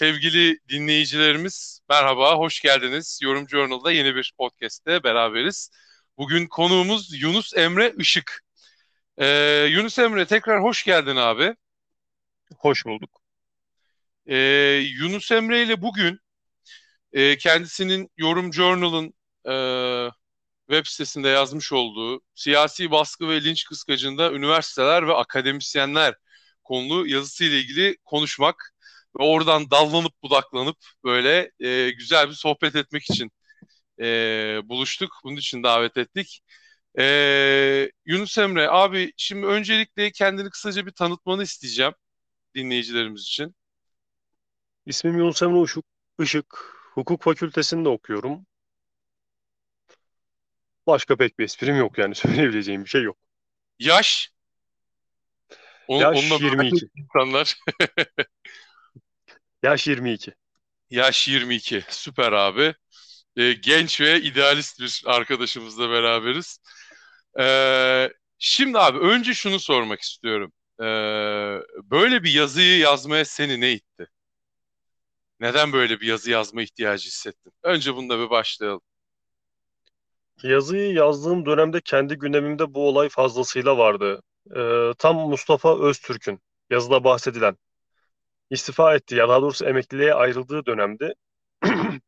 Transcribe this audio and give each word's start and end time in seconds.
Sevgili 0.00 0.58
dinleyicilerimiz 0.68 1.80
merhaba, 1.88 2.36
hoş 2.38 2.60
geldiniz. 2.60 3.18
Yorum 3.22 3.48
Journal'da 3.48 3.92
yeni 3.92 4.14
bir 4.14 4.32
podcast'te 4.38 5.02
beraberiz. 5.04 5.70
Bugün 6.18 6.46
konuğumuz 6.46 7.22
Yunus 7.22 7.56
Emre 7.56 7.94
Işık. 7.98 8.44
Ee, 9.18 9.26
Yunus 9.70 9.98
Emre 9.98 10.26
tekrar 10.26 10.62
hoş 10.62 10.84
geldin 10.84 11.16
abi. 11.16 11.56
Hoş 12.58 12.86
bulduk. 12.86 13.20
Ee, 14.26 14.36
Yunus 15.00 15.32
Emre 15.32 15.62
ile 15.62 15.82
bugün 15.82 16.20
e, 17.12 17.38
kendisinin 17.38 18.10
Yorum 18.16 18.54
Journal'ın 18.54 19.14
e, 19.48 19.54
web 20.70 20.86
sitesinde 20.86 21.28
yazmış 21.28 21.72
olduğu 21.72 22.20
siyasi 22.34 22.90
baskı 22.90 23.28
ve 23.28 23.44
linç 23.44 23.64
kıskacında 23.64 24.32
üniversiteler 24.32 25.08
ve 25.08 25.14
akademisyenler 25.14 26.14
konulu 26.64 27.06
yazısıyla 27.06 27.58
ilgili 27.58 27.96
konuşmak 28.04 28.75
ve 29.20 29.24
oradan 29.24 29.70
dallanıp 29.70 30.12
budaklanıp 30.22 30.76
böyle 31.04 31.50
e, 31.60 31.90
güzel 31.90 32.28
bir 32.28 32.34
sohbet 32.34 32.76
etmek 32.76 33.02
için 33.10 33.30
e, 34.00 34.06
buluştuk. 34.64 35.10
Bunun 35.24 35.36
için 35.36 35.62
davet 35.62 35.96
ettik. 35.96 36.40
E, 36.98 37.90
Yunus 38.06 38.38
Emre 38.38 38.68
abi 38.70 39.12
şimdi 39.16 39.46
öncelikle 39.46 40.10
kendini 40.12 40.50
kısaca 40.50 40.86
bir 40.86 40.90
tanıtmanı 40.92 41.42
isteyeceğim 41.42 41.94
dinleyicilerimiz 42.54 43.22
için. 43.22 43.56
İsmim 44.86 45.18
Yunus 45.18 45.42
Emre 45.42 45.62
Işık. 45.62 45.84
Işık. 46.20 46.76
Hukuk 46.94 47.22
fakültesinde 47.22 47.88
okuyorum. 47.88 48.46
Başka 50.86 51.16
pek 51.16 51.38
bir 51.38 51.44
esprim 51.44 51.76
yok 51.76 51.98
yani 51.98 52.14
söyleyebileceğim 52.14 52.84
bir 52.84 52.88
şey 52.88 53.02
yok. 53.02 53.16
Yaş? 53.78 54.30
Onu, 55.88 56.02
Yaş 56.02 56.30
22. 56.40 56.86
insanlar. 56.96 57.56
Yaş 59.62 59.86
22. 59.88 60.34
Yaş 60.90 61.28
22. 61.28 61.84
Süper 61.88 62.32
abi. 62.32 62.74
Ee, 63.36 63.52
genç 63.52 64.00
ve 64.00 64.20
idealist 64.22 64.80
bir 64.80 65.02
arkadaşımızla 65.06 65.90
beraberiz. 65.90 66.58
Ee, 67.38 68.10
şimdi 68.38 68.78
abi 68.78 68.98
önce 68.98 69.34
şunu 69.34 69.60
sormak 69.60 70.00
istiyorum. 70.00 70.52
Ee, 70.80 70.84
böyle 71.90 72.22
bir 72.24 72.30
yazıyı 72.32 72.78
yazmaya 72.78 73.24
seni 73.24 73.60
ne 73.60 73.72
itti? 73.72 74.06
Neden 75.40 75.72
böyle 75.72 76.00
bir 76.00 76.06
yazı 76.06 76.30
yazma 76.30 76.62
ihtiyacı 76.62 77.06
hissettin? 77.06 77.52
Önce 77.62 77.94
bunda 77.96 78.18
bir 78.18 78.30
başlayalım. 78.30 78.82
Yazıyı 80.42 80.92
yazdığım 80.92 81.46
dönemde 81.46 81.80
kendi 81.80 82.14
gündemimde 82.14 82.74
bu 82.74 82.88
olay 82.88 83.08
fazlasıyla 83.08 83.78
vardı. 83.78 84.22
Ee, 84.56 84.90
tam 84.98 85.16
Mustafa 85.16 85.80
Öztürk'ün 85.88 86.40
yazıda 86.70 87.04
bahsedilen 87.04 87.56
istifa 88.50 88.94
etti 88.94 89.14
ya 89.14 89.28
daha 89.28 89.42
doğrusu 89.42 89.64
emekliliğe 89.66 90.14
ayrıldığı 90.14 90.66
dönemde 90.66 91.14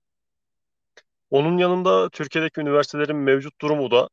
onun 1.31 1.58
yanında 1.58 2.11
Türkiye'deki 2.11 2.61
üniversitelerin 2.61 3.17
mevcut 3.17 3.61
durumu 3.61 3.91
da 3.91 4.08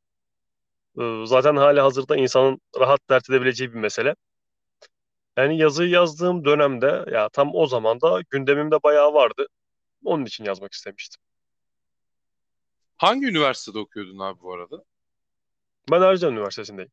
e, 0.99 1.25
zaten 1.25 1.55
hali 1.55 1.79
hazırda 1.79 2.15
insanın 2.15 2.61
rahat 2.79 3.09
dert 3.09 3.29
edebileceği 3.29 3.73
bir 3.73 3.79
mesele. 3.79 4.15
Yani 5.37 5.57
yazıyı 5.57 5.89
yazdığım 5.89 6.45
dönemde 6.45 7.05
ya 7.11 7.29
tam 7.29 7.55
o 7.55 7.65
zaman 7.65 8.01
da 8.01 8.21
gündemimde 8.29 8.83
bayağı 8.83 9.13
vardı. 9.13 9.47
Onun 10.03 10.25
için 10.25 10.43
yazmak 10.43 10.73
istemiştim. 10.73 11.21
Hangi 12.97 13.27
üniversitede 13.27 13.79
okuyordun 13.79 14.19
abi 14.19 14.41
bu 14.41 14.53
arada? 14.53 14.83
Ben 15.91 16.01
Ercan 16.01 16.33
Üniversitesi'ndeyim. 16.33 16.91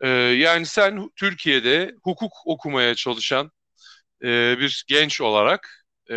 Ee, 0.00 0.08
yani 0.08 0.66
sen 0.66 1.10
Türkiye'de 1.16 1.94
hukuk 2.04 2.32
okumaya 2.46 2.94
çalışan 2.94 3.50
e, 4.24 4.58
bir 4.58 4.84
genç 4.88 5.20
olarak 5.20 5.86
e, 6.10 6.14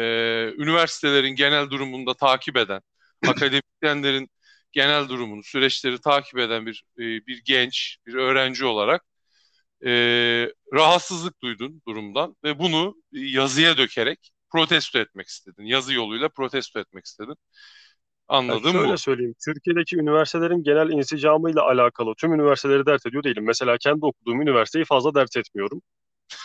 üniversitelerin 0.57 1.35
genel 1.35 1.69
durumunu 1.69 2.07
da 2.07 2.13
takip 2.15 2.57
eden, 2.57 2.81
akademisyenlerin 3.27 4.29
genel 4.71 5.09
durumunu, 5.09 5.43
süreçleri 5.43 6.01
takip 6.01 6.39
eden 6.39 6.65
bir 6.65 6.83
e, 6.99 7.01
bir 7.03 7.41
genç, 7.45 7.97
bir 8.07 8.13
öğrenci 8.15 8.65
olarak 8.65 9.03
e, 9.85 9.89
rahatsızlık 10.73 11.41
duydun 11.41 11.81
durumdan 11.87 12.35
ve 12.43 12.59
bunu 12.59 12.95
yazıya 13.11 13.77
dökerek 13.77 14.31
protesto 14.51 14.99
etmek 14.99 15.27
istedin. 15.27 15.63
Yazı 15.65 15.93
yoluyla 15.93 16.29
protesto 16.29 16.79
etmek 16.79 17.05
istedin. 17.05 17.35
Anladım. 18.27 18.61
Yani 18.63 18.73
şöyle 18.73 18.93
bu. 18.93 18.97
söyleyeyim. 18.97 19.35
Türkiye'deki 19.45 19.97
üniversitelerin 19.97 20.63
genel 20.63 20.89
insicamıyla 20.89 21.61
alakalı 21.61 22.13
tüm 22.15 22.33
üniversiteleri 22.33 22.85
dert 22.85 23.05
ediyor 23.05 23.23
değilim. 23.23 23.45
Mesela 23.45 23.77
kendi 23.77 24.05
okuduğum 24.05 24.41
üniversiteyi 24.41 24.85
fazla 24.85 25.15
dert 25.15 25.37
etmiyorum. 25.37 25.81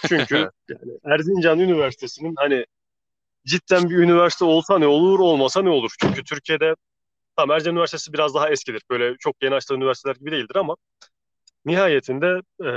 Çünkü 0.08 0.36
yani 0.68 0.92
Erzincan 1.04 1.58
Üniversitesi'nin 1.58 2.34
hani 2.36 2.64
cidden 3.46 3.90
bir 3.90 3.96
üniversite 3.96 4.44
olsa 4.44 4.78
ne 4.78 4.86
olur, 4.86 5.18
olmasa 5.18 5.62
ne 5.62 5.70
olur? 5.70 5.94
Çünkü 6.00 6.24
Türkiye'de 6.24 6.74
tamam 7.36 7.54
Erzincan 7.54 7.74
Üniversitesi 7.74 8.12
biraz 8.12 8.34
daha 8.34 8.50
eskidir. 8.50 8.82
Böyle 8.90 9.16
çok 9.18 9.42
yeni 9.42 9.54
açılan 9.54 9.80
üniversiteler 9.80 10.16
gibi 10.16 10.30
değildir 10.30 10.56
ama 10.56 10.76
nihayetinde 11.64 12.40
e, 12.64 12.70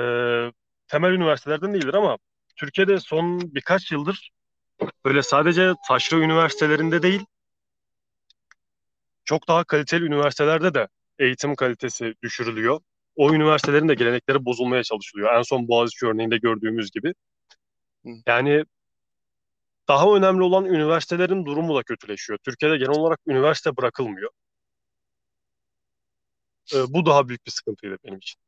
temel 0.87 1.11
üniversitelerden 1.11 1.73
değildir 1.73 1.93
ama 1.93 2.17
Türkiye'de 2.55 2.99
son 2.99 3.39
birkaç 3.41 3.91
yıldır 3.91 4.31
böyle 5.05 5.23
sadece 5.23 5.73
taşra 5.87 6.17
üniversitelerinde 6.17 7.03
değil 7.03 7.25
çok 9.31 9.47
daha 9.47 9.63
kaliteli 9.63 10.05
üniversitelerde 10.05 10.73
de 10.73 10.87
eğitim 11.19 11.55
kalitesi 11.55 12.13
düşürülüyor. 12.23 12.79
O 13.15 13.33
üniversitelerin 13.33 13.89
de 13.89 13.93
gelenekleri 13.93 14.45
bozulmaya 14.45 14.83
çalışılıyor. 14.83 15.35
En 15.35 15.41
son 15.41 15.67
Boğaziçi 15.67 16.05
örneğinde 16.05 16.37
gördüğümüz 16.37 16.91
gibi. 16.91 17.13
Yani 18.27 18.65
daha 19.87 20.15
önemli 20.15 20.43
olan 20.43 20.65
üniversitelerin 20.65 21.45
durumu 21.45 21.75
da 21.75 21.83
kötüleşiyor. 21.83 22.39
Türkiye'de 22.45 22.77
genel 22.77 22.99
olarak 22.99 23.19
üniversite 23.27 23.77
bırakılmıyor. 23.77 24.29
Ee, 26.73 26.77
bu 26.89 27.05
daha 27.05 27.27
büyük 27.27 27.45
bir 27.45 27.51
sıkıntıydı 27.51 27.97
benim 28.05 28.17
için. 28.17 28.41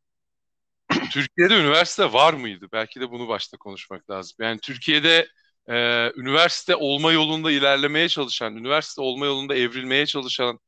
Türkiye'de 1.11 1.59
üniversite 1.59 2.13
var 2.13 2.33
mıydı? 2.33 2.67
Belki 2.71 3.01
de 3.01 3.11
bunu 3.11 3.27
başta 3.27 3.57
konuşmak 3.57 4.09
lazım. 4.09 4.35
Yani 4.39 4.59
Türkiye'de 4.59 5.27
e, 5.69 5.73
üniversite 6.15 6.75
olma 6.75 7.11
yolunda 7.11 7.51
ilerlemeye 7.51 8.09
çalışan, 8.09 8.55
üniversite 8.55 9.01
olma 9.01 9.25
yolunda 9.25 9.55
evrilmeye 9.55 10.05
çalışan 10.05 10.59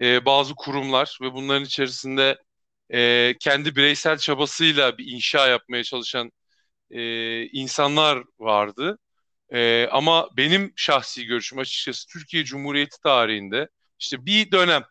e, 0.00 0.24
bazı 0.24 0.54
kurumlar 0.54 1.18
ve 1.22 1.32
bunların 1.34 1.64
içerisinde 1.64 2.38
e, 2.94 3.34
kendi 3.40 3.76
bireysel 3.76 4.18
çabasıyla 4.18 4.98
bir 4.98 5.06
inşa 5.12 5.48
yapmaya 5.48 5.84
çalışan 5.84 6.32
e, 6.90 7.46
insanlar 7.46 8.24
vardı. 8.38 8.98
E, 9.52 9.86
ama 9.92 10.28
benim 10.36 10.72
şahsi 10.76 11.24
görüşüm 11.26 11.58
açıkçası 11.58 12.08
Türkiye 12.08 12.44
Cumhuriyeti 12.44 13.00
tarihinde 13.02 13.68
işte 13.98 14.26
bir 14.26 14.50
dönem 14.52 14.82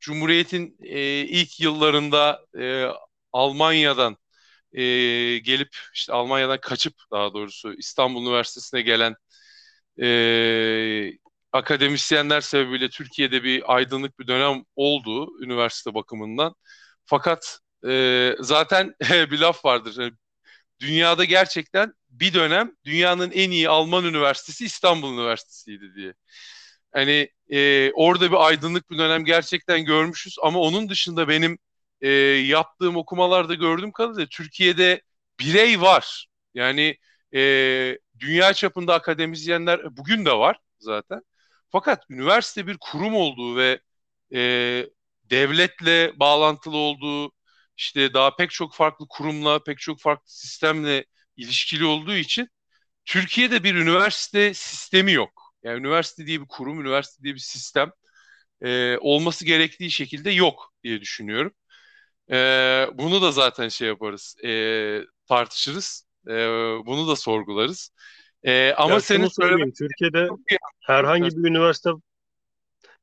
Cumhuriyet'in 0.00 0.76
e, 0.82 1.00
ilk 1.20 1.60
yıllarında 1.60 2.40
e, 2.60 2.86
Almanya'dan 3.32 4.16
e, 4.72 4.82
gelip 5.38 5.76
işte 5.94 6.12
Almanya'dan 6.12 6.60
kaçıp 6.60 6.94
daha 7.12 7.34
doğrusu 7.34 7.74
İstanbul 7.74 8.22
Üniversitesi'ne 8.22 8.82
gelen 8.82 9.14
e, 10.02 11.12
akademisyenler 11.52 12.40
sebebiyle 12.40 12.88
Türkiye'de 12.90 13.42
bir 13.44 13.74
aydınlık 13.76 14.18
bir 14.18 14.26
dönem 14.26 14.64
oldu 14.76 15.44
üniversite 15.44 15.94
bakımından. 15.94 16.54
Fakat 17.06 17.58
e, 17.88 18.34
zaten 18.40 18.94
bir 19.10 19.38
laf 19.38 19.64
vardır. 19.64 19.96
Yani 19.98 20.12
dünyada 20.80 21.24
gerçekten 21.24 21.92
bir 22.10 22.34
dönem 22.34 22.72
dünyanın 22.84 23.30
en 23.30 23.50
iyi 23.50 23.68
Alman 23.68 24.04
üniversitesi 24.04 24.64
İstanbul 24.64 25.14
Üniversitesi'ydi 25.14 25.94
diye. 25.94 26.14
Hani 26.92 27.30
e, 27.50 27.92
orada 27.92 28.30
bir 28.32 28.46
aydınlık 28.46 28.90
bir 28.90 28.98
dönem 28.98 29.24
gerçekten 29.24 29.84
görmüşüz 29.84 30.36
ama 30.42 30.60
onun 30.60 30.88
dışında 30.88 31.28
benim 31.28 31.58
e, 32.00 32.08
yaptığım 32.48 32.96
okumalarda 32.96 33.54
gördüğüm 33.54 33.92
kadarıyla 33.92 34.26
Türkiye'de 34.30 35.02
birey 35.40 35.80
var. 35.80 36.26
Yani 36.54 36.96
e, 37.34 37.98
dünya 38.18 38.52
çapında 38.54 38.94
akademisyenler 38.94 39.96
bugün 39.96 40.24
de 40.24 40.32
var 40.32 40.58
zaten. 40.78 41.20
Fakat 41.70 42.04
üniversite 42.10 42.66
bir 42.66 42.76
kurum 42.80 43.14
olduğu 43.14 43.56
ve 43.56 43.80
e, 44.34 44.86
devletle 45.24 46.12
bağlantılı 46.20 46.76
olduğu 46.76 47.32
işte 47.76 48.14
daha 48.14 48.36
pek 48.36 48.50
çok 48.50 48.74
farklı 48.74 49.06
kurumla, 49.08 49.62
pek 49.64 49.78
çok 49.78 50.00
farklı 50.00 50.30
sistemle 50.30 51.04
ilişkili 51.36 51.84
olduğu 51.84 52.14
için 52.14 52.48
Türkiye'de 53.04 53.64
bir 53.64 53.74
üniversite 53.74 54.54
sistemi 54.54 55.12
yok. 55.12 55.54
Yani 55.64 55.78
üniversite 55.80 56.26
diye 56.26 56.40
bir 56.42 56.46
kurum, 56.48 56.80
üniversite 56.80 57.22
diye 57.24 57.34
bir 57.34 57.40
sistem 57.40 57.90
e, 58.62 58.98
olması 58.98 59.44
gerektiği 59.44 59.90
şekilde 59.90 60.30
yok 60.30 60.74
diye 60.84 61.00
düşünüyorum. 61.00 61.52
Bunu 62.98 63.22
da 63.22 63.32
zaten 63.32 63.68
şey 63.68 63.88
yaparız, 63.88 64.36
e, 64.44 64.50
tartışırız. 65.28 66.06
E, 66.28 66.32
bunu 66.86 67.08
da 67.08 67.16
sorgularız. 67.16 67.90
E, 68.42 68.72
ama 68.72 68.94
ya 68.94 69.00
senin 69.00 69.28
söylemek 69.28 69.76
Türkiye'de 69.76 70.28
herhangi 70.86 71.28
bir 71.30 71.50
üniversite 71.50 71.90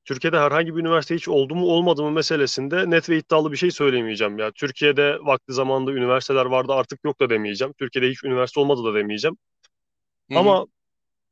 Türkiye'de 0.05 0.39
herhangi 0.39 0.75
bir 0.75 0.81
üniversite 0.81 1.15
hiç 1.15 1.27
oldu 1.27 1.55
mu 1.55 1.65
olmadı 1.65 2.03
mı 2.03 2.11
meselesinde 2.11 2.89
net 2.89 3.09
ve 3.09 3.17
iddialı 3.17 3.51
bir 3.51 3.57
şey 3.57 3.71
söyleyemeyeceğim. 3.71 4.37
Ya 4.37 4.51
Türkiye'de 4.51 5.17
vakti 5.21 5.53
zamanında 5.53 5.91
üniversiteler 5.91 6.45
vardı 6.45 6.73
artık 6.73 6.99
yok 7.03 7.19
da 7.19 7.29
demeyeceğim. 7.29 7.73
Türkiye'de 7.73 8.09
hiç 8.09 8.23
üniversite 8.23 8.59
olmadı 8.59 8.83
da 8.83 8.93
demeyeceğim. 8.93 9.37
Hı-hı. 10.31 10.39
Ama 10.39 10.65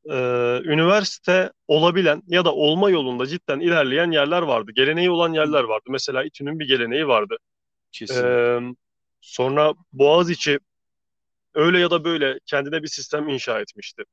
e, 0.06 0.16
üniversite 0.64 1.52
olabilen 1.68 2.24
ya 2.28 2.46
da 2.46 2.54
olma 2.54 2.90
yolunda 2.90 3.28
cidden 3.28 3.60
ilerleyen 3.60 4.12
yerler 4.12 4.42
vardı. 4.42 4.72
Geleneği 4.76 5.10
olan 5.10 5.34
yerler 5.34 5.64
vardı. 5.64 5.86
Mesela 5.90 6.24
İTÜ'nün 6.24 6.60
bir 6.60 6.68
geleneği 6.68 7.08
vardı. 7.08 7.38
E, 7.92 7.98
Kesinlikle. 7.98 8.76
sonra 9.22 9.74
Boğaziçi 9.94 10.60
öyle 11.54 11.80
ya 11.80 11.92
da 11.92 12.04
böyle 12.04 12.40
kendine 12.46 12.84
bir 12.84 12.88
sistem 12.88 13.30
inşa 13.30 13.60
etmişti. 13.60 14.04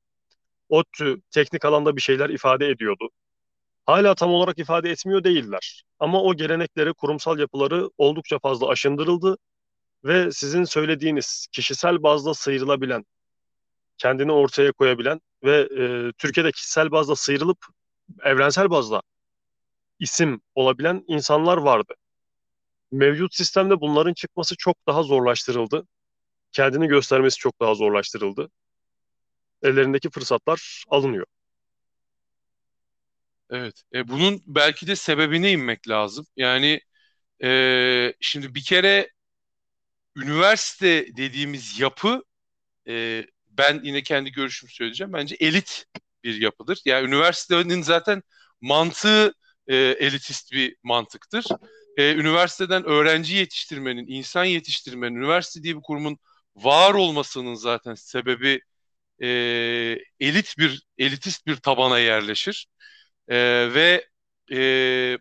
ODTÜ 0.69 1.23
teknik 1.31 1.65
alanda 1.65 1.97
bir 1.97 2.01
şeyler 2.01 2.31
ifade 2.31 2.69
ediyordu. 2.69 3.11
Hala 3.87 4.15
tam 4.15 4.31
olarak 4.31 4.59
ifade 4.59 4.91
etmiyor 4.91 5.25
değiller. 5.25 5.83
Ama 5.99 6.23
o 6.23 6.35
gelenekleri, 6.35 6.95
kurumsal 6.95 7.39
yapıları 7.39 7.91
oldukça 7.99 8.39
fazla 8.39 8.69
aşındırıldı 8.69 9.39
ve 10.05 10.33
sizin 10.33 10.65
söylediğiniz 10.65 11.47
kişisel 11.53 12.03
bazda 12.03 12.35
sıyrılabilen, 12.35 13.05
kendini 13.99 14.33
ortaya 14.33 14.73
koyabilen 14.73 15.21
ve 15.45 15.69
e, 15.79 16.13
Türkiye'de 16.19 16.53
kişisel 16.53 16.91
bazda 16.91 17.17
sıyrılıp 17.17 17.59
evrensel 18.23 18.71
bazda 18.71 19.03
isim 19.99 20.41
olabilen 20.55 21.05
insanlar 21.07 21.57
vardı. 21.57 21.95
Mevcut 22.93 23.35
sistemde 23.35 23.81
bunların 23.81 24.15
çıkması 24.15 24.57
çok 24.57 24.77
daha 24.87 25.03
zorlaştırıldı. 25.03 25.87
Kendini 26.53 26.89
göstermesi 26.89 27.39
çok 27.39 27.61
daha 27.61 27.75
zorlaştırıldı. 27.75 28.51
Ellerindeki 29.63 30.11
fırsatlar 30.11 30.85
alınıyor. 30.89 31.27
Evet. 33.51 33.83
E, 33.95 34.09
bunun 34.09 34.43
belki 34.47 34.87
de 34.87 34.97
sebebine 34.97 35.53
inmek 35.53 35.89
lazım. 35.89 36.27
Yani 36.37 36.81
e, 37.45 38.15
şimdi 38.21 38.55
bir 38.55 38.65
kere 38.65 39.11
üniversite 40.17 41.17
dediğimiz 41.17 41.81
yapı 41.81 42.23
e, 42.89 43.27
ben 43.51 43.81
yine 43.85 44.03
kendi 44.03 44.33
görüşümü 44.33 44.73
söyleyeceğim. 44.73 45.13
Bence 45.13 45.37
elit 45.41 45.87
bir 46.25 46.41
yapıdır. 46.41 46.83
Yani 46.85 47.09
üniversitenin 47.09 47.83
zaten 47.83 48.23
mantığı 48.61 49.35
e, 49.67 49.77
elitist 49.77 50.53
bir 50.53 50.77
mantıktır. 50.83 51.45
E, 51.99 52.15
üniversiteden 52.15 52.85
öğrenci 52.85 53.37
yetiştirmenin, 53.37 54.07
insan 54.09 54.45
yetiştirmenin, 54.45 55.17
üniversite 55.17 55.65
diye 55.65 55.77
bir 55.77 55.83
kurumun 55.83 56.19
var 56.57 56.95
olmasının 56.95 57.55
zaten 57.55 57.95
sebebi 57.95 58.61
e, 59.23 59.29
elit 60.21 60.59
bir 60.59 60.83
elitist 60.99 61.47
bir 61.47 61.57
tabana 61.57 61.99
yerleşir. 61.99 62.69
E, 63.29 63.37
ve 63.75 64.09
e, 64.53 65.19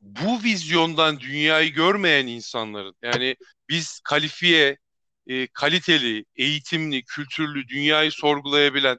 bu 0.00 0.42
vizyondan 0.44 1.20
dünyayı 1.20 1.72
görmeyen 1.72 2.26
insanların 2.26 2.96
yani 3.02 3.36
biz 3.68 4.00
kalifiye, 4.04 4.78
e, 5.26 5.46
kaliteli, 5.46 6.24
eğitimli, 6.36 7.04
kültürlü, 7.04 7.68
dünyayı 7.68 8.12
sorgulayabilen 8.12 8.98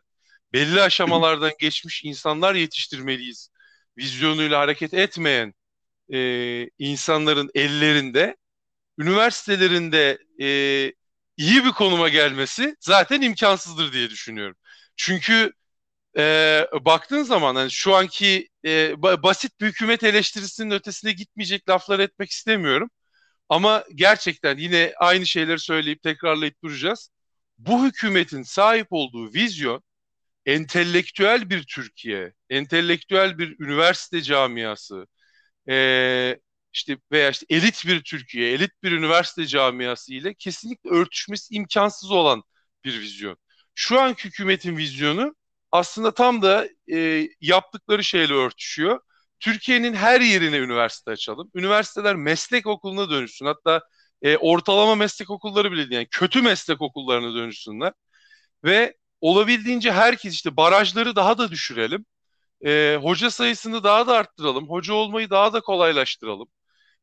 belli 0.54 0.82
aşamalardan 0.82 1.52
geçmiş 1.60 2.04
insanlar 2.06 2.56
yetiştirmeliyiz. 2.56 3.50
Vizyonuyla 3.98 4.60
hareket 4.60 4.94
etmeyen 4.94 5.54
e, 6.14 6.70
insanların 6.80 7.50
ellerinde, 7.56 8.38
üniversitelerinde 9.00 10.20
e, 10.42 10.48
iyi 11.38 11.66
bir 11.66 11.72
konuma 11.72 12.10
gelmesi 12.10 12.76
zaten 12.80 13.22
imkansızdır 13.22 13.94
diye 13.94 14.10
düşünüyorum. 14.10 14.56
Çünkü 14.96 15.54
e, 16.18 16.66
baktığın 16.86 17.24
zaman 17.24 17.56
hani 17.56 17.72
şu 17.72 17.96
anki 17.96 18.50
e, 18.66 19.04
basit 19.04 19.62
bir 19.62 19.68
hükümet 19.68 20.04
eleştirisinin 20.04 20.72
ötesine 20.72 21.12
gitmeyecek 21.12 21.70
laflar 21.70 22.00
etmek 22.00 22.32
istemiyorum. 22.32 22.90
Ama 23.50 23.84
gerçekten 23.96 24.58
yine 24.58 24.94
aynı 25.00 25.26
şeyleri 25.26 25.60
söyleyip 25.60 26.04
tekrarlayıp 26.04 26.64
duracağız. 26.64 27.10
Bu 27.58 27.86
hükümetin 27.86 28.44
sahip 28.44 28.88
olduğu 28.92 29.34
vizyon 29.34 29.84
entelektüel 30.46 31.50
bir 31.50 31.64
Türkiye, 31.64 32.34
entelektüel 32.50 33.38
bir 33.38 33.60
üniversite 33.60 34.22
camiası, 34.22 35.08
e, 35.70 36.40
işte 36.74 36.98
veya 37.12 37.30
işte 37.30 37.46
elit 37.50 37.84
bir 37.88 38.04
Türkiye, 38.04 38.52
elit 38.54 38.72
bir 38.84 38.92
üniversite 38.92 39.48
camiası 39.48 40.14
ile 40.14 40.34
kesinlikle 40.34 40.90
örtüşmesi 40.90 41.54
imkansız 41.56 42.12
olan 42.12 42.44
bir 42.84 43.00
vizyon. 43.00 43.38
Şu 43.76 44.00
anki 44.02 44.26
hükümetin 44.26 44.78
vizyonu 44.78 45.36
aslında 45.72 46.14
tam 46.14 46.42
da 46.42 46.68
e, 46.94 47.28
yaptıkları 47.42 48.04
şeyle 48.04 48.34
örtüşüyor. 48.34 49.00
Türkiye'nin 49.40 49.94
her 49.94 50.22
yerine 50.22 50.58
üniversite 50.58 51.12
açalım. 51.12 51.52
Üniversiteler 51.56 52.16
meslek 52.16 52.68
okuluna 52.68 53.10
dönüşsün. 53.10 53.46
Hatta 53.46 53.82
e, 54.22 54.38
ortalama 54.38 54.96
meslek 54.96 55.30
okulları 55.30 55.72
bile 55.72 55.82
değil. 55.82 55.92
Yani 55.92 56.08
kötü 56.12 56.42
meslek 56.42 56.82
okullarına 56.82 57.36
dönüşsünler. 57.36 57.94
Ve 58.64 58.98
olabildiğince 59.22 59.92
herkes 59.92 60.34
işte 60.34 60.58
barajları 60.58 61.16
daha 61.16 61.38
da 61.38 61.52
düşürelim. 61.52 62.06
E, 62.66 62.98
hoca 63.02 63.32
sayısını 63.32 63.84
daha 63.84 64.08
da 64.08 64.14
arttıralım. 64.18 64.70
Hoca 64.70 64.94
olmayı 64.94 65.30
daha 65.30 65.54
da 65.54 65.62
kolaylaştıralım. 65.62 66.48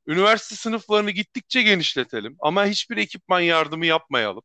Üniversite 0.09 0.57
sınıflarını 0.57 1.11
gittikçe 1.11 1.63
genişletelim. 1.63 2.37
Ama 2.41 2.67
hiçbir 2.67 2.97
ekipman 2.97 3.41
yardımı 3.41 3.87
yapmayalım. 3.87 4.43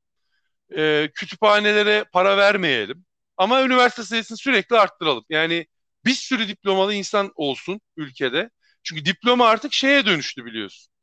E, 0.78 1.10
kütüphanelere 1.16 2.06
para 2.13 2.38
vermeyelim. 2.38 3.06
Ama 3.38 3.63
üniversite 3.63 4.04
sayısını 4.04 4.38
sürekli 4.38 4.75
arttıralım. 4.80 5.25
Yani 5.30 5.68
bir 6.06 6.13
sürü 6.13 6.48
diplomalı 6.48 6.94
insan 6.94 7.31
olsun 7.36 7.81
ülkede. 7.98 8.50
Çünkü 8.84 9.06
diploma 9.06 9.48
artık 9.48 9.74
şeye 9.74 10.06
dönüştü 10.06 10.46
biliyorsun. 10.46 10.94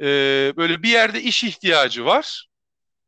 Ee, 0.00 0.52
böyle 0.56 0.82
bir 0.82 0.88
yerde 0.88 1.22
iş 1.22 1.44
ihtiyacı 1.44 2.04
var. 2.04 2.48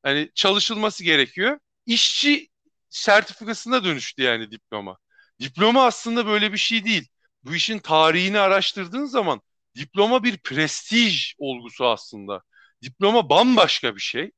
Hani 0.02 0.30
çalışılması 0.34 1.04
gerekiyor. 1.04 1.58
İşçi 1.86 2.48
sertifikasına 2.90 3.84
dönüştü 3.84 4.22
yani 4.22 4.50
diploma. 4.50 4.98
Diploma 5.40 5.86
aslında 5.86 6.26
böyle 6.26 6.52
bir 6.52 6.58
şey 6.58 6.84
değil. 6.84 7.08
Bu 7.44 7.54
işin 7.54 7.78
tarihini 7.78 8.38
araştırdığın 8.38 9.04
zaman 9.06 9.40
diploma 9.76 10.24
bir 10.24 10.38
prestij 10.38 11.34
olgusu 11.38 11.86
aslında. 11.86 12.42
Diploma 12.82 13.30
bambaşka 13.30 13.94
bir 13.96 14.00
şey. 14.00 14.30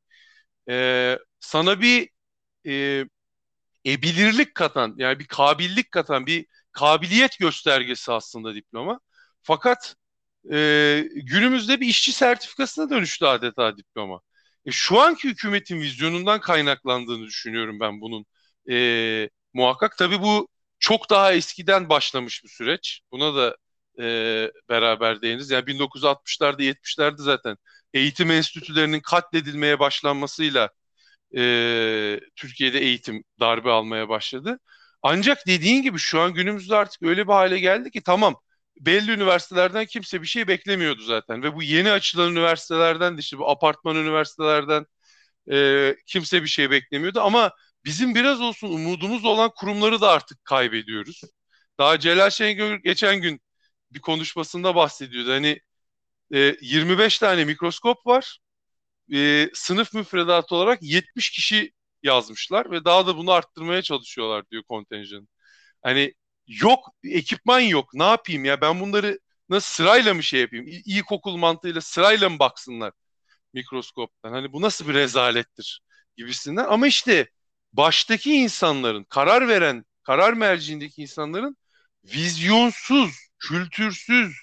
Ee, 0.71 1.19
sana 1.41 1.81
bir 1.81 2.11
e, 2.67 3.05
ebilirlik 3.87 4.55
katan 4.55 4.95
yani 4.99 5.19
bir 5.19 5.27
kabillik 5.27 5.93
katan 5.93 6.27
bir 6.27 6.47
kabiliyet 6.73 7.39
göstergesi 7.39 8.13
aslında 8.13 8.55
diploma. 8.55 9.01
Fakat 9.43 9.97
e, 10.53 11.09
günümüzde 11.15 11.81
bir 11.81 11.87
işçi 11.89 12.13
sertifikasına 12.13 12.91
dönüştü 12.91 13.25
adeta 13.27 13.77
diploma. 13.77 14.21
E, 14.67 14.71
şu 14.73 15.01
anki 15.01 15.29
hükümetin 15.29 15.81
vizyonundan 15.81 16.41
kaynaklandığını 16.41 17.27
düşünüyorum 17.27 17.81
ben 17.81 18.01
bunun 18.01 18.27
e, 18.71 19.31
muhakkak. 19.55 19.99
Tabii 19.99 20.21
bu 20.23 20.49
çok 20.83 21.11
daha 21.11 21.35
eskiden 21.35 21.91
başlamış 21.91 22.45
bir 22.45 22.51
süreç. 22.51 23.03
Buna 23.13 23.37
da 23.37 23.57
e, 24.01 24.53
beraber 24.71 25.23
değiniz. 25.23 25.51
Yani 25.53 25.69
1960'larda 25.69 26.65
70'lerde 26.65 27.23
zaten 27.23 27.59
eğitim 27.95 28.33
enstitülerinin 28.33 29.01
katledilmeye 29.01 29.81
başlanmasıyla 29.81 30.71
e, 31.37 32.21
Türkiye'de 32.37 32.79
eğitim 32.81 33.25
darbe 33.41 33.71
almaya 33.71 34.09
başladı. 34.09 34.59
Ancak 35.03 35.47
dediğin 35.47 35.83
gibi 35.83 35.99
şu 35.99 36.21
an 36.21 36.35
günümüzde 36.35 36.77
artık 36.77 37.03
öyle 37.03 37.29
bir 37.29 37.33
hale 37.33 37.59
geldi 37.59 37.91
ki 37.91 38.03
tamam 38.03 38.37
belli 38.81 39.13
üniversitelerden 39.13 39.87
kimse 39.87 40.23
bir 40.23 40.27
şey 40.27 40.49
beklemiyordu 40.49 41.03
zaten 41.03 41.43
ve 41.43 41.55
bu 41.55 41.63
yeni 41.63 41.91
açılan 41.93 42.33
üniversitelerden 42.33 43.17
de 43.17 43.21
işte 43.21 43.39
bu 43.39 43.51
apartman 43.51 43.97
üniversitelerden 43.97 44.87
e, 45.53 45.97
kimse 46.07 46.43
bir 46.43 46.49
şey 46.49 46.71
beklemiyordu 46.71 47.21
ama 47.21 47.53
bizim 47.85 48.15
biraz 48.15 48.41
olsun 48.41 48.69
umudumuz 48.73 49.25
olan 49.25 49.51
kurumları 49.57 50.01
da 50.01 50.11
artık 50.11 50.45
kaybediyoruz. 50.45 51.21
Daha 51.79 51.99
Celal 52.01 52.31
Şengör 52.31 52.77
geçen 52.77 53.21
gün 53.23 53.41
bir 53.93 54.01
konuşmasında 54.01 54.75
bahsediyordu. 54.75 55.31
Hani 55.33 55.61
e, 56.35 56.57
25 56.63 57.19
tane 57.19 57.45
mikroskop 57.45 58.07
var 58.07 58.41
e, 59.15 59.51
sınıf 59.55 59.95
müfredatı 59.95 60.55
olarak 60.57 60.83
70 60.83 61.31
kişi 61.31 61.73
yazmışlar 62.03 62.71
ve 62.71 62.85
daha 62.85 63.07
da 63.07 63.17
bunu 63.17 63.31
arttırmaya 63.33 63.83
çalışıyorlar 63.83 64.51
diyor 64.51 64.63
kontenjan. 64.69 65.29
Hani 65.83 66.15
yok 66.47 66.89
ekipman 67.05 67.61
yok 67.61 67.95
ne 67.95 68.05
yapayım 68.05 68.45
ya 68.45 68.61
ben 68.61 68.81
bunları 68.81 69.21
nasıl 69.49 69.75
sırayla 69.75 70.15
mı 70.15 70.23
şey 70.23 70.41
yapayım? 70.41 70.67
İ- 70.69 70.83
İlkokul 70.87 71.37
mantığıyla 71.37 71.81
sırayla 71.81 72.29
mı 72.31 72.39
baksınlar 72.39 72.93
mikroskoptan? 73.53 74.33
Hani 74.33 74.53
bu 74.53 74.61
nasıl 74.63 74.89
bir 74.89 74.95
rezalettir 74.95 75.81
gibisinden. 76.17 76.65
Ama 76.65 76.87
işte 76.87 77.29
baştaki 77.73 78.35
insanların 78.35 79.05
karar 79.05 79.49
veren 79.49 79.85
karar 80.03 80.33
merciindeki 80.33 81.03
insanların 81.03 81.57
vizyonsuz, 82.05 83.11
kültürsüz, 83.39 84.37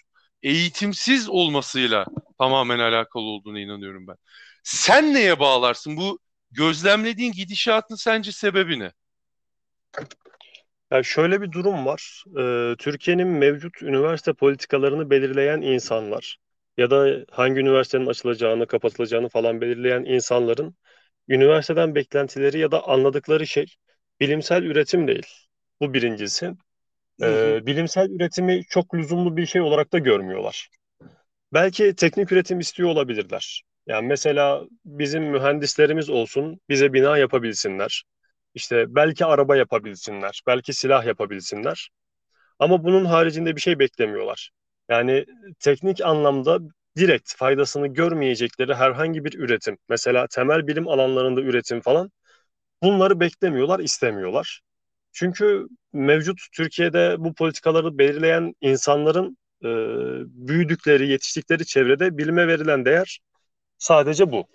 eğitimsiz 0.44 1.30
olmasıyla 1.30 2.06
tamamen 2.38 2.80
alakalı 2.80 3.24
olduğunu 3.24 3.60
inanıyorum 3.60 4.08
ben. 4.08 4.16
Sen 4.64 5.14
neye 5.14 5.40
bağlarsın? 5.40 5.98
Bu 5.98 6.20
gözlemlediğin 6.52 7.32
gidişatın 7.32 7.96
sence 7.96 8.32
sebebi 8.32 8.80
ne? 8.80 8.92
Yani 10.92 11.06
şöyle 11.06 11.42
bir 11.42 11.52
durum 11.52 11.86
var. 11.86 12.24
Ee, 12.40 12.76
Türkiye'nin 12.78 13.28
mevcut 13.28 13.82
üniversite 13.82 14.34
politikalarını 14.34 15.10
belirleyen 15.10 15.62
insanlar 15.62 16.38
ya 16.78 16.92
da 16.92 17.26
hangi 17.32 17.60
üniversitenin 17.60 18.06
açılacağını, 18.06 18.68
kapatılacağını 18.68 19.30
falan 19.30 19.62
belirleyen 19.62 20.04
insanların 20.04 20.76
üniversiteden 21.30 21.96
beklentileri 21.96 22.60
ya 22.60 22.72
da 22.72 22.88
anladıkları 22.88 23.48
şey 23.48 23.66
bilimsel 24.20 24.64
üretim 24.64 25.08
değil. 25.08 25.28
Bu 25.82 25.94
birincisi. 25.94 26.52
Ee, 27.24 27.60
bilimsel 27.66 28.10
üretimi 28.10 28.64
çok 28.70 28.96
lüzumlu 28.96 29.38
bir 29.38 29.46
şey 29.46 29.62
olarak 29.62 29.94
da 29.94 30.00
görmüyorlar. 30.00 30.70
Belki 31.54 31.96
teknik 31.96 32.32
üretim 32.32 32.60
istiyor 32.60 32.90
olabilirler. 32.90 33.64
Yani 33.88 34.08
mesela 34.08 34.64
bizim 34.86 35.24
mühendislerimiz 35.24 36.10
olsun, 36.10 36.60
bize 36.70 36.94
bina 36.94 37.18
yapabilsinler. 37.18 38.04
İşte 38.54 38.96
belki 38.96 39.26
araba 39.26 39.56
yapabilsinler, 39.56 40.42
belki 40.48 40.74
silah 40.74 41.06
yapabilsinler. 41.06 41.90
Ama 42.60 42.84
bunun 42.84 43.06
haricinde 43.06 43.56
bir 43.56 43.62
şey 43.62 43.80
beklemiyorlar. 43.80 44.52
Yani 44.90 45.26
teknik 45.60 46.02
anlamda 46.02 46.60
direkt 46.98 47.34
faydasını 47.36 47.88
görmeyecekleri 47.88 48.76
herhangi 48.76 49.26
bir 49.26 49.40
üretim, 49.40 49.78
mesela 49.90 50.28
temel 50.28 50.68
bilim 50.68 50.88
alanlarında 50.88 51.42
üretim 51.42 51.82
falan 51.82 52.12
bunları 52.84 53.20
beklemiyorlar, 53.20 53.80
istemiyorlar. 53.80 54.62
Çünkü 55.14 55.68
mevcut 55.94 56.40
Türkiye'de 56.54 57.16
bu 57.20 57.34
politikaları 57.34 57.98
belirleyen 57.98 58.54
insanların 58.62 59.38
e, 59.64 59.68
büyüdükleri, 60.48 61.08
yetiştikleri 61.08 61.66
çevrede 61.66 62.18
bilime 62.18 62.48
verilen 62.48 62.86
değer 62.86 63.20
sadece 63.78 64.32
bu. 64.32 64.48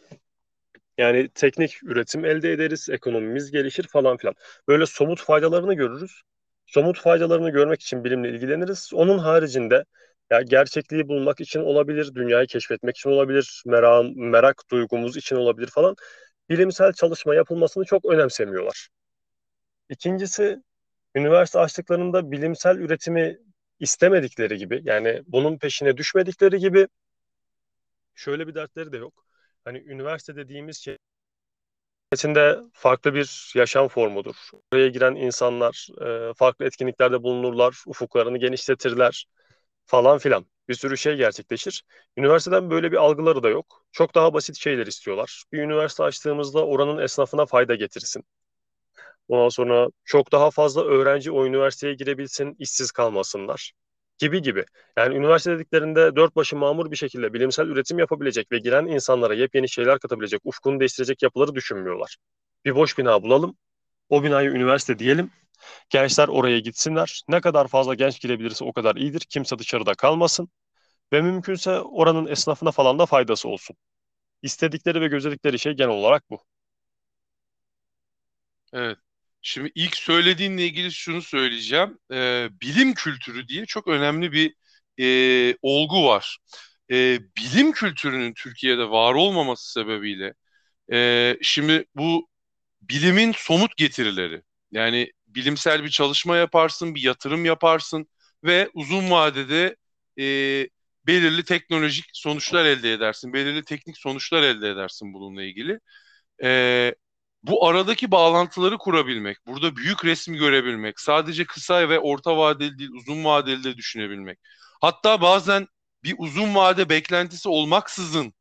Yani 0.99 1.29
teknik 1.35 1.83
üretim 1.83 2.25
elde 2.25 2.53
ederiz, 2.53 2.89
ekonomimiz 2.91 3.51
gelişir 3.51 3.87
falan 3.89 4.17
filan. 4.17 4.35
Böyle 4.69 4.87
somut 4.87 5.23
faydalarını 5.23 5.75
görürüz. 5.75 6.23
Somut 6.67 7.01
faydalarını 7.01 7.51
görmek 7.51 7.83
için 7.83 8.05
bilimle 8.05 8.31
ilgileniriz. 8.31 8.91
Onun 8.95 9.19
haricinde 9.19 9.85
ya 10.31 10.43
gerçekliği 10.43 11.09
bulmak 11.09 11.41
için 11.41 11.61
olabilir, 11.61 12.15
dünyayı 12.15 12.47
keşfetmek 12.47 12.97
için 12.97 13.11
olabilir, 13.11 13.63
merak, 13.67 14.17
merak 14.17 14.63
duygumuz 14.71 15.17
için 15.17 15.37
olabilir 15.37 15.67
falan. 15.67 15.97
Bilimsel 16.49 16.93
çalışma 16.93 17.35
yapılmasını 17.35 17.85
çok 17.85 18.05
önemsemiyorlar. 18.05 18.89
İkincisi, 19.89 20.63
üniversite 21.15 21.59
açtıklarında 21.59 22.31
bilimsel 22.31 22.77
üretimi 22.77 23.39
istemedikleri 23.81 24.59
gibi, 24.59 24.81
yani 24.85 25.23
bunun 25.27 25.59
peşine 25.59 25.97
düşmedikleri 25.97 26.59
gibi 26.59 26.89
şöyle 28.15 28.47
bir 28.47 28.55
dertleri 28.55 28.93
de 28.93 28.97
yok. 28.97 29.25
Hani 29.65 29.79
üniversite 29.79 30.37
dediğimiz 30.37 30.85
şey 30.85 30.99
içinde 32.13 32.59
farklı 32.73 33.15
bir 33.15 33.53
yaşam 33.55 33.89
formudur. 33.89 34.35
Oraya 34.73 34.89
giren 34.89 35.15
insanlar 35.15 35.89
farklı 36.37 36.65
etkinliklerde 36.65 37.23
bulunurlar, 37.23 37.83
ufuklarını 37.87 38.39
genişletirler 38.39 39.27
falan 39.87 40.19
filan. 40.19 40.47
Bir 40.69 40.75
sürü 40.75 40.97
şey 40.99 41.17
gerçekleşir. 41.17 41.85
Üniversiteden 42.17 42.71
böyle 42.71 42.93
bir 42.93 42.97
algıları 42.97 43.43
da 43.43 43.49
yok. 43.49 43.87
Çok 43.93 44.15
daha 44.15 44.35
basit 44.35 44.57
şeyler 44.57 44.87
istiyorlar. 44.87 45.45
Bir 45.53 45.59
üniversite 45.59 46.03
açtığımızda 46.05 46.67
oranın 46.67 46.99
esnafına 47.03 47.47
fayda 47.47 47.75
getirsin. 47.75 48.25
Ondan 49.29 49.49
sonra 49.49 49.89
çok 50.05 50.33
daha 50.33 50.51
fazla 50.51 50.85
öğrenci 50.85 51.31
o 51.31 51.47
üniversiteye 51.47 51.95
girebilsin, 51.95 52.57
işsiz 52.59 52.91
kalmasınlar 52.93 53.73
gibi 54.19 54.43
gibi. 54.43 54.65
Yani 54.97 55.15
üniversite 55.17 55.55
dediklerinde 55.55 56.17
dört 56.17 56.37
başı 56.37 56.57
mamur 56.57 56.91
bir 56.91 56.97
şekilde 56.97 57.33
bilimsel 57.33 57.67
üretim 57.67 57.99
yapabilecek 57.99 58.53
ve 58.53 58.59
giren 58.59 58.87
insanlara 58.87 59.35
yepyeni 59.35 59.69
şeyler 59.69 59.99
katabilecek, 59.99 60.41
ufkunu 60.45 60.81
değiştirecek 60.81 61.23
yapıları 61.23 61.55
düşünmüyorlar. 61.55 62.17
Bir 62.65 62.75
boş 62.75 62.99
bina 62.99 63.23
bulalım, 63.23 63.57
o 64.09 64.23
binayı 64.25 64.51
üniversite 64.51 64.99
diyelim, 64.99 65.31
gençler 65.91 66.29
oraya 66.29 66.59
gitsinler. 66.59 67.23
Ne 67.29 67.41
kadar 67.41 67.69
fazla 67.69 67.95
genç 67.95 68.21
girebilirse 68.21 68.65
o 68.65 68.73
kadar 68.73 68.97
iyidir, 68.97 69.21
kimse 69.21 69.59
dışarıda 69.59 69.95
kalmasın 69.95 70.49
ve 71.13 71.23
mümkünse 71.23 71.81
oranın 71.81 72.27
esnafına 72.27 72.71
falan 72.71 72.99
da 72.99 73.07
faydası 73.07 73.49
olsun. 73.49 73.77
İstedikleri 74.43 75.01
ve 75.01 75.09
gözledikleri 75.09 75.59
şey 75.59 75.73
genel 75.73 75.91
olarak 75.91 76.31
bu. 76.31 76.45
Evet. 78.73 78.99
Şimdi 79.43 79.73
ilk 79.75 79.97
söylediğinle 79.97 80.65
ilgili 80.67 80.93
şunu 80.93 81.23
söyleyeceğim. 81.23 81.99
Ee, 82.13 82.49
bilim 82.63 82.95
kültürü 82.95 83.49
diye 83.49 83.67
çok 83.67 83.89
önemli 83.89 84.33
bir 84.33 84.55
e, 85.01 85.57
olgu 85.63 86.05
var. 86.05 86.39
E, 86.91 87.21
bilim 87.37 87.73
kültürünün 87.73 88.35
Türkiye'de 88.35 88.91
var 88.91 89.15
olmaması 89.15 89.73
sebebiyle 89.73 90.35
e, 90.93 91.37
şimdi 91.43 91.87
bu 91.95 92.29
bilimin 92.83 93.33
somut 93.37 93.77
getirileri 93.77 94.43
yani 94.73 95.13
bilimsel 95.35 95.85
bir 95.85 95.91
çalışma 95.91 96.37
yaparsın, 96.37 96.95
bir 96.95 97.03
yatırım 97.03 97.45
yaparsın 97.45 98.07
ve 98.45 98.71
uzun 98.75 99.11
vadede 99.11 99.77
e, 100.19 100.25
belirli 101.07 101.45
teknolojik 101.45 102.05
sonuçlar 102.13 102.65
elde 102.65 102.93
edersin, 102.93 103.33
belirli 103.33 103.65
teknik 103.65 103.99
sonuçlar 103.99 104.43
elde 104.43 104.71
edersin 104.71 105.15
bununla 105.15 105.43
ilgili. 105.43 105.81
E, 106.43 106.95
bu 107.43 107.67
aradaki 107.67 108.11
bağlantıları 108.11 108.79
kurabilmek, 108.79 109.39
burada 109.47 109.77
büyük 109.77 110.05
resmi 110.05 110.39
görebilmek, 110.39 111.01
sadece 111.01 111.45
kısa 111.45 111.89
ve 111.89 111.99
orta 111.99 112.37
vadeli 112.37 112.79
değil, 112.79 112.91
uzun 112.91 113.25
vadeli 113.25 113.65
de 113.65 113.77
düşünebilmek. 113.77 114.39
Hatta 114.81 115.21
bazen 115.23 115.69
bir 116.05 116.15
uzun 116.19 116.55
vade 116.55 116.89
beklentisi 116.89 117.49
olmaksızın 117.49 118.35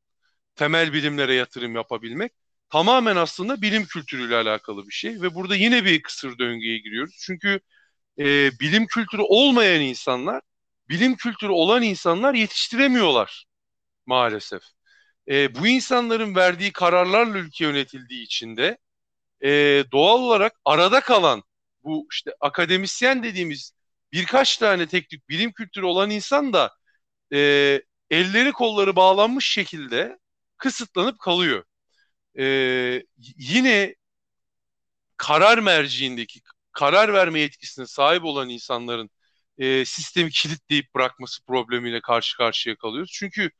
temel 0.55 0.93
bilimlere 0.93 1.33
yatırım 1.35 1.75
yapabilmek 1.75 2.33
tamamen 2.73 3.15
aslında 3.15 3.61
bilim 3.61 3.85
kültürüyle 3.85 4.35
alakalı 4.35 4.87
bir 4.87 4.93
şey 4.93 5.21
ve 5.21 5.35
burada 5.35 5.55
yine 5.55 5.85
bir 5.85 6.01
kısır 6.03 6.37
döngüye 6.37 6.77
giriyoruz. 6.79 7.15
Çünkü 7.25 7.59
e, 8.19 8.51
bilim 8.59 8.87
kültürü 8.87 9.21
olmayan 9.21 9.81
insanlar, 9.81 10.41
bilim 10.89 11.15
kültürü 11.15 11.51
olan 11.51 11.83
insanlar 11.83 12.33
yetiştiremiyorlar 12.33 13.45
maalesef. 14.05 14.63
E, 15.29 15.55
bu 15.55 15.67
insanların 15.67 16.35
verdiği 16.35 16.73
kararlarla 16.73 17.37
ülke 17.39 17.65
yönetildiği 17.65 18.23
için 18.23 18.57
de 18.57 18.77
e, 19.45 19.49
doğal 19.91 20.19
olarak 20.19 20.53
arada 20.65 21.01
kalan 21.01 21.43
bu 21.83 22.07
işte 22.11 22.31
akademisyen 22.41 23.23
dediğimiz 23.23 23.73
birkaç 24.13 24.57
tane 24.57 24.87
teknik 24.87 25.29
bilim 25.29 25.51
kültürü 25.53 25.85
olan 25.85 26.09
insan 26.09 26.53
da 26.53 26.71
e, 27.33 27.39
elleri 28.11 28.51
kolları 28.51 28.95
bağlanmış 28.95 29.45
şekilde 29.51 30.19
kısıtlanıp 30.57 31.19
kalıyor. 31.19 31.65
E, 32.39 33.03
yine 33.37 33.95
karar 35.17 35.57
merciindeki 35.57 36.41
karar 36.71 37.13
verme 37.13 37.39
yetkisine 37.39 37.87
sahip 37.87 38.23
olan 38.23 38.49
insanların 38.49 39.09
e, 39.57 39.85
sistemi 39.85 40.29
kilitleyip 40.31 40.95
bırakması 40.95 41.45
problemiyle 41.45 42.01
karşı 42.01 42.37
karşıya 42.37 42.75
kalıyoruz. 42.75 43.11
Çünkü 43.13 43.51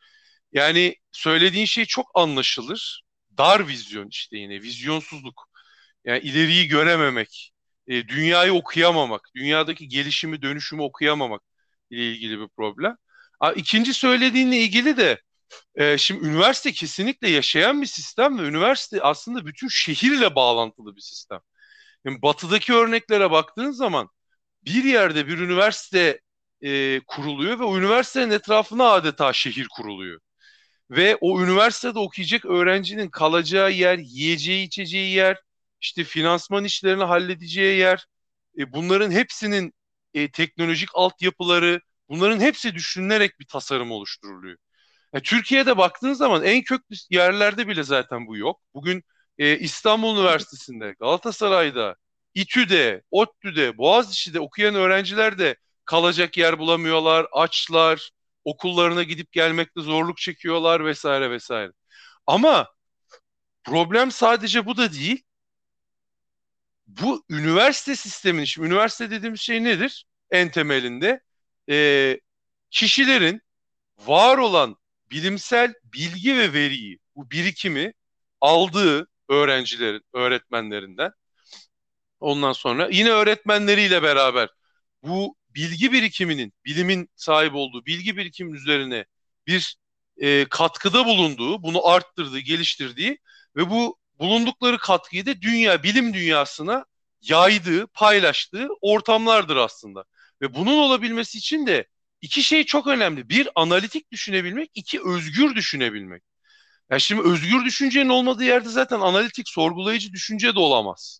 yani 0.53 0.95
söylediğin 1.11 1.65
şey 1.65 1.85
çok 1.85 2.11
anlaşılır. 2.15 3.03
Dar 3.37 3.67
vizyon 3.67 4.07
işte 4.09 4.37
yine 4.37 4.61
vizyonsuzluk. 4.61 5.49
Yani 6.05 6.19
ileriyi 6.19 6.67
görememek, 6.67 7.53
e, 7.87 8.07
dünyayı 8.07 8.53
okuyamamak, 8.53 9.29
dünyadaki 9.35 9.87
gelişimi, 9.87 10.41
dönüşümü 10.41 10.81
okuyamamak 10.81 11.41
ile 11.89 12.11
ilgili 12.11 12.39
bir 12.39 12.47
problem. 12.57 12.97
A, 13.39 13.51
ikinci 13.53 13.93
söylediğinle 13.93 14.57
ilgili 14.57 14.97
de 14.97 15.21
e, 15.75 15.97
şimdi 15.97 16.27
üniversite 16.27 16.71
kesinlikle 16.71 17.29
yaşayan 17.29 17.81
bir 17.81 17.87
sistem 17.87 18.39
ve 18.39 18.43
üniversite 18.43 19.01
aslında 19.01 19.45
bütün 19.45 19.67
şehirle 19.67 20.35
bağlantılı 20.35 20.95
bir 20.95 21.01
sistem. 21.01 21.39
Yani 22.05 22.21
batıdaki 22.21 22.73
örneklere 22.73 23.31
baktığın 23.31 23.71
zaman 23.71 24.09
bir 24.65 24.83
yerde 24.83 25.27
bir 25.27 25.37
üniversite 25.39 26.21
e, 26.61 27.01
kuruluyor 27.07 27.59
ve 27.59 27.63
o 27.63 27.77
üniversitenin 27.77 28.31
etrafına 28.31 28.85
adeta 28.91 29.33
şehir 29.33 29.67
kuruluyor. 29.77 30.19
Ve 30.91 31.17
o 31.21 31.41
üniversitede 31.43 31.99
okuyacak 31.99 32.45
öğrencinin 32.45 33.09
kalacağı 33.09 33.71
yer, 33.71 33.97
yiyeceği, 33.97 34.67
içeceği 34.67 35.13
yer, 35.15 35.37
işte 35.81 36.03
finansman 36.03 36.63
işlerini 36.63 37.03
halledeceği 37.03 37.79
yer, 37.79 38.05
e, 38.59 38.73
bunların 38.73 39.11
hepsinin 39.11 39.73
e, 40.13 40.31
teknolojik 40.31 40.89
altyapıları, 40.93 41.81
bunların 42.09 42.39
hepsi 42.39 42.75
düşünülerek 42.75 43.39
bir 43.39 43.45
tasarım 43.47 43.91
oluşturuluyor. 43.91 44.57
E, 45.13 45.21
Türkiye'de 45.21 45.77
baktığınız 45.77 46.17
zaman 46.17 46.43
en 46.43 46.61
köklü 46.63 46.95
yerlerde 47.09 47.67
bile 47.67 47.83
zaten 47.83 48.27
bu 48.27 48.37
yok. 48.37 48.61
Bugün 48.73 49.03
e, 49.37 49.57
İstanbul 49.57 50.17
Üniversitesi'nde, 50.17 50.95
Galatasaray'da, 50.99 51.95
İTÜ'de, 52.33 53.03
ODTÜ'de, 53.11 53.77
Boğaziçi'de 53.77 54.39
okuyan 54.39 54.75
öğrenciler 54.75 55.39
de 55.39 55.55
kalacak 55.85 56.37
yer 56.37 56.59
bulamıyorlar, 56.59 57.27
açlar, 57.31 58.11
okullarına 58.43 59.03
gidip 59.03 59.31
gelmekte 59.31 59.81
zorluk 59.81 60.17
çekiyorlar 60.17 60.85
vesaire 60.85 61.31
vesaire. 61.31 61.71
Ama 62.27 62.67
problem 63.63 64.11
sadece 64.11 64.65
bu 64.65 64.77
da 64.77 64.93
değil 64.93 65.23
bu 66.87 67.23
üniversite 67.29 67.95
sisteminin, 67.95 68.45
şimdi 68.45 68.67
üniversite 68.67 69.11
dediğimiz 69.11 69.41
şey 69.41 69.63
nedir? 69.63 70.05
En 70.31 70.51
temelinde 70.51 71.21
e, 71.69 72.19
kişilerin 72.69 73.41
var 73.97 74.37
olan 74.37 74.77
bilimsel 75.13 75.73
bilgi 75.83 76.37
ve 76.37 76.53
veriyi, 76.53 76.99
bu 77.15 77.31
birikimi 77.31 77.93
aldığı 78.41 79.07
öğrencilerin, 79.29 80.01
öğretmenlerinden 80.13 81.11
ondan 82.19 82.53
sonra 82.53 82.89
yine 82.91 83.09
öğretmenleriyle 83.09 84.03
beraber 84.03 84.49
bu 85.03 85.37
bilgi 85.49 85.91
birikiminin, 85.91 86.53
bilimin 86.65 87.09
sahip 87.15 87.55
olduğu 87.55 87.85
bilgi 87.85 88.17
birikimin 88.17 88.53
üzerine 88.53 89.05
bir 89.47 89.77
e, 90.17 90.45
katkıda 90.49 91.05
bulunduğu, 91.05 91.63
bunu 91.63 91.87
arttırdığı, 91.87 92.39
geliştirdiği 92.39 93.17
ve 93.55 93.69
bu 93.69 93.97
bulundukları 94.19 94.77
katkıyı 94.77 95.25
da 95.25 95.41
dünya, 95.41 95.83
bilim 95.83 96.13
dünyasına 96.13 96.85
yaydığı, 97.21 97.87
paylaştığı 97.87 98.67
ortamlardır 98.81 99.55
aslında. 99.55 100.05
Ve 100.41 100.55
bunun 100.55 100.77
olabilmesi 100.77 101.37
için 101.37 101.67
de 101.67 101.87
iki 102.23 102.43
şey 102.43 102.65
çok 102.65 102.87
önemli. 102.87 103.29
Bir, 103.29 103.49
analitik 103.55 104.11
düşünebilmek. 104.11 104.71
iki 104.75 105.01
özgür 105.05 105.55
düşünebilmek. 105.55 106.23
Yani 106.91 107.01
şimdi 107.01 107.21
özgür 107.29 107.65
düşüncenin 107.65 108.09
olmadığı 108.09 108.43
yerde 108.43 108.69
zaten 108.69 108.99
analitik, 108.99 109.49
sorgulayıcı 109.49 110.13
düşünce 110.13 110.55
de 110.55 110.59
olamaz. 110.59 111.19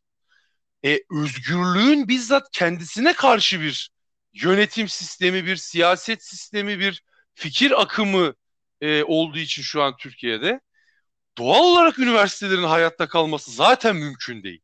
E, 0.86 1.00
özgürlüğün 1.12 2.08
bizzat 2.08 2.52
kendisine 2.54 3.14
karşı 3.14 3.62
bir 3.62 3.92
yönetim 4.34 4.90
sistemi, 4.90 5.46
bir 5.46 5.56
siyaset 5.56 6.24
sistemi, 6.24 6.80
bir 6.80 7.04
fikir 7.36 7.82
akımı 7.82 8.34
e, 8.82 9.04
olduğu 9.04 9.40
için 9.40 9.62
şu 9.64 9.84
an 9.84 9.98
Türkiye'de 9.98 10.62
doğal 11.38 11.64
olarak 11.64 12.00
üniversitelerin 12.00 12.64
hayatta 12.64 13.08
kalması 13.08 13.52
zaten 13.52 13.96
mümkün 13.96 14.44
değil. 14.44 14.62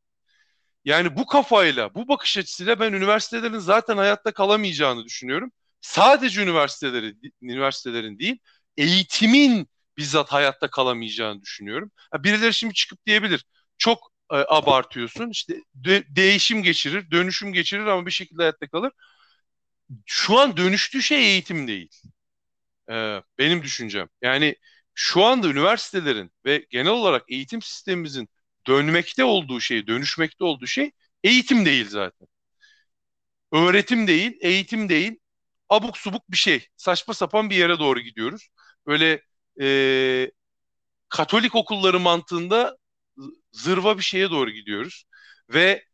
Yani 0.85 1.17
bu 1.17 1.25
kafayla, 1.25 1.95
bu 1.95 2.07
bakış 2.07 2.37
açısıyla 2.37 2.79
ben 2.79 2.93
üniversitelerin 2.93 3.59
zaten 3.59 3.97
hayatta 3.97 4.33
kalamayacağını 4.33 5.05
düşünüyorum. 5.05 5.51
Sadece 5.81 6.41
üniversiteleri, 6.43 7.15
üniversitelerin 7.41 8.19
değil, 8.19 8.37
eğitimin 8.77 9.67
bizzat 9.97 10.31
hayatta 10.33 10.69
kalamayacağını 10.69 11.41
düşünüyorum. 11.41 11.91
Birileri 12.19 12.53
şimdi 12.53 12.73
çıkıp 12.73 13.05
diyebilir, 13.05 13.45
çok 13.77 14.11
e, 14.31 14.35
abartıyorsun, 14.35 15.29
işte 15.29 15.53
de, 15.75 16.03
değişim 16.09 16.63
geçirir, 16.63 17.11
dönüşüm 17.11 17.53
geçirir 17.53 17.85
ama 17.85 18.05
bir 18.05 18.11
şekilde 18.11 18.41
hayatta 18.41 18.67
kalır. 18.67 18.91
Şu 20.05 20.39
an 20.39 20.57
dönüştüğü 20.57 21.01
şey 21.03 21.17
eğitim 21.31 21.67
değil. 21.67 21.89
Ee, 22.91 23.21
benim 23.37 23.63
düşüncem. 23.63 24.09
Yani 24.21 24.55
şu 24.93 25.25
anda 25.25 25.47
üniversitelerin 25.49 26.31
ve 26.45 26.65
genel 26.69 26.91
olarak 26.91 27.23
eğitim 27.29 27.61
sistemimizin 27.61 28.29
dönmekte 28.67 29.23
olduğu 29.23 29.61
şey, 29.61 29.87
dönüşmekte 29.87 30.43
olduğu 30.43 30.67
şey 30.67 30.91
eğitim 31.23 31.65
değil 31.65 31.89
zaten. 31.89 32.27
Öğretim 33.51 34.07
değil, 34.07 34.37
eğitim 34.41 34.89
değil. 34.89 35.18
Abuk 35.69 35.97
subuk 35.97 36.31
bir 36.31 36.37
şey. 36.37 36.67
Saçma 36.77 37.13
sapan 37.13 37.49
bir 37.49 37.55
yere 37.55 37.79
doğru 37.79 37.99
gidiyoruz. 37.99 38.49
Böyle 38.87 39.21
e, 39.61 40.31
Katolik 41.09 41.55
okulları 41.55 41.99
mantığında 41.99 42.77
zırva 43.51 43.97
bir 43.97 44.03
şeye 44.03 44.29
doğru 44.31 44.51
gidiyoruz. 44.51 45.03
Ve 45.49 45.85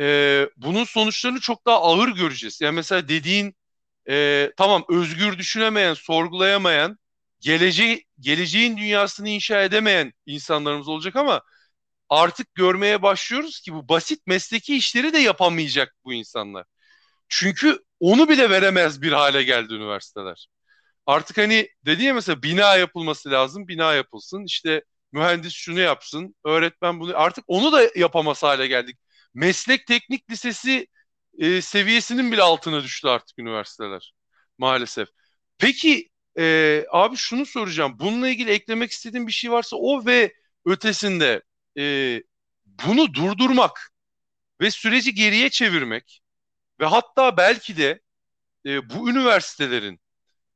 e, 0.00 0.48
bunun 0.56 0.84
sonuçlarını 0.84 1.40
çok 1.40 1.66
daha 1.66 1.76
ağır 1.82 2.08
göreceğiz. 2.08 2.60
Yani 2.60 2.74
mesela 2.76 3.08
dediğin 3.08 3.56
e, 4.10 4.52
tamam 4.56 4.84
özgür 4.90 5.38
düşünemeyen, 5.38 5.94
sorgulayamayan, 5.94 6.98
geleceği, 7.40 8.04
geleceğin 8.20 8.76
dünyasını 8.76 9.28
inşa 9.28 9.62
edemeyen 9.64 10.12
insanlarımız 10.26 10.88
olacak 10.88 11.16
ama 11.16 11.42
artık 12.08 12.54
görmeye 12.54 13.02
başlıyoruz 13.02 13.60
ki 13.60 13.74
bu 13.74 13.88
basit 13.88 14.26
mesleki 14.26 14.76
işleri 14.76 15.12
de 15.12 15.18
yapamayacak 15.18 15.96
bu 16.04 16.12
insanlar. 16.14 16.64
Çünkü 17.28 17.78
onu 18.04 18.28
bile 18.28 18.50
veremez 18.50 19.02
bir 19.02 19.12
hale 19.12 19.42
geldi 19.42 19.74
üniversiteler. 19.74 20.48
Artık 21.06 21.38
hani 21.38 21.68
dedi 21.86 22.04
ya 22.04 22.14
mesela 22.14 22.42
bina 22.42 22.76
yapılması 22.76 23.30
lazım, 23.30 23.68
bina 23.68 23.94
yapılsın. 23.94 24.44
İşte 24.44 24.84
mühendis 25.12 25.52
şunu 25.54 25.80
yapsın, 25.80 26.36
öğretmen 26.44 27.00
bunu 27.00 27.12
artık 27.16 27.44
onu 27.48 27.72
da 27.72 27.82
yapamaz 27.96 28.42
hale 28.42 28.66
geldik. 28.66 28.98
Meslek 29.34 29.86
teknik 29.86 30.30
lisesi 30.30 30.86
e, 31.38 31.62
seviyesinin 31.62 32.32
bile 32.32 32.42
altına 32.42 32.82
düştü 32.84 33.08
artık 33.08 33.38
üniversiteler 33.38 34.14
maalesef. 34.58 35.08
Peki 35.58 36.10
e, 36.38 36.86
abi 36.90 37.16
şunu 37.16 37.46
soracağım. 37.46 37.96
Bununla 37.98 38.28
ilgili 38.28 38.50
eklemek 38.50 38.90
istediğin 38.90 39.26
bir 39.26 39.32
şey 39.32 39.50
varsa 39.52 39.76
o 39.76 40.06
ve 40.06 40.34
ötesinde 40.66 41.42
e, 41.78 42.22
bunu 42.66 43.14
durdurmak 43.14 43.92
ve 44.60 44.70
süreci 44.70 45.14
geriye 45.14 45.50
çevirmek 45.50 46.23
ve 46.80 46.86
hatta 46.86 47.36
belki 47.36 47.76
de 47.76 48.00
e, 48.66 48.90
bu 48.90 49.10
üniversitelerin 49.10 50.00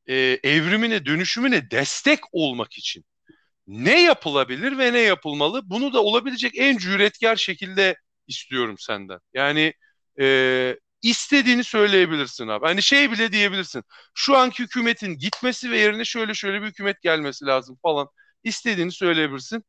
e, 0.06 0.16
evrimine, 0.42 1.06
dönüşümüne 1.06 1.70
destek 1.70 2.20
olmak 2.32 2.78
için 2.78 3.04
ne 3.66 4.02
yapılabilir 4.02 4.78
ve 4.78 4.92
ne 4.92 4.98
yapılmalı? 4.98 5.70
Bunu 5.70 5.92
da 5.92 6.02
olabilecek 6.02 6.52
en 6.56 6.78
cüretkar 6.78 7.36
şekilde 7.36 7.96
istiyorum 8.26 8.76
senden. 8.78 9.20
Yani 9.34 9.72
e, 10.20 10.76
istediğini 11.02 11.64
söyleyebilirsin 11.64 12.48
abi. 12.48 12.66
Hani 12.66 12.82
şey 12.82 13.12
bile 13.12 13.32
diyebilirsin. 13.32 13.82
Şu 14.14 14.36
anki 14.36 14.62
hükümetin 14.62 15.18
gitmesi 15.18 15.70
ve 15.70 15.78
yerine 15.78 16.04
şöyle 16.04 16.34
şöyle 16.34 16.62
bir 16.62 16.66
hükümet 16.66 17.02
gelmesi 17.02 17.44
lazım 17.44 17.78
falan. 17.82 18.08
İstediğini 18.44 18.92
söyleyebilirsin. 18.92 19.64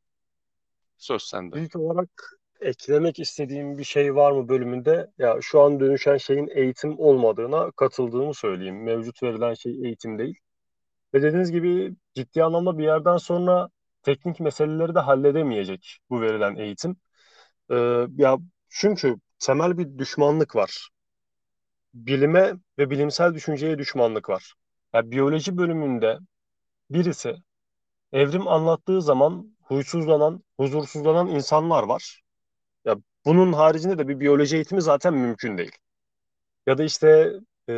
Söz 0.98 1.24
sende. 1.24 1.62
İlk 1.62 1.76
olarak 1.76 2.39
eklemek 2.62 3.20
istediğim 3.20 3.78
bir 3.78 3.84
şey 3.84 4.16
var 4.16 4.32
mı 4.32 4.50
bölümünde? 4.50 5.12
Ya 5.18 5.38
şu 5.42 5.62
an 5.62 5.80
dönüşen 5.80 6.18
şeyin 6.18 6.50
eğitim 6.56 7.00
olmadığına 7.00 7.72
katıldığımı 7.72 8.34
söyleyeyim. 8.34 8.84
Mevcut 8.84 9.24
verilen 9.24 9.54
şey 9.54 9.72
eğitim 9.86 10.20
değil. 10.20 10.36
Ve 11.14 11.22
dediğiniz 11.24 11.52
gibi 11.52 11.96
ciddi 12.16 12.44
anlamda 12.44 12.78
bir 12.78 12.84
yerden 12.84 13.18
sonra 13.18 13.70
teknik 14.04 14.40
meseleleri 14.40 14.96
de 14.96 15.00
halledemeyecek 15.00 16.00
bu 16.10 16.22
verilen 16.22 16.56
eğitim. 16.56 16.98
Ee, 17.72 18.08
ya 18.18 18.38
çünkü 18.70 19.16
temel 19.40 19.78
bir 19.78 20.00
düşmanlık 20.00 20.56
var. 20.58 20.90
Bilime 21.94 22.54
ve 22.80 22.90
bilimsel 22.90 23.34
düşünceye 23.34 23.78
düşmanlık 23.78 24.30
var. 24.30 24.54
Ya 24.94 25.12
biyoloji 25.12 25.58
bölümünde 25.58 26.20
birisi 26.92 27.36
evrim 28.14 28.48
anlattığı 28.48 29.02
zaman 29.02 29.58
huysuzlanan, 29.64 30.44
huzursuzlanan 30.58 31.28
insanlar 31.28 31.84
var. 31.84 32.22
Bunun 33.26 33.54
haricinde 33.54 33.98
de 33.98 34.08
bir 34.08 34.20
biyoloji 34.20 34.56
eğitimi 34.56 34.82
zaten 34.82 35.14
mümkün 35.14 35.58
değil. 35.58 35.78
Ya 36.68 36.78
da 36.78 36.84
işte 36.84 37.34
e, 37.70 37.74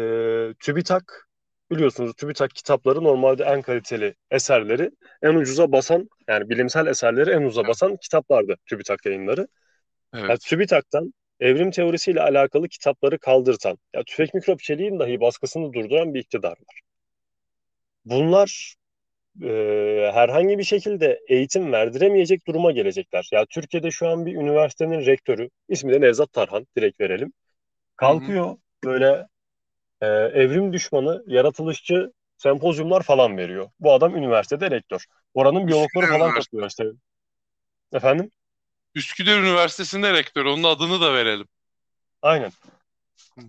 TÜBİTAK 0.60 1.28
biliyorsunuz 1.72 2.14
TÜBİTAK 2.16 2.52
kitapları 2.56 3.04
normalde 3.04 3.44
en 3.44 3.62
kaliteli 3.62 4.16
eserleri 4.32 4.92
en 5.22 5.36
ucuza 5.36 5.72
basan 5.72 6.10
yani 6.28 6.50
bilimsel 6.50 6.88
eserleri 6.88 7.32
en 7.32 7.42
ucuza 7.42 7.68
basan 7.68 7.98
kitaplardı 7.98 8.56
TÜBİTAK 8.66 9.06
yayınları. 9.06 9.48
Evet. 10.14 10.30
Yani 10.30 10.40
TÜBİTAK'tan 10.40 11.14
evrim 11.40 11.72
teorisiyle 11.72 12.22
alakalı 12.22 12.70
kitapları 12.70 13.20
kaldırtan, 13.20 13.78
ya 13.96 14.04
tüfek 14.04 14.34
mikrop 14.34 14.60
çeliğin 14.60 15.00
dahi 15.00 15.20
baskısını 15.22 15.74
durduran 15.74 16.14
bir 16.14 16.20
iktidar 16.20 16.52
var. 16.52 16.82
Bunlar 18.06 18.76
e, 19.44 20.12
herhangi 20.14 20.58
bir 20.58 20.64
şekilde 20.64 21.20
eğitim 21.28 21.72
verdiremeyecek 21.72 22.48
duruma 22.48 22.72
gelecekler. 22.72 23.30
Ya 23.32 23.46
Türkiye'de 23.46 23.92
şu 23.92 24.08
an 24.08 24.26
bir 24.26 24.36
üniversitenin 24.36 25.06
rektörü, 25.06 25.50
ismi 25.70 25.94
de 25.94 26.02
Nevzat 26.02 26.34
Tarhan, 26.34 26.68
direkt 26.78 27.02
verelim. 27.02 27.34
Kalkıyor 27.96 28.48
hı 28.48 28.52
hı. 28.52 28.58
böyle 28.84 29.28
e, 30.02 30.08
evrim 30.08 30.74
düşmanı, 30.74 31.24
yaratılışçı 31.28 32.12
sempozyumlar 32.38 33.04
falan 33.04 33.38
veriyor. 33.38 33.70
Bu 33.80 33.94
adam 33.94 34.16
üniversitede 34.16 34.72
rektör. 34.72 35.06
Oranın 35.34 35.68
biyologları 35.68 36.06
falan 36.06 36.32
katılıyor 36.34 36.68
işte. 36.68 36.84
Efendim? 37.94 38.32
Üsküdar 38.96 39.40
Üniversitesi'nde 39.40 40.14
rektör. 40.14 40.46
Onun 40.46 40.64
adını 40.64 41.02
da 41.02 41.14
verelim. 41.14 41.48
Aynen. 42.22 42.52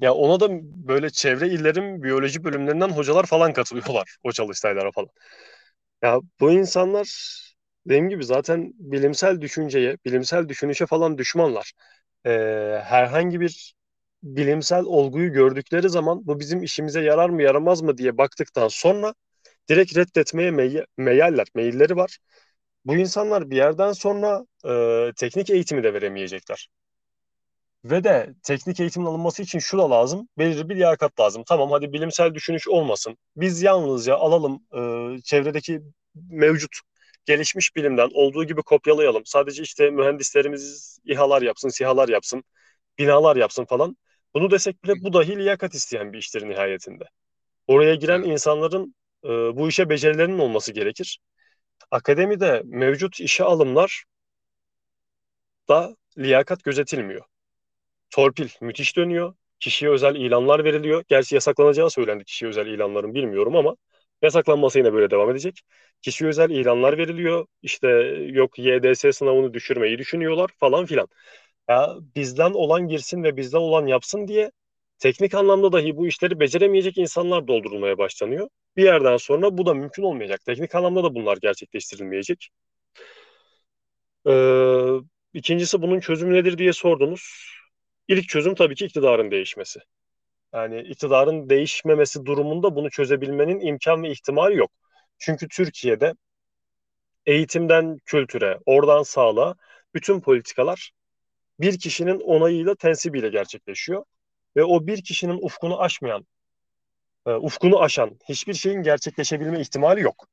Ya 0.01 0.15
ona 0.15 0.41
da 0.41 0.49
böyle 0.89 1.11
çevre 1.11 1.49
illerin 1.49 2.03
biyoloji 2.03 2.45
bölümlerinden 2.45 2.89
hocalar 2.89 3.27
falan 3.27 3.53
katılıyorlar 3.53 4.17
o 4.23 4.33
çalıştaylara 4.33 4.91
falan. 4.91 5.11
Ya 6.03 6.21
bu 6.41 6.53
insanlar 6.53 7.09
dediğim 7.87 8.09
gibi 8.09 8.25
zaten 8.25 8.73
bilimsel 8.79 9.41
düşünceye, 9.41 9.97
bilimsel 10.05 10.49
düşünüşe 10.49 10.87
falan 10.87 11.19
düşmanlar. 11.19 11.73
Ee, 12.27 12.31
herhangi 12.85 13.41
bir 13.41 13.75
bilimsel 14.23 14.85
olguyu 14.85 15.33
gördükleri 15.33 15.91
zaman 15.91 16.27
bu 16.27 16.41
bizim 16.41 16.63
işimize 16.63 17.03
yarar 17.03 17.31
mı 17.31 17.43
yaramaz 17.43 17.83
mı 17.83 17.99
diye 17.99 18.19
baktıktan 18.19 18.69
sonra 18.69 19.15
direkt 19.71 19.97
reddetmeye 19.99 20.51
mey 20.51 20.85
meyaller, 20.99 21.47
meyilleri 21.55 21.97
var. 21.97 22.19
Bu 22.87 22.97
insanlar 22.97 23.51
bir 23.51 23.57
yerden 23.57 23.93
sonra 23.93 24.47
e, 25.09 25.13
teknik 25.17 25.51
eğitimi 25.51 25.85
de 25.85 25.95
veremeyecekler. 25.95 26.69
Ve 27.85 28.05
de 28.05 28.35
teknik 28.43 28.81
eğitimin 28.81 29.07
alınması 29.07 29.43
için 29.43 29.59
şu 29.59 29.79
da 29.79 29.91
lazım. 29.91 30.29
Belirli 30.39 30.69
bir 30.69 30.77
liyakat 30.77 31.21
lazım. 31.21 31.43
Tamam 31.47 31.71
hadi 31.71 31.93
bilimsel 31.93 32.35
düşünüş 32.35 32.69
olmasın. 32.69 33.19
Biz 33.37 33.63
yalnızca 33.63 34.17
alalım 34.17 34.63
e, 35.19 35.23
çevredeki 35.23 35.83
mevcut 36.15 36.71
gelişmiş 37.25 37.77
bilimden 37.77 38.09
olduğu 38.15 38.45
gibi 38.45 38.63
kopyalayalım. 38.63 39.23
Sadece 39.27 39.63
işte 39.63 39.91
mühendislerimiz 39.91 40.99
İHA'lar 41.05 41.43
yapsın, 41.43 41.69
SİHA'lar 41.69 42.09
yapsın, 42.09 42.45
binalar 42.99 43.37
yapsın 43.37 43.65
falan. 43.65 43.97
Bunu 44.35 44.51
desek 44.51 44.85
bile 44.85 44.95
bu 45.03 45.13
dahi 45.13 45.37
liyakat 45.39 45.75
isteyen 45.75 46.13
bir 46.13 46.19
iştir 46.19 46.49
nihayetinde. 46.49 47.05
Oraya 47.67 47.95
giren 47.95 48.23
insanların 48.23 48.95
e, 49.25 49.29
bu 49.29 49.69
işe 49.69 49.91
becerilerinin 49.91 50.39
olması 50.39 50.73
gerekir. 50.73 51.21
Akademide 51.91 52.63
mevcut 52.65 53.21
işe 53.21 53.45
alımlar 53.45 54.05
da 55.69 55.97
liyakat 56.19 56.65
gözetilmiyor. 56.65 57.25
Torpil 58.13 58.49
müthiş 58.61 58.97
dönüyor. 58.97 59.35
Kişiye 59.61 59.91
özel 59.91 60.17
ilanlar 60.17 60.65
veriliyor. 60.65 61.05
Gerçi 61.09 61.35
yasaklanacağı 61.35 61.91
söylendi 61.91 62.25
kişiye 62.25 62.49
özel 62.49 62.67
ilanların 62.67 63.15
bilmiyorum 63.15 63.57
ama 63.57 63.77
yasaklanması 64.23 64.79
yine 64.79 64.93
böyle 64.93 65.11
devam 65.11 65.31
edecek. 65.31 65.61
Kişiye 66.03 66.31
özel 66.31 66.51
ilanlar 66.51 66.99
veriliyor. 66.99 67.47
İşte 67.63 67.89
yok 68.29 68.59
YDS 68.59 69.13
sınavını 69.13 69.55
düşürmeyi 69.55 69.99
düşünüyorlar 69.99 70.51
falan 70.61 70.87
filan. 70.87 71.09
Ya 71.69 71.97
bizden 72.17 72.51
olan 72.51 72.89
girsin 72.89 73.23
ve 73.25 73.37
bizden 73.37 73.59
olan 73.59 73.87
yapsın 73.87 74.29
diye 74.29 74.51
teknik 74.99 75.35
anlamda 75.35 75.73
dahi 75.73 75.97
bu 75.97 76.07
işleri 76.07 76.41
beceremeyecek 76.41 76.99
insanlar 76.99 77.49
doldurulmaya 77.49 77.99
başlanıyor. 77.99 78.49
Bir 78.77 78.85
yerden 78.85 79.17
sonra 79.17 79.59
bu 79.59 79.67
da 79.67 79.75
mümkün 79.75 80.03
olmayacak. 80.03 80.41
Teknik 80.47 80.75
anlamda 80.75 81.05
da 81.05 81.15
bunlar 81.15 81.39
gerçekleştirilmeyecek. 81.43 82.49
Ee, 84.27 85.01
ikincisi 85.35 85.83
bunun 85.83 86.01
çözümü 86.01 86.35
nedir 86.35 86.59
diye 86.59 86.73
sordunuz. 86.73 87.23
İlk 88.09 88.29
çözüm 88.29 88.55
tabii 88.55 88.75
ki 88.75 88.85
iktidarın 88.87 89.31
değişmesi. 89.31 89.81
Yani 90.55 90.81
iktidarın 90.81 91.51
değişmemesi 91.51 92.27
durumunda 92.27 92.77
bunu 92.77 92.91
çözebilmenin 92.91 93.61
imkan 93.61 94.03
ve 94.03 94.11
ihtimali 94.11 94.57
yok. 94.57 94.71
Çünkü 95.19 95.49
Türkiye'de 95.49 96.15
eğitimden 97.27 97.99
kültüre, 98.05 98.59
oradan 98.67 99.03
sağlığa 99.03 99.55
bütün 99.95 100.21
politikalar 100.21 100.93
bir 101.61 101.79
kişinin 101.79 102.21
onayıyla, 102.21 102.75
tensibiyle 102.75 103.29
gerçekleşiyor. 103.29 104.05
Ve 104.57 104.65
o 104.65 104.87
bir 104.87 105.05
kişinin 105.05 105.39
ufkunu 105.43 105.81
aşmayan, 105.81 106.27
e, 107.27 107.31
ufkunu 107.31 107.83
aşan 107.83 108.19
hiçbir 108.29 108.55
şeyin 108.55 108.83
gerçekleşebilme 108.83 109.61
ihtimali 109.61 110.01
yok. 110.01 110.27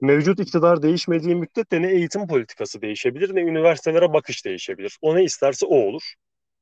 Mevcut 0.00 0.40
iktidar 0.40 0.82
değişmediği 0.82 1.34
müddetçe 1.34 1.82
ne 1.82 1.92
eğitim 1.92 2.26
politikası 2.26 2.82
değişebilir 2.82 3.34
ne 3.34 3.40
üniversitelere 3.40 4.12
bakış 4.12 4.44
değişebilir. 4.44 4.98
O 5.02 5.16
ne 5.16 5.24
isterse 5.24 5.66
o 5.66 5.76
olur. 5.76 6.14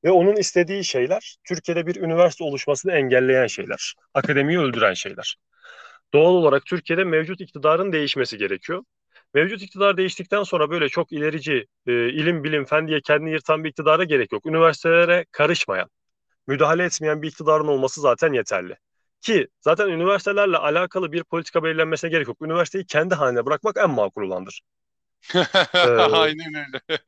Ve 0.05 0.11
onun 0.11 0.37
istediği 0.37 0.85
şeyler 0.85 1.37
Türkiye'de 1.45 1.87
bir 1.87 1.97
üniversite 1.97 2.45
oluşmasını 2.45 2.93
engelleyen 2.93 3.47
şeyler. 3.47 3.95
Akademiyi 4.15 4.59
öldüren 4.59 4.95
şeyler. 4.95 5.37
Doğal 6.15 6.35
olarak 6.35 6.65
Türkiye'de 6.67 7.05
mevcut 7.05 7.41
iktidarın 7.41 7.93
değişmesi 7.93 8.39
gerekiyor. 8.39 8.85
Mevcut 9.35 9.63
iktidar 9.63 9.97
değiştikten 9.97 10.43
sonra 10.43 10.71
böyle 10.71 10.89
çok 10.89 11.13
ilerici 11.13 11.67
e, 11.87 11.93
ilim 12.09 12.45
bilim 12.45 12.65
fen 12.65 12.89
diye 12.89 13.01
kendini 13.01 13.31
yırtan 13.31 13.65
bir 13.65 13.69
iktidara 13.69 14.05
gerek 14.05 14.33
yok. 14.33 14.47
Üniversitelere 14.47 15.27
karışmayan, 15.33 15.89
müdahale 16.47 16.85
etmeyen 16.85 17.23
bir 17.23 17.29
iktidarın 17.29 17.67
olması 17.67 18.01
zaten 18.01 18.33
yeterli. 18.33 18.77
Ki 19.21 19.49
zaten 19.61 19.89
üniversitelerle 19.89 20.57
alakalı 20.57 21.13
bir 21.13 21.25
politika 21.25 21.63
belirlenmesine 21.65 22.11
gerek 22.11 22.29
yok. 22.29 22.43
Üniversiteyi 22.43 22.87
kendi 22.87 23.15
haline 23.15 23.47
bırakmak 23.47 23.77
en 23.77 23.91
makul 23.91 24.23
olandır. 24.23 24.61
ee, 25.75 25.79
Aynen 25.89 26.55
öyle. 26.55 27.01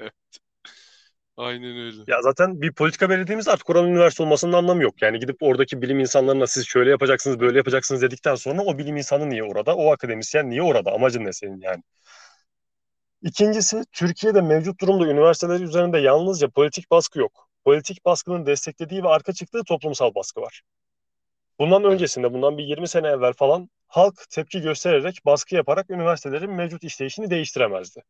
Aynen 1.41 1.77
öyle. 1.77 2.03
Ya 2.07 2.23
zaten 2.23 2.63
bir 2.63 2.73
politika 2.73 3.11
belirlediğimiz 3.11 3.49
artık 3.49 3.67
Kur'an 3.67 3.87
üniversite 3.87 4.23
olmasının 4.23 4.53
anlamı 4.53 4.83
yok. 4.83 5.03
Yani 5.03 5.19
gidip 5.19 5.37
oradaki 5.41 5.83
bilim 5.83 6.01
insanlarına 6.01 6.47
siz 6.47 6.67
şöyle 6.67 6.91
yapacaksınız, 6.91 7.41
böyle 7.41 7.59
yapacaksınız 7.59 8.03
dedikten 8.03 8.35
sonra 8.35 8.63
o 8.63 8.79
bilim 8.79 8.97
insanı 8.97 9.31
niye 9.31 9.45
orada? 9.45 9.77
O 9.77 9.93
akademisyen 9.93 10.51
niye 10.51 10.63
orada? 10.63 10.93
Amacın 10.93 11.25
ne 11.25 11.33
senin 11.33 11.61
yani? 11.61 11.83
İkincisi, 13.23 13.85
Türkiye'de 13.93 14.41
mevcut 14.41 14.81
durumda 14.81 15.07
üniversiteler 15.07 15.61
üzerinde 15.61 15.99
yalnızca 15.99 16.49
politik 16.49 16.91
baskı 16.91 17.19
yok. 17.19 17.49
Politik 17.65 18.05
baskının 18.05 18.47
desteklediği 18.47 19.03
ve 19.05 19.09
arka 19.09 19.33
çıktığı 19.33 19.65
toplumsal 19.65 20.15
baskı 20.15 20.41
var. 20.41 20.63
Bundan 21.59 21.85
öncesinde, 21.85 22.33
bundan 22.33 22.59
bir 22.59 22.65
20 22.65 22.89
sene 22.89 23.09
evvel 23.09 23.33
falan 23.33 23.71
halk 23.87 24.15
tepki 24.31 24.61
göstererek, 24.61 25.21
baskı 25.27 25.55
yaparak 25.55 25.91
üniversitelerin 25.91 26.51
mevcut 26.51 26.85
işleyişini 26.85 27.31
değiştiremezdi. 27.31 28.03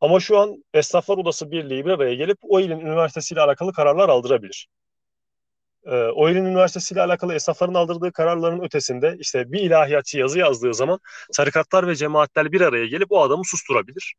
Ama 0.00 0.20
şu 0.20 0.38
an 0.38 0.64
Esnaflar 0.74 1.18
Odası 1.18 1.50
Birliği 1.50 1.84
bir 1.84 1.90
araya 1.90 2.14
gelip 2.14 2.38
o 2.42 2.60
ilin 2.60 2.80
üniversitesiyle 2.80 3.40
alakalı 3.40 3.72
kararlar 3.72 4.08
aldırabilir. 4.08 4.68
Ee, 5.86 5.96
o 5.96 6.30
ilin 6.30 6.44
üniversitesiyle 6.44 7.02
alakalı 7.02 7.34
esnafların 7.34 7.74
aldırdığı 7.74 8.12
kararların 8.12 8.60
ötesinde 8.60 9.16
işte 9.18 9.52
bir 9.52 9.60
ilahiyatçı 9.60 10.18
yazı 10.18 10.38
yazdığı 10.38 10.74
zaman 10.74 10.98
tarikatlar 11.34 11.86
ve 11.86 11.96
cemaatler 11.96 12.52
bir 12.52 12.60
araya 12.60 12.86
gelip 12.86 13.12
o 13.12 13.22
adamı 13.22 13.44
susturabilir. 13.44 14.14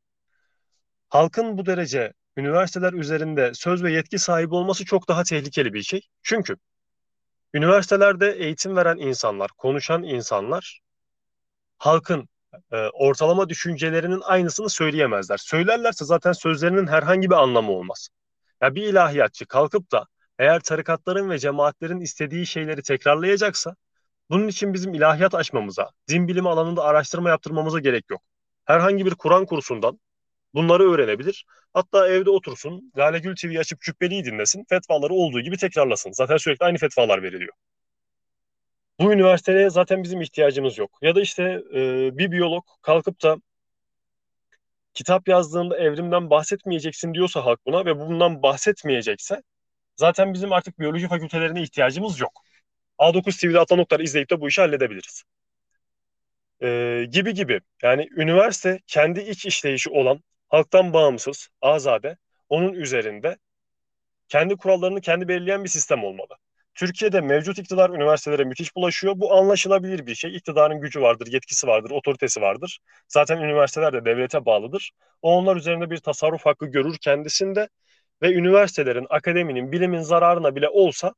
Halkın 1.09 1.57
bu 1.57 1.65
derece 1.65 2.13
üniversiteler 2.37 2.93
üzerinde 2.93 3.51
söz 3.53 3.83
ve 3.83 3.91
yetki 3.91 4.19
sahibi 4.19 4.55
olması 4.55 4.85
çok 4.85 5.07
daha 5.07 5.23
tehlikeli 5.23 5.73
bir 5.73 5.83
şey. 5.83 6.01
Çünkü 6.23 6.55
üniversitelerde 7.53 8.31
eğitim 8.31 8.75
veren 8.75 8.97
insanlar, 8.97 9.51
konuşan 9.57 10.03
insanlar 10.03 10.79
halkın 11.77 12.29
e, 12.71 12.77
ortalama 12.77 13.49
düşüncelerinin 13.49 14.21
aynısını 14.25 14.69
söyleyemezler. 14.69 15.37
Söylerlerse 15.37 16.05
zaten 16.05 16.31
sözlerinin 16.31 16.87
herhangi 16.87 17.29
bir 17.29 17.35
anlamı 17.35 17.71
olmaz. 17.71 18.09
Ya 18.61 18.75
bir 18.75 18.83
ilahiyatçı 18.83 19.45
kalkıp 19.45 19.91
da 19.91 20.05
eğer 20.39 20.59
tarikatların 20.59 21.29
ve 21.29 21.39
cemaatlerin 21.39 21.99
istediği 21.99 22.45
şeyleri 22.45 22.81
tekrarlayacaksa 22.81 23.75
bunun 24.29 24.47
için 24.47 24.73
bizim 24.73 24.93
ilahiyat 24.93 25.35
açmamıza, 25.35 25.89
din 26.09 26.27
bilimi 26.27 26.49
alanında 26.49 26.83
araştırma 26.83 27.29
yaptırmamıza 27.29 27.79
gerek 27.79 28.05
yok. 28.09 28.21
Herhangi 28.65 29.05
bir 29.05 29.15
Kur'an 29.15 29.45
kursundan 29.45 29.99
bunları 30.53 30.91
öğrenebilir. 30.91 31.45
Hatta 31.73 32.07
evde 32.07 32.29
otursun, 32.29 32.91
Lale 32.97 33.19
Gül 33.19 33.35
TV'yi 33.35 33.59
açıp 33.59 33.81
cübbeliyi 33.81 34.25
dinlesin, 34.25 34.65
fetvaları 34.69 35.13
olduğu 35.13 35.41
gibi 35.41 35.57
tekrarlasın. 35.57 36.11
Zaten 36.11 36.37
sürekli 36.37 36.65
aynı 36.65 36.77
fetvalar 36.77 37.23
veriliyor. 37.23 37.53
Bu 38.99 39.13
üniversiteye 39.13 39.69
zaten 39.69 40.03
bizim 40.03 40.21
ihtiyacımız 40.21 40.77
yok. 40.77 40.99
Ya 41.01 41.15
da 41.15 41.21
işte 41.21 41.43
e, 41.73 42.17
bir 42.17 42.31
biyolog 42.31 42.63
kalkıp 42.81 43.23
da 43.23 43.37
kitap 44.93 45.27
yazdığında 45.27 45.77
evrimden 45.77 46.29
bahsetmeyeceksin 46.29 47.13
diyorsa 47.13 47.45
halk 47.45 47.59
buna 47.65 47.85
ve 47.85 47.99
bundan 47.99 48.43
bahsetmeyecekse 48.43 49.43
zaten 49.95 50.33
bizim 50.33 50.53
artık 50.53 50.79
biyoloji 50.79 51.07
fakültelerine 51.07 51.61
ihtiyacımız 51.61 52.19
yok. 52.19 52.43
A9 52.97 53.37
TV'de 53.41 53.59
Atlanoklar 53.59 53.99
izleyip 53.99 54.29
de 54.29 54.41
bu 54.41 54.47
işi 54.47 54.61
halledebiliriz. 54.61 55.23
Ee, 56.61 57.05
gibi 57.11 57.33
gibi. 57.33 57.61
Yani 57.83 58.09
üniversite 58.17 58.79
kendi 58.87 59.21
iç 59.21 59.45
işleyişi 59.45 59.89
olan, 59.89 60.23
halktan 60.49 60.93
bağımsız, 60.93 61.49
azade, 61.61 62.17
onun 62.49 62.73
üzerinde 62.73 63.37
kendi 64.29 64.57
kurallarını 64.57 65.01
kendi 65.01 65.27
belirleyen 65.27 65.63
bir 65.63 65.69
sistem 65.69 66.03
olmalı. 66.03 66.37
Türkiye'de 66.75 67.21
mevcut 67.21 67.59
iktidar 67.59 67.89
üniversitelere 67.89 68.43
müthiş 68.43 68.75
bulaşıyor. 68.75 69.13
Bu 69.17 69.33
anlaşılabilir 69.33 70.05
bir 70.05 70.15
şey. 70.15 70.35
İktidarın 70.35 70.81
gücü 70.81 71.01
vardır, 71.01 71.27
yetkisi 71.27 71.67
vardır, 71.67 71.91
otoritesi 71.91 72.41
vardır. 72.41 72.79
Zaten 73.07 73.37
üniversiteler 73.37 73.93
de 73.93 74.05
devlete 74.05 74.45
bağlıdır. 74.45 74.91
O 75.21 75.35
onlar 75.37 75.55
üzerinde 75.55 75.89
bir 75.89 75.97
tasarruf 75.97 76.45
hakkı 76.45 76.65
görür 76.65 76.97
kendisinde 77.01 77.69
ve 78.21 78.33
üniversitelerin, 78.33 79.07
akademinin, 79.09 79.71
bilimin 79.71 80.01
zararına 80.01 80.55
bile 80.55 80.69
olsa 80.69 81.13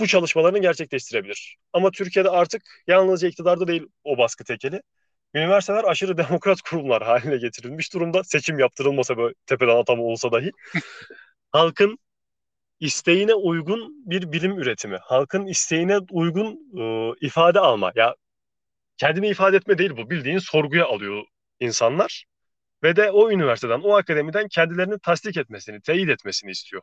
bu 0.00 0.06
çalışmalarını 0.06 0.58
gerçekleştirebilir. 0.58 1.56
Ama 1.72 1.90
Türkiye'de 1.90 2.30
artık 2.30 2.62
yalnızca 2.86 3.28
iktidarda 3.28 3.68
değil 3.68 3.86
o 4.04 4.18
baskı 4.18 4.44
tekeli. 4.44 4.82
Üniversiteler 5.34 5.84
aşırı 5.84 6.18
demokrat 6.18 6.60
kurumlar 6.62 7.02
haline 7.02 7.36
getirilmiş 7.36 7.94
durumda. 7.94 8.24
Seçim 8.24 8.58
yaptırılmasa 8.58 9.16
böyle 9.16 9.34
tepeden 9.46 9.76
atama 9.76 10.02
olsa 10.02 10.32
dahi. 10.32 10.50
Halkın 11.52 11.98
isteğine 12.80 13.34
uygun 13.34 14.10
bir 14.10 14.32
bilim 14.32 14.58
üretimi, 14.58 14.96
halkın 15.02 15.46
isteğine 15.46 15.98
uygun 16.10 16.60
e, 16.78 17.14
ifade 17.26 17.60
alma. 17.60 17.92
Ya 17.94 18.14
kendini 18.96 19.28
ifade 19.28 19.56
etme 19.56 19.78
değil 19.78 19.92
bu. 19.96 20.10
Bildiğin 20.10 20.38
sorguya 20.38 20.86
alıyor 20.86 21.24
insanlar 21.60 22.24
ve 22.82 22.96
de 22.96 23.10
o 23.10 23.32
üniversiteden, 23.32 23.80
o 23.80 23.96
akademiden 23.96 24.48
kendilerini 24.48 25.00
tasdik 25.00 25.36
etmesini, 25.36 25.82
teyit 25.82 26.10
etmesini 26.10 26.50
istiyor. 26.52 26.82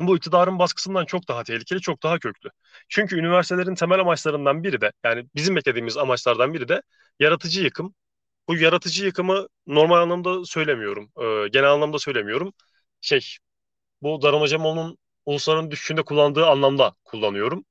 Bu 0.00 0.16
iktidarın 0.16 0.58
baskısından 0.58 1.04
çok 1.04 1.28
daha 1.28 1.44
tehlikeli, 1.44 1.80
çok 1.80 2.02
daha 2.02 2.18
köklü. 2.18 2.50
Çünkü 2.88 3.16
üniversitelerin 3.18 3.74
temel 3.74 4.00
amaçlarından 4.00 4.62
biri 4.64 4.80
de, 4.80 4.92
yani 5.04 5.26
bizim 5.34 5.56
beklediğimiz 5.56 5.96
amaçlardan 5.96 6.54
biri 6.54 6.68
de 6.68 6.82
yaratıcı 7.20 7.62
yıkım. 7.64 7.94
Bu 8.48 8.56
yaratıcı 8.56 9.06
yıkımı 9.06 9.48
normal 9.66 10.02
anlamda 10.02 10.44
söylemiyorum, 10.44 11.12
e, 11.46 11.48
genel 11.48 11.70
anlamda 11.72 11.98
söylemiyorum. 11.98 12.52
Şey, 13.00 13.20
bu 14.02 14.22
Daron 14.22 14.42
Acemoğlu'nun 14.42 14.98
ulusların 15.26 15.70
düşüşünde 15.70 16.02
kullandığı 16.02 16.46
anlamda 16.46 16.94
kullanıyorum. 17.04 17.64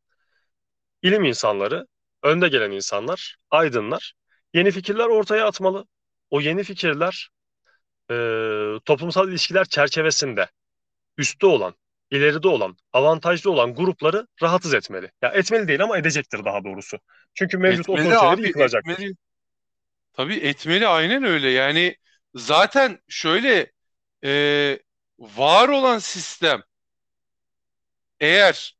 İlim 1.01 1.23
insanları, 1.23 1.87
önde 2.23 2.47
gelen 2.47 2.71
insanlar, 2.71 3.37
aydınlar 3.51 4.13
yeni 4.53 4.71
fikirler 4.71 5.05
ortaya 5.05 5.45
atmalı. 5.47 5.85
O 6.29 6.41
yeni 6.41 6.63
fikirler 6.63 7.29
e, 8.11 8.15
toplumsal 8.85 9.29
ilişkiler 9.29 9.65
çerçevesinde 9.65 10.47
üstte 11.17 11.47
olan, 11.47 11.73
ileride 12.11 12.47
olan, 12.47 12.77
avantajlı 12.93 13.51
olan 13.51 13.75
grupları 13.75 14.27
rahatsız 14.41 14.73
etmeli. 14.73 15.11
Ya 15.21 15.29
etmeli 15.29 15.67
değil 15.67 15.83
ama 15.83 15.97
edecektir 15.97 16.45
daha 16.45 16.63
doğrusu. 16.63 16.97
Çünkü 17.33 17.57
mevcut 17.57 17.89
etmeli 17.89 18.01
otoriteleri 18.01 18.29
abi, 18.33 18.47
yıkılacaktır. 18.47 18.91
Etmeli. 18.91 19.13
Tabii 20.13 20.35
etmeli 20.35 20.87
aynen 20.87 21.23
öyle. 21.23 21.49
Yani 21.49 21.95
zaten 22.35 22.99
şöyle 23.07 23.71
e, 24.23 24.79
var 25.19 25.69
olan 25.69 25.99
sistem 25.99 26.63
eğer 28.19 28.75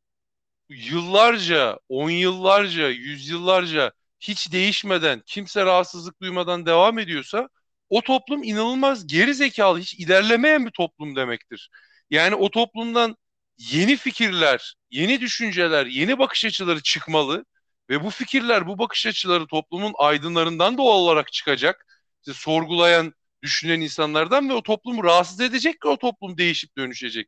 yıllarca, 0.70 1.80
on 1.90 2.10
yıllarca, 2.10 2.90
yüzyıllarca 2.90 3.92
hiç 4.20 4.52
değişmeden, 4.52 5.24
kimse 5.26 5.66
rahatsızlık 5.66 6.22
duymadan 6.22 6.66
devam 6.66 7.00
ediyorsa 7.00 7.50
o 7.90 8.02
toplum 8.02 8.44
inanılmaz 8.44 9.08
geri 9.08 9.36
zekalı, 9.36 9.80
hiç 9.80 9.94
ilerlemeyen 9.94 10.66
bir 10.66 10.72
toplum 10.72 11.16
demektir. 11.16 11.70
Yani 12.10 12.36
o 12.36 12.52
toplumdan 12.52 13.18
yeni 13.58 13.98
fikirler, 13.98 14.76
yeni 14.92 15.22
düşünceler, 15.22 15.86
yeni 15.86 16.20
bakış 16.20 16.46
açıları 16.46 16.82
çıkmalı 16.84 17.46
ve 17.90 18.04
bu 18.04 18.10
fikirler, 18.10 18.68
bu 18.68 18.78
bakış 18.80 19.08
açıları 19.08 19.48
toplumun 19.48 19.94
aydınlarından 19.98 20.78
doğal 20.78 20.98
olarak 20.98 21.34
çıkacak. 21.34 21.86
İşte 22.22 22.34
sorgulayan, 22.42 23.14
düşünen 23.44 23.82
insanlardan 23.82 24.50
ve 24.50 24.54
o 24.54 24.64
toplumu 24.64 25.04
rahatsız 25.04 25.40
edecek 25.42 25.82
ki 25.82 25.88
o 25.88 25.98
toplum 25.98 26.38
değişip 26.38 26.78
dönüşecek. 26.78 27.28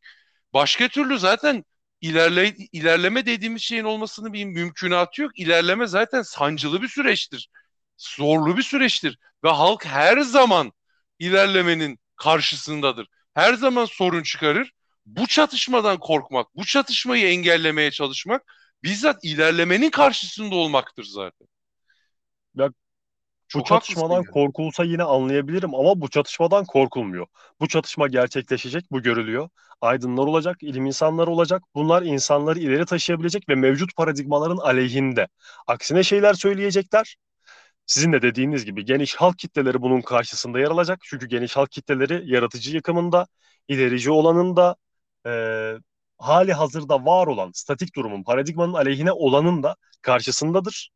Başka 0.54 0.88
türlü 0.88 1.20
zaten 1.20 1.66
ilerle, 2.02 2.56
ilerleme 2.72 3.26
dediğimiz 3.26 3.62
şeyin 3.62 3.84
olmasının 3.84 4.34
bir 4.34 4.46
mümkünatı 4.46 5.22
yok. 5.22 5.40
İlerleme 5.40 5.88
zaten 5.88 6.22
sancılı 6.22 6.82
bir 6.82 6.88
süreçtir. 6.88 7.50
Zorlu 7.98 8.58
bir 8.58 8.64
süreçtir. 8.64 9.18
Ve 9.44 9.50
halk 9.50 9.86
her 9.86 10.20
zaman 10.20 10.72
ilerlemenin 11.20 12.00
karşısındadır. 12.16 13.08
Her 13.34 13.54
zaman 13.54 13.86
sorun 13.86 14.24
çıkarır. 14.24 14.72
Bu 15.06 15.28
çatışmadan 15.28 16.00
korkmak, 16.00 16.56
bu 16.56 16.66
çatışmayı 16.66 17.28
engellemeye 17.28 17.92
çalışmak 17.92 18.44
bizzat 18.84 19.24
ilerlemenin 19.24 19.90
karşısında 19.90 20.56
olmaktır 20.56 21.04
zaten. 21.04 21.48
Ya 22.56 22.70
bu 23.56 23.64
çatışmadan 23.64 24.16
yani. 24.16 24.26
korkulsa 24.26 24.84
yine 24.84 25.04
anlayabilirim 25.04 25.76
ama 25.76 26.02
bu 26.02 26.10
çatışmadan 26.10 26.66
korkulmuyor. 26.66 27.28
Bu 27.60 27.68
çatışma 27.68 28.08
gerçekleşecek, 28.08 28.92
bu 28.92 29.02
görülüyor. 29.02 29.50
Aydınlar 29.82 30.24
olacak, 30.24 30.58
ilim 30.64 30.86
insanları 30.86 31.32
olacak. 31.32 31.64
Bunlar 31.76 32.04
insanları 32.04 32.60
ileri 32.60 32.86
taşıyabilecek 32.86 33.50
ve 33.50 33.56
mevcut 33.56 33.96
paradigmaların 33.96 34.58
aleyhinde. 34.58 35.28
Aksine 35.68 36.04
şeyler 36.04 36.34
söyleyecekler. 36.34 37.16
Sizin 37.86 38.14
de 38.14 38.22
dediğiniz 38.22 38.66
gibi 38.66 38.86
geniş 38.86 39.16
halk 39.16 39.40
kitleleri 39.40 39.82
bunun 39.82 40.02
karşısında 40.02 40.60
yer 40.60 40.68
alacak. 40.72 41.00
Çünkü 41.04 41.28
geniş 41.28 41.58
halk 41.58 41.72
kitleleri 41.72 42.32
yaratıcı 42.32 42.76
yıkımında, 42.76 43.28
ilerici 43.68 44.12
olanında, 44.12 44.76
e, 45.28 45.32
hali 46.18 46.54
hazırda 46.54 47.06
var 47.06 47.28
olan 47.28 47.52
statik 47.54 47.96
durumun, 47.96 48.24
paradigmanın 48.24 48.74
aleyhine 48.74 49.12
olanın 49.12 49.64
da 49.64 49.76
karşısındadır. 50.02 50.92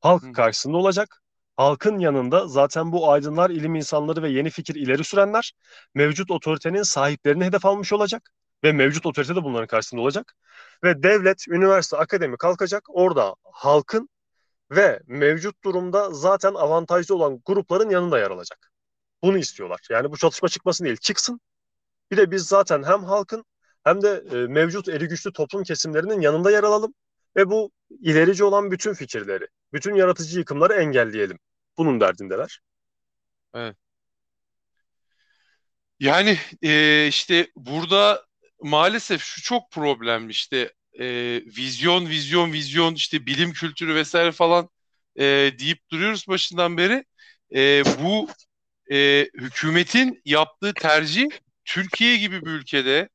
Halk 0.00 0.22
Hı. 0.22 0.32
karşısında 0.32 0.76
olacak. 0.76 1.22
Halkın 1.56 1.98
yanında 1.98 2.48
zaten 2.48 2.92
bu 2.92 3.10
aydınlar, 3.10 3.50
ilim 3.50 3.74
insanları 3.74 4.22
ve 4.22 4.30
yeni 4.30 4.50
fikir 4.50 4.74
ileri 4.74 5.04
sürenler 5.04 5.52
mevcut 5.94 6.30
otoritenin 6.30 6.82
sahiplerini 6.82 7.44
hedef 7.44 7.66
almış 7.66 7.92
olacak 7.92 8.30
ve 8.64 8.72
mevcut 8.72 9.06
otorite 9.06 9.36
de 9.36 9.44
bunların 9.44 9.66
karşısında 9.66 10.00
olacak. 10.00 10.34
Ve 10.84 11.02
devlet, 11.02 11.48
üniversite, 11.48 11.96
akademi 11.96 12.36
kalkacak. 12.36 12.84
Orada 12.88 13.34
halkın 13.42 14.08
ve 14.70 15.00
mevcut 15.06 15.64
durumda 15.64 16.10
zaten 16.10 16.54
avantajlı 16.54 17.14
olan 17.14 17.40
grupların 17.46 17.90
yanında 17.90 18.18
yer 18.18 18.30
alacak. 18.30 18.72
Bunu 19.22 19.38
istiyorlar. 19.38 19.80
Yani 19.90 20.12
bu 20.12 20.16
çatışma 20.16 20.48
çıkmasın 20.48 20.84
değil, 20.84 20.96
çıksın. 20.96 21.40
Bir 22.10 22.16
de 22.16 22.30
biz 22.30 22.46
zaten 22.46 22.82
hem 22.82 23.04
halkın 23.04 23.44
hem 23.84 24.02
de 24.02 24.24
e, 24.32 24.36
mevcut 24.36 24.88
eri 24.88 25.08
güçlü 25.08 25.32
toplum 25.32 25.62
kesimlerinin 25.62 26.20
yanında 26.20 26.50
yer 26.50 26.62
alalım 26.64 26.94
ve 27.36 27.50
bu 27.50 27.70
ilerici 28.00 28.44
olan 28.44 28.70
bütün 28.70 28.94
fikirleri, 28.94 29.46
bütün 29.72 29.94
yaratıcı 29.94 30.38
yıkımları 30.38 30.74
engelleyelim. 30.74 31.38
Bunun 31.78 32.00
derdindeler. 32.00 32.60
Evet. 33.54 33.76
Yani 36.00 36.38
e, 36.62 37.06
işte 37.08 37.50
burada 37.56 38.26
maalesef 38.62 39.22
şu 39.22 39.42
çok 39.42 39.70
problemli 39.70 40.30
işte 40.30 40.72
e, 41.00 41.06
vizyon 41.56 42.08
vizyon 42.08 42.52
vizyon 42.52 42.94
işte 42.94 43.26
bilim 43.26 43.52
kültürü 43.52 43.94
vesaire 43.94 44.32
falan 44.32 44.68
e, 45.16 45.24
deyip 45.58 45.90
duruyoruz 45.90 46.28
başından 46.28 46.76
beri. 46.76 47.04
E, 47.54 47.82
bu 48.00 48.28
e, 48.92 49.28
hükümetin 49.34 50.22
yaptığı 50.24 50.74
tercih 50.74 51.26
Türkiye 51.64 52.16
gibi 52.16 52.42
bir 52.46 52.50
ülkede 52.50 53.08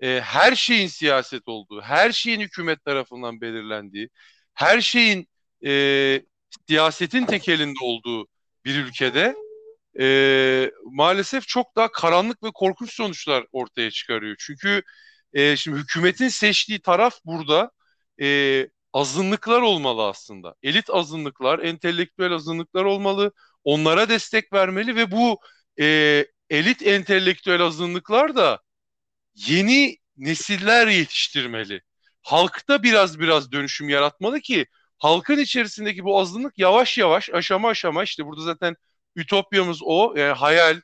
e, 0.00 0.20
her 0.20 0.54
şeyin 0.56 0.86
siyaset 0.88 1.48
olduğu, 1.48 1.80
her 1.82 2.12
şeyin 2.12 2.40
hükümet 2.40 2.84
tarafından 2.84 3.40
belirlendiği, 3.40 4.08
her 4.54 4.80
şeyin 4.80 5.28
e, 5.66 6.22
siyasetin 6.68 7.26
tekelinde 7.26 7.78
olduğu 7.82 8.26
bir 8.64 8.76
ülkede 8.76 9.34
e, 10.00 10.70
maalesef 10.84 11.48
çok 11.48 11.76
daha 11.76 11.92
karanlık 11.92 12.42
ve 12.42 12.50
korkunç 12.54 12.94
sonuçlar 12.94 13.46
ortaya 13.52 13.90
çıkarıyor. 13.90 14.36
Çünkü 14.38 14.82
e, 15.32 15.56
şimdi 15.56 15.78
hükümetin 15.78 16.28
seçtiği 16.28 16.80
taraf 16.80 17.18
burada 17.24 17.70
e, 18.22 18.68
azınlıklar 18.92 19.60
olmalı 19.62 20.06
aslında. 20.06 20.54
Elit 20.62 20.90
azınlıklar, 20.90 21.58
entelektüel 21.58 22.32
azınlıklar 22.32 22.84
olmalı. 22.84 23.32
Onlara 23.64 24.08
destek 24.08 24.52
vermeli 24.52 24.96
ve 24.96 25.10
bu 25.10 25.40
e, 25.80 26.26
elit 26.50 26.86
entelektüel 26.86 27.62
azınlıklar 27.62 28.36
da 28.36 28.60
yeni 29.34 29.96
nesiller 30.16 30.86
yetiştirmeli. 30.86 31.82
Halkta 32.22 32.82
biraz 32.82 33.20
biraz 33.20 33.52
dönüşüm 33.52 33.88
yaratmalı 33.88 34.40
ki 34.40 34.66
halkın 34.98 35.38
içerisindeki 35.38 36.04
bu 36.04 36.20
azınlık 36.20 36.58
yavaş 36.58 36.98
yavaş 36.98 37.30
aşama 37.30 37.68
aşama 37.68 38.04
işte 38.04 38.26
burada 38.26 38.42
zaten 38.42 38.76
ütopyamız 39.16 39.78
o 39.82 40.14
yani 40.16 40.32
hayal 40.32 40.80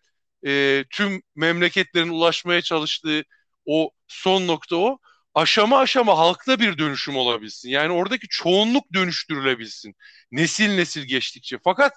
e, 0.46 0.84
tüm 0.90 1.22
memleketlerin 1.36 2.08
ulaşmaya 2.08 2.62
çalıştığı 2.62 3.24
o 3.66 3.90
son 4.08 4.46
nokta 4.46 4.76
o 4.76 4.98
aşama 5.34 5.78
aşama 5.78 6.18
halkta 6.18 6.60
bir 6.60 6.78
dönüşüm 6.78 7.16
olabilsin. 7.16 7.68
Yani 7.70 7.92
oradaki 7.92 8.26
çoğunluk 8.28 8.92
dönüştürülebilsin. 8.94 9.94
Nesil 10.32 10.68
nesil 10.76 11.02
geçtikçe. 11.04 11.58
Fakat 11.64 11.92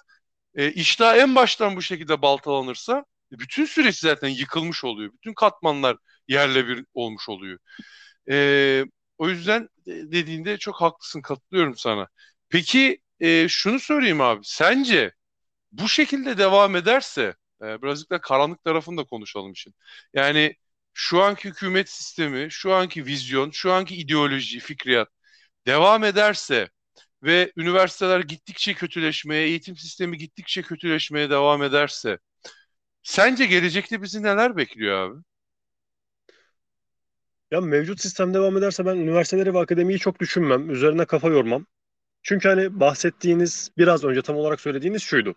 e, 0.54 0.72
iştah 0.72 1.16
en 1.16 1.34
baştan 1.36 1.76
bu 1.76 1.82
şekilde 1.82 2.22
baltalanırsa 2.22 3.04
bütün 3.32 3.64
süreç 3.64 3.96
zaten 3.98 4.28
yıkılmış 4.28 4.84
oluyor. 4.84 5.12
Bütün 5.12 5.34
katmanlar 5.34 5.96
yerle 6.28 6.68
bir 6.68 6.84
olmuş 6.94 7.28
oluyor. 7.28 7.58
E, 8.30 8.84
o 9.24 9.28
yüzden 9.30 9.68
dediğinde 9.86 10.58
çok 10.58 10.76
haklısın 10.82 11.22
katılıyorum 11.22 11.76
sana. 11.76 12.08
Peki 12.48 13.00
e, 13.20 13.48
şunu 13.48 13.80
sorayım 13.80 14.20
abi. 14.20 14.40
Sence 14.44 15.12
bu 15.72 15.88
şekilde 15.88 16.38
devam 16.38 16.76
ederse 16.76 17.34
e, 17.62 17.82
birazcık 17.82 18.10
da 18.10 18.20
karanlık 18.20 18.64
tarafını 18.64 18.96
da 18.98 19.04
konuşalım 19.04 19.52
için. 19.52 19.74
Yani 20.14 20.54
şu 20.94 21.22
anki 21.22 21.48
hükümet 21.48 21.90
sistemi, 21.90 22.48
şu 22.50 22.74
anki 22.74 23.06
vizyon, 23.06 23.50
şu 23.50 23.72
anki 23.72 23.96
ideoloji, 23.96 24.60
fikriyat 24.60 25.08
devam 25.66 26.04
ederse 26.04 26.70
ve 27.22 27.52
üniversiteler 27.56 28.20
gittikçe 28.20 28.74
kötüleşmeye, 28.74 29.46
eğitim 29.48 29.76
sistemi 29.76 30.18
gittikçe 30.18 30.62
kötüleşmeye 30.62 31.30
devam 31.30 31.62
ederse 31.62 32.18
sence 33.02 33.46
gelecekte 33.46 34.02
bizi 34.02 34.22
neler 34.22 34.56
bekliyor 34.56 35.10
abi? 35.10 35.22
Ya 37.50 37.60
mevcut 37.60 38.00
sistem 38.00 38.34
devam 38.34 38.56
ederse 38.56 38.86
ben 38.86 38.96
üniversiteleri 38.96 39.54
ve 39.54 39.58
akademiyi 39.58 39.98
çok 39.98 40.20
düşünmem. 40.20 40.70
Üzerine 40.70 41.04
kafa 41.04 41.28
yormam. 41.28 41.66
Çünkü 42.22 42.48
hani 42.48 42.80
bahsettiğiniz 42.80 43.70
biraz 43.78 44.04
önce 44.04 44.22
tam 44.22 44.36
olarak 44.36 44.60
söylediğiniz 44.60 45.02
şuydu. 45.02 45.34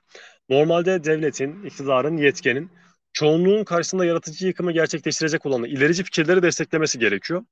Normalde 0.49 1.03
devletin, 1.03 1.63
iktidarın, 1.65 2.17
yetkenin 2.17 2.71
çoğunluğun 3.13 3.63
karşısında 3.63 4.05
yaratıcı 4.05 4.47
yıkımı 4.47 4.71
gerçekleştirecek 4.71 5.45
olanı 5.45 5.67
ilerici 5.67 6.03
fikirleri 6.03 6.41
desteklemesi 6.43 6.99
gerekiyor. 6.99 7.45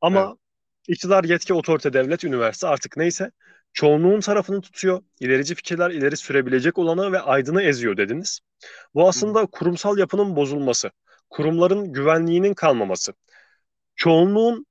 Ama 0.00 0.20
evet. 0.20 0.38
iktidar, 0.88 1.24
yetki, 1.24 1.54
otorite, 1.54 1.92
devlet, 1.92 2.24
üniversite 2.24 2.66
artık 2.66 2.96
neyse 2.96 3.30
çoğunluğun 3.72 4.20
tarafını 4.20 4.60
tutuyor. 4.60 5.02
İlerici 5.20 5.54
fikirler 5.54 5.90
ileri 5.90 6.16
sürebilecek 6.16 6.78
olanı 6.78 7.12
ve 7.12 7.20
aydını 7.20 7.62
eziyor 7.62 7.96
dediniz. 7.96 8.40
Bu 8.94 9.08
aslında 9.08 9.46
kurumsal 9.46 9.98
yapının 9.98 10.36
bozulması, 10.36 10.90
kurumların 11.30 11.92
güvenliğinin 11.92 12.54
kalmaması, 12.54 13.12
çoğunluğun 14.00 14.66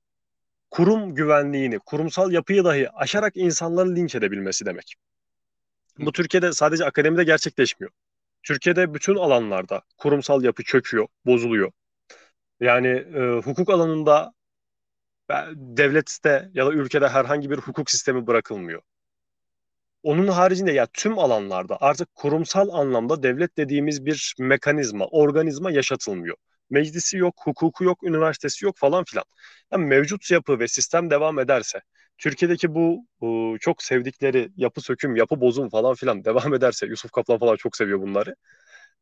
kurum 0.70 1.14
güvenliğini, 1.14 1.78
kurumsal 1.78 2.32
yapıyı 2.32 2.64
dahi 2.64 2.90
aşarak 2.90 3.36
insanları 3.36 3.96
linç 3.96 4.14
edebilmesi 4.14 4.66
demek. 4.66 4.94
Bu 5.98 6.12
Türkiye'de 6.12 6.52
sadece 6.52 6.84
akademide 6.84 7.24
gerçekleşmiyor. 7.24 7.92
Türkiye'de 8.42 8.94
bütün 8.94 9.14
alanlarda 9.14 9.82
kurumsal 9.98 10.44
yapı 10.44 10.62
çöküyor, 10.62 11.06
bozuluyor. 11.26 11.72
Yani 12.60 12.88
e, 12.88 13.40
hukuk 13.44 13.70
alanında 13.70 14.32
devlette 15.54 16.50
ya 16.54 16.66
da 16.66 16.72
ülkede 16.72 17.08
herhangi 17.08 17.50
bir 17.50 17.58
hukuk 17.58 17.90
sistemi 17.90 18.26
bırakılmıyor. 18.26 18.82
Onun 20.02 20.28
haricinde 20.28 20.72
ya 20.72 20.86
tüm 20.92 21.18
alanlarda 21.18 21.78
artık 21.80 22.14
kurumsal 22.14 22.68
anlamda 22.68 23.22
devlet 23.22 23.56
dediğimiz 23.56 24.06
bir 24.06 24.34
mekanizma, 24.38 25.06
organizma 25.06 25.70
yaşatılmıyor. 25.70 26.36
Meclisi 26.70 27.16
yok, 27.16 27.34
hukuku 27.44 27.84
yok, 27.84 28.02
üniversitesi 28.02 28.64
yok 28.64 28.76
falan 28.78 29.04
filan. 29.04 29.24
Yani 29.72 29.86
mevcut 29.86 30.30
yapı 30.30 30.58
ve 30.58 30.68
sistem 30.68 31.10
devam 31.10 31.38
ederse, 31.38 31.80
Türkiye'deki 32.18 32.74
bu, 32.74 33.06
bu 33.20 33.56
çok 33.60 33.82
sevdikleri 33.82 34.50
yapı 34.56 34.80
söküm, 34.80 35.16
yapı 35.16 35.40
bozum 35.40 35.68
falan 35.68 35.94
filan 35.94 36.24
devam 36.24 36.54
ederse, 36.54 36.86
Yusuf 36.86 37.12
Kaplan 37.12 37.38
falan 37.38 37.56
çok 37.56 37.76
seviyor 37.76 38.00
bunları. 38.00 38.34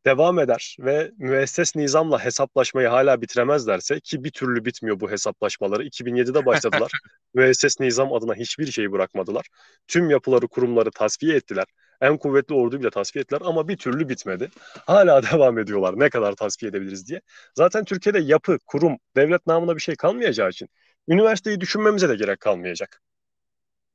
Devam 0.06 0.38
eder 0.38 0.76
ve 0.80 1.10
müesses 1.18 1.76
nizamla 1.76 2.24
hesaplaşmayı 2.24 2.88
hala 2.88 3.20
bitiremezlerse 3.20 4.00
ki 4.00 4.24
bir 4.24 4.30
türlü 4.30 4.64
bitmiyor 4.64 5.00
bu 5.00 5.10
hesaplaşmaları. 5.10 5.84
2007'de 5.84 6.46
başladılar. 6.46 6.92
müesses 7.34 7.80
nizam 7.80 8.12
adına 8.12 8.34
hiçbir 8.34 8.66
şeyi 8.72 8.92
bırakmadılar. 8.92 9.46
Tüm 9.88 10.10
yapıları, 10.10 10.48
kurumları 10.48 10.90
tasfiye 10.90 11.36
ettiler. 11.36 11.66
En 12.00 12.16
kuvvetli 12.18 12.54
ordu 12.54 12.80
bile 12.80 12.90
tasfiye 12.90 13.20
ettiler 13.22 13.40
ama 13.44 13.68
bir 13.68 13.76
türlü 13.76 14.08
bitmedi. 14.08 14.50
Hala 14.86 15.22
devam 15.32 15.58
ediyorlar 15.58 15.94
ne 16.00 16.10
kadar 16.10 16.32
tasfiye 16.36 16.70
edebiliriz 16.70 17.08
diye. 17.08 17.20
Zaten 17.54 17.84
Türkiye'de 17.84 18.18
yapı, 18.18 18.58
kurum, 18.66 18.98
devlet 19.16 19.46
namına 19.46 19.76
bir 19.76 19.80
şey 19.80 19.96
kalmayacağı 19.96 20.50
için 20.50 20.68
üniversiteyi 21.08 21.60
düşünmemize 21.60 22.08
de 22.08 22.16
gerek 22.16 22.40
kalmayacak. 22.40 23.02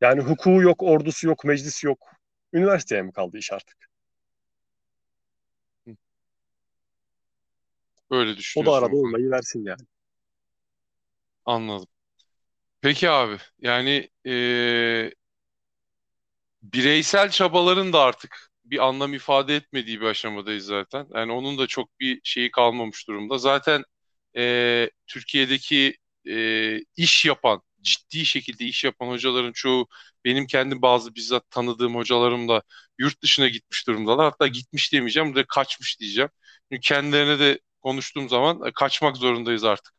Yani 0.01 0.21
hukuku 0.21 0.61
yok, 0.61 0.83
ordusu 0.83 1.27
yok, 1.27 1.45
meclisi 1.45 1.87
yok. 1.87 1.99
Üniversiteye 2.53 3.01
mi 3.01 3.11
kaldı 3.11 3.37
iş 3.37 3.51
artık? 3.53 3.77
Öyle 8.11 8.31
O 8.31 8.35
da 8.35 8.37
düşünüyorsun. 8.39 8.83
arada 8.85 8.95
olmayı 8.95 9.31
versin 9.31 9.65
yani. 9.65 9.81
Anladım. 11.45 11.87
Peki 12.81 13.09
abi 13.09 13.37
yani 13.59 14.09
e, 14.27 14.31
bireysel 16.63 17.29
çabaların 17.31 17.93
da 17.93 17.99
artık 18.01 18.49
bir 18.65 18.85
anlam 18.87 19.13
ifade 19.13 19.55
etmediği 19.55 20.01
bir 20.01 20.05
aşamadayız 20.05 20.65
zaten. 20.65 21.07
Yani 21.15 21.31
onun 21.31 21.57
da 21.57 21.67
çok 21.67 21.99
bir 21.99 22.21
şeyi 22.23 22.51
kalmamış 22.51 23.07
durumda. 23.07 23.37
Zaten 23.37 23.83
e, 24.37 24.89
Türkiye'deki 25.07 25.97
e, 26.29 26.79
iş 26.97 27.25
yapan, 27.25 27.61
ciddi 27.81 28.25
şekilde 28.25 28.65
iş 28.65 28.83
yapan 28.83 29.07
hocaların 29.07 29.51
çoğu 29.51 29.87
benim 30.25 30.47
kendim 30.47 30.81
bazı 30.81 31.15
bizzat 31.15 31.49
tanıdığım 31.51 31.95
hocalarım 31.95 32.47
da 32.49 32.63
yurt 32.99 33.21
dışına 33.23 33.47
gitmiş 33.47 33.87
durumdalar. 33.87 34.25
Hatta 34.31 34.47
gitmiş 34.47 34.93
demeyeceğim, 34.93 35.35
de 35.35 35.45
kaçmış 35.47 35.99
diyeceğim. 35.99 36.29
Çünkü 36.71 36.81
kendilerine 36.81 37.39
de 37.39 37.59
konuştuğum 37.81 38.29
zaman 38.29 38.67
e, 38.67 38.71
kaçmak 38.73 39.17
zorundayız 39.17 39.63
artık. 39.63 39.93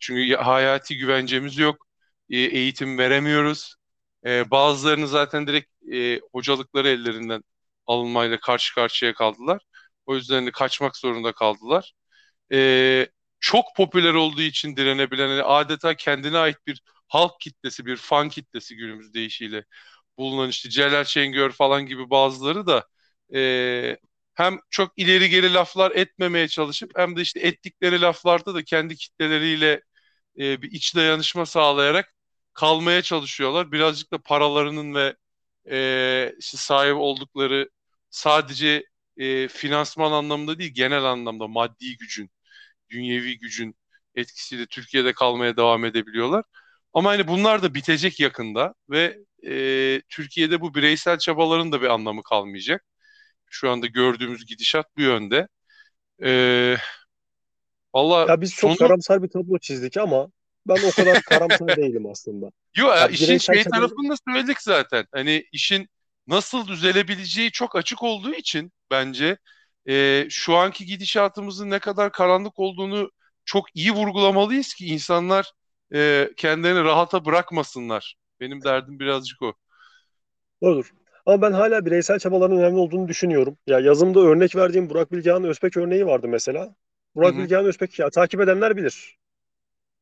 Çünkü 0.00 0.34
hayati 0.36 0.96
güvencemiz 0.98 1.58
yok. 1.58 1.86
E, 2.30 2.38
eğitim 2.38 2.98
veremiyoruz. 2.98 3.74
E, 4.26 4.50
bazılarını 4.50 5.08
zaten 5.08 5.46
direkt 5.46 5.70
e, 5.92 6.20
hocalıkları 6.32 6.88
ellerinden 6.88 7.42
alınmayla 7.86 8.40
karşı 8.40 8.74
karşıya 8.74 9.14
kaldılar. 9.14 9.62
O 10.06 10.14
yüzden 10.16 10.46
de 10.46 10.50
kaçmak 10.52 10.96
zorunda 10.96 11.32
kaldılar. 11.32 11.92
E, 12.52 13.06
çok 13.40 13.64
popüler 13.76 14.14
olduğu 14.14 14.42
için 14.42 14.76
direnebilen 14.76 15.28
yani 15.28 15.42
adeta 15.42 15.94
kendine 15.96 16.38
ait 16.38 16.56
bir 16.66 16.82
halk 17.08 17.40
kitlesi, 17.40 17.86
bir 17.86 17.96
fan 17.96 18.28
kitlesi 18.28 18.76
günümüz 18.76 19.14
deyişiyle 19.14 19.64
bulunan 20.18 20.48
işte 20.48 20.70
Celal 20.70 21.04
Şengör 21.04 21.50
falan 21.50 21.86
gibi 21.86 22.10
bazıları 22.10 22.66
da 22.66 22.86
e, 23.34 23.96
hem 24.34 24.58
çok 24.70 24.92
ileri 24.98 25.30
geri 25.30 25.54
laflar 25.54 25.90
etmemeye 25.90 26.48
çalışıp 26.48 26.92
hem 26.98 27.16
de 27.16 27.20
işte 27.22 27.40
ettikleri 27.40 28.00
laflarda 28.00 28.54
da 28.54 28.64
kendi 28.64 28.96
kitleleriyle 28.96 29.82
e, 30.38 30.62
bir 30.62 30.72
iç 30.72 30.96
dayanışma 30.96 31.46
sağlayarak 31.46 32.14
kalmaya 32.58 33.02
çalışıyorlar. 33.02 33.72
Birazcık 33.72 34.12
da 34.12 34.18
paralarının 34.18 34.94
ve 34.94 35.16
e, 35.70 36.34
işte 36.38 36.56
sahip 36.56 36.96
oldukları 36.96 37.70
sadece 38.10 38.84
e, 39.16 39.48
finansman 39.48 40.12
anlamında 40.12 40.58
değil 40.58 40.74
genel 40.74 41.04
anlamda 41.04 41.48
maddi 41.48 41.96
gücün, 41.96 42.30
dünyevi 42.90 43.38
gücün 43.38 43.76
etkisiyle 44.14 44.66
Türkiye'de 44.66 45.12
kalmaya 45.12 45.56
devam 45.56 45.84
edebiliyorlar. 45.84 46.44
Ama 46.92 47.10
hani 47.10 47.28
bunlar 47.28 47.62
da 47.62 47.74
bitecek 47.74 48.20
yakında 48.20 48.74
ve 48.90 49.18
e, 49.46 50.02
Türkiye'de 50.08 50.60
bu 50.60 50.74
bireysel 50.74 51.18
çabaların 51.18 51.72
da 51.72 51.82
bir 51.82 51.88
anlamı 51.88 52.22
kalmayacak. 52.22 52.84
Şu 53.46 53.70
anda 53.70 53.86
gördüğümüz 53.86 54.46
gidişat 54.46 54.86
bu 54.96 55.02
yönde. 55.02 55.48
E, 56.24 56.76
Valla 57.94 58.28
Ya 58.28 58.40
biz 58.40 58.54
sonu 58.54 58.70
çok 58.70 58.88
karamsar 58.88 59.22
bir 59.22 59.28
tablo 59.28 59.58
çizdik 59.58 59.96
ama 59.96 60.28
ben 60.68 60.82
o 60.82 60.92
kadar 60.92 61.22
karamsar 61.22 61.76
değilim 61.76 62.06
aslında. 62.06 62.50
Yo, 62.76 62.88
ya 62.88 62.96
Ya 63.00 63.08
işin 63.08 63.38
şey 63.38 63.64
çabalar 63.64 63.64
tarafını 63.64 64.10
da 64.10 64.14
söyledik 64.28 64.60
zaten. 64.62 65.06
Hani 65.12 65.44
işin 65.52 65.88
nasıl 66.26 66.66
düzelebileceği 66.66 67.50
çok 67.50 67.76
açık 67.76 68.02
olduğu 68.02 68.34
için 68.34 68.72
bence 68.90 69.38
e, 69.88 70.26
şu 70.30 70.56
anki 70.56 70.86
gidişatımızın 70.86 71.70
ne 71.70 71.78
kadar 71.78 72.12
karanlık 72.12 72.58
olduğunu 72.58 73.10
çok 73.44 73.76
iyi 73.76 73.92
vurgulamalıyız 73.92 74.74
ki 74.74 74.86
insanlar 74.86 75.52
e, 75.94 76.30
kendilerini 76.36 76.84
rahata 76.84 77.24
bırakmasınlar. 77.24 78.16
Benim 78.40 78.64
derdim 78.64 78.98
birazcık 79.00 79.42
o. 79.42 79.54
olur. 80.60 80.92
Ama 81.26 81.42
ben 81.42 81.52
hala 81.52 81.86
bireysel 81.86 82.18
çabaların 82.18 82.58
önemli 82.58 82.76
olduğunu 82.78 83.08
düşünüyorum. 83.08 83.58
Ya 83.66 83.80
yazımda 83.80 84.20
örnek 84.20 84.56
verdiğim 84.56 84.90
Burak 84.90 85.12
Bilgehan 85.12 85.44
Özpek 85.44 85.76
örneği 85.76 86.06
vardı 86.06 86.28
mesela. 86.28 86.74
Burak 87.14 87.34
hı, 87.34 87.38
Bilgehan 87.38 87.64
Özpek 87.64 87.98
ya 87.98 88.10
takip 88.10 88.40
edenler 88.40 88.76
bilir. 88.76 89.16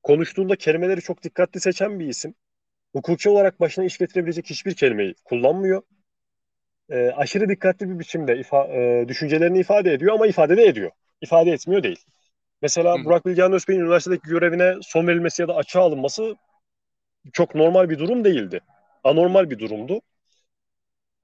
Konuştuğunda 0.07 0.57
kelimeleri 0.57 1.01
çok 1.01 1.23
dikkatli 1.23 1.61
seçen 1.61 2.01
bir 2.01 2.09
isim. 2.09 2.35
Hukuki 2.93 3.29
olarak 3.31 3.61
başına 3.61 3.85
iş 3.85 3.99
getirebilecek 3.99 4.51
hiçbir 4.51 4.75
kelimeyi 4.75 5.15
kullanmıyor. 5.25 5.83
E, 6.91 7.11
aşırı 7.11 7.49
dikkatli 7.49 7.91
bir 7.91 7.99
biçimde 7.99 8.39
ifa, 8.39 8.65
e, 8.67 9.09
düşüncelerini 9.09 9.59
ifade 9.59 9.93
ediyor 9.93 10.15
ama 10.15 10.27
ifade 10.27 10.57
de 10.57 10.65
ediyor. 10.65 10.91
İfade 11.21 11.51
etmiyor 11.51 11.83
değil. 11.83 12.05
Mesela 12.63 12.99
hı, 12.99 13.05
Burak 13.05 13.27
Bilgehan 13.27 13.53
Özbey'in 13.53 13.81
üniversitedeki 13.81 14.29
görevine 14.29 14.75
son 14.83 15.07
verilmesi 15.07 15.43
ya 15.43 15.49
da 15.49 15.55
açığa 15.57 15.83
alınması 15.83 16.37
çok 17.33 17.55
normal 17.55 17.91
bir 17.91 17.99
durum 17.99 18.25
değildi. 18.25 18.61
Anormal 19.05 19.51
bir 19.51 19.59
durumdu. 19.59 20.01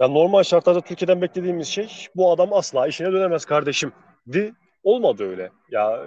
Yani 0.01 0.15
normal 0.15 0.43
şartlarda 0.43 0.81
Türkiye'den 0.81 1.23
beklediğimiz 1.23 1.69
şey 1.69 2.07
bu 2.17 2.33
adam 2.33 2.53
asla 2.53 2.87
işine 2.87 3.13
dönemez 3.13 3.45
kardeşim. 3.45 3.93
Di 4.33 4.53
olmadı 4.83 5.29
öyle. 5.29 5.51
Ya 5.71 6.05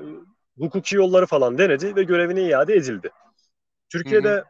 hukuki 0.59 0.95
yolları 0.95 1.25
falan 1.25 1.57
denedi 1.57 1.95
ve 1.95 2.03
görevine 2.03 2.41
iade 2.41 2.73
edildi. 2.73 3.07
hı 3.07 3.09
hı. 3.09 3.11
Türkiye'de 3.89 4.43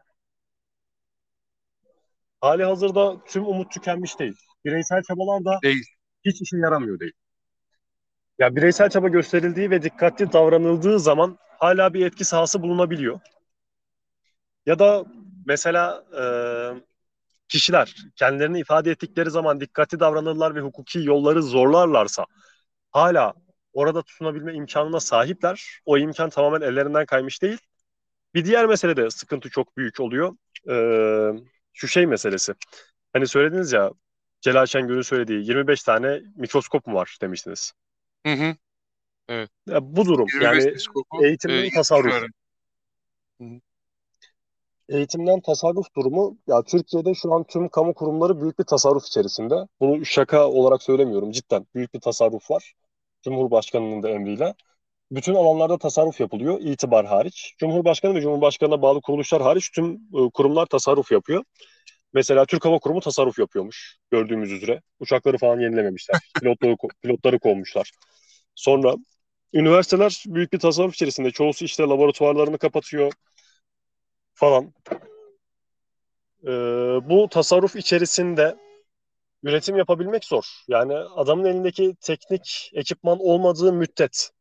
hali 2.41 2.63
hazırda 2.63 3.23
tüm 3.23 3.45
umut 3.45 3.71
tükenmiş 3.71 4.19
değil. 4.19 4.35
Bireysel 4.65 5.03
çabalar 5.03 5.45
da 5.45 5.59
Değil. 5.63 5.85
hiç 6.25 6.41
işe 6.41 6.57
yaramıyor 6.57 6.99
değil. 6.99 7.13
Ya 8.39 8.55
bireysel 8.55 8.89
çaba 8.89 9.07
gösterildiği 9.07 9.69
ve 9.71 9.81
dikkatli 9.81 10.33
davranıldığı 10.33 10.99
zaman 10.99 11.37
hala 11.59 11.93
bir 11.93 12.05
etki 12.05 12.25
sahası 12.25 12.61
bulunabiliyor. 12.61 13.19
Ya 14.65 14.79
da 14.79 15.05
mesela 15.45 16.03
e, 16.21 16.23
kişiler 17.47 17.95
kendilerini 18.15 18.59
ifade 18.59 18.91
ettikleri 18.91 19.31
zaman 19.31 19.61
dikkatli 19.61 19.99
davranırlar 19.99 20.55
ve 20.55 20.59
hukuki 20.59 20.99
yolları 21.03 21.43
zorlarlarsa 21.43 22.25
hala 22.91 23.33
orada 23.75 24.01
tutunabilme 24.01 24.53
imkanına 24.53 24.99
sahipler. 24.99 25.79
O 25.85 25.97
imkan 25.97 26.29
tamamen 26.29 26.61
ellerinden 26.61 27.05
kaymış 27.05 27.41
değil. 27.41 27.57
Bir 28.33 28.45
diğer 28.45 28.65
mesele 28.65 28.97
de 28.97 29.09
sıkıntı 29.09 29.49
çok 29.49 29.77
büyük 29.77 29.99
oluyor. 29.99 30.35
Ee, 30.69 31.43
şu 31.73 31.87
şey 31.87 32.05
meselesi. 32.05 32.53
Hani 33.13 33.27
söylediniz 33.27 33.73
ya 33.73 33.91
Celal 34.41 34.65
Şengör'ün 34.65 35.01
söylediği 35.01 35.47
25 35.47 35.83
tane 35.83 36.21
mikroskop 36.35 36.87
mu 36.87 36.95
var 36.95 37.17
demiştiniz. 37.21 37.73
Hı 38.25 38.33
hı. 38.33 38.55
Evet. 39.27 39.49
Ya 39.67 39.79
bu 39.81 40.05
durum 40.05 40.27
25 40.33 40.63
yani 40.65 40.75
e, 41.21 41.27
eğitimden 41.27 41.55
yılbaşı 41.55 41.75
tasarruf. 41.75 42.13
öğrenci. 42.13 42.33
Hı 43.41 43.43
hı, 43.43 43.59
Eğitimden 44.89 45.41
tasarruf 45.41 45.95
durumu 45.95 46.37
ya 46.47 46.63
Türkiye'de 46.63 47.13
şu 47.13 47.33
an 47.33 47.43
tüm 47.43 47.69
kamu 47.69 47.93
kurumları 47.93 48.41
büyük 48.41 48.59
bir 48.59 48.63
tasarruf 48.63 49.05
içerisinde. 49.07 49.55
Bunu 49.79 50.05
şaka 50.05 50.49
olarak 50.49 50.83
söylemiyorum 50.83 51.31
cidden 51.31 51.65
büyük 51.75 51.93
bir 51.93 51.99
tasarruf 51.99 52.51
var. 52.51 52.73
Cumhurbaşkanının 53.25 54.03
da 54.03 54.09
emriyle. 54.09 54.53
Bütün 55.11 55.35
alanlarda 55.35 55.77
tasarruf 55.77 56.19
yapılıyor 56.19 56.59
itibar 56.61 57.05
hariç. 57.05 57.55
Cumhurbaşkanı 57.57 58.15
ve 58.15 58.21
Cumhurbaşkanı'na 58.21 58.81
bağlı 58.81 59.01
kuruluşlar 59.01 59.41
hariç 59.41 59.71
tüm 59.71 59.93
e, 59.93 60.29
kurumlar 60.33 60.65
tasarruf 60.65 61.11
yapıyor. 61.11 61.43
Mesela 62.13 62.45
Türk 62.45 62.65
Hava 62.65 62.79
Kurumu 62.79 63.01
tasarruf 63.01 63.39
yapıyormuş 63.39 63.97
gördüğümüz 64.11 64.51
üzere. 64.51 64.81
Uçakları 64.99 65.37
falan 65.37 65.59
yenilememişler. 65.59 66.19
Pilotları, 66.41 66.75
pilotları 67.01 67.39
kovmuşlar. 67.39 67.91
Sonra 68.55 68.95
üniversiteler 69.53 70.23
büyük 70.27 70.53
bir 70.53 70.59
tasarruf 70.59 70.93
içerisinde. 70.93 71.31
Çoğusu 71.31 71.65
işte 71.65 71.83
laboratuvarlarını 71.83 72.57
kapatıyor 72.57 73.11
falan. 74.33 74.73
Ee, 76.43 76.49
bu 77.09 77.27
tasarruf 77.31 77.75
içerisinde 77.75 78.55
üretim 79.45 79.77
yapabilmek 79.77 80.25
zor. 80.25 80.45
Yani 80.67 80.93
adamın 80.95 81.45
elindeki 81.45 81.95
teknik 82.01 82.71
ekipman 82.73 83.19
olmadığı 83.21 83.73
müddet 83.73 84.31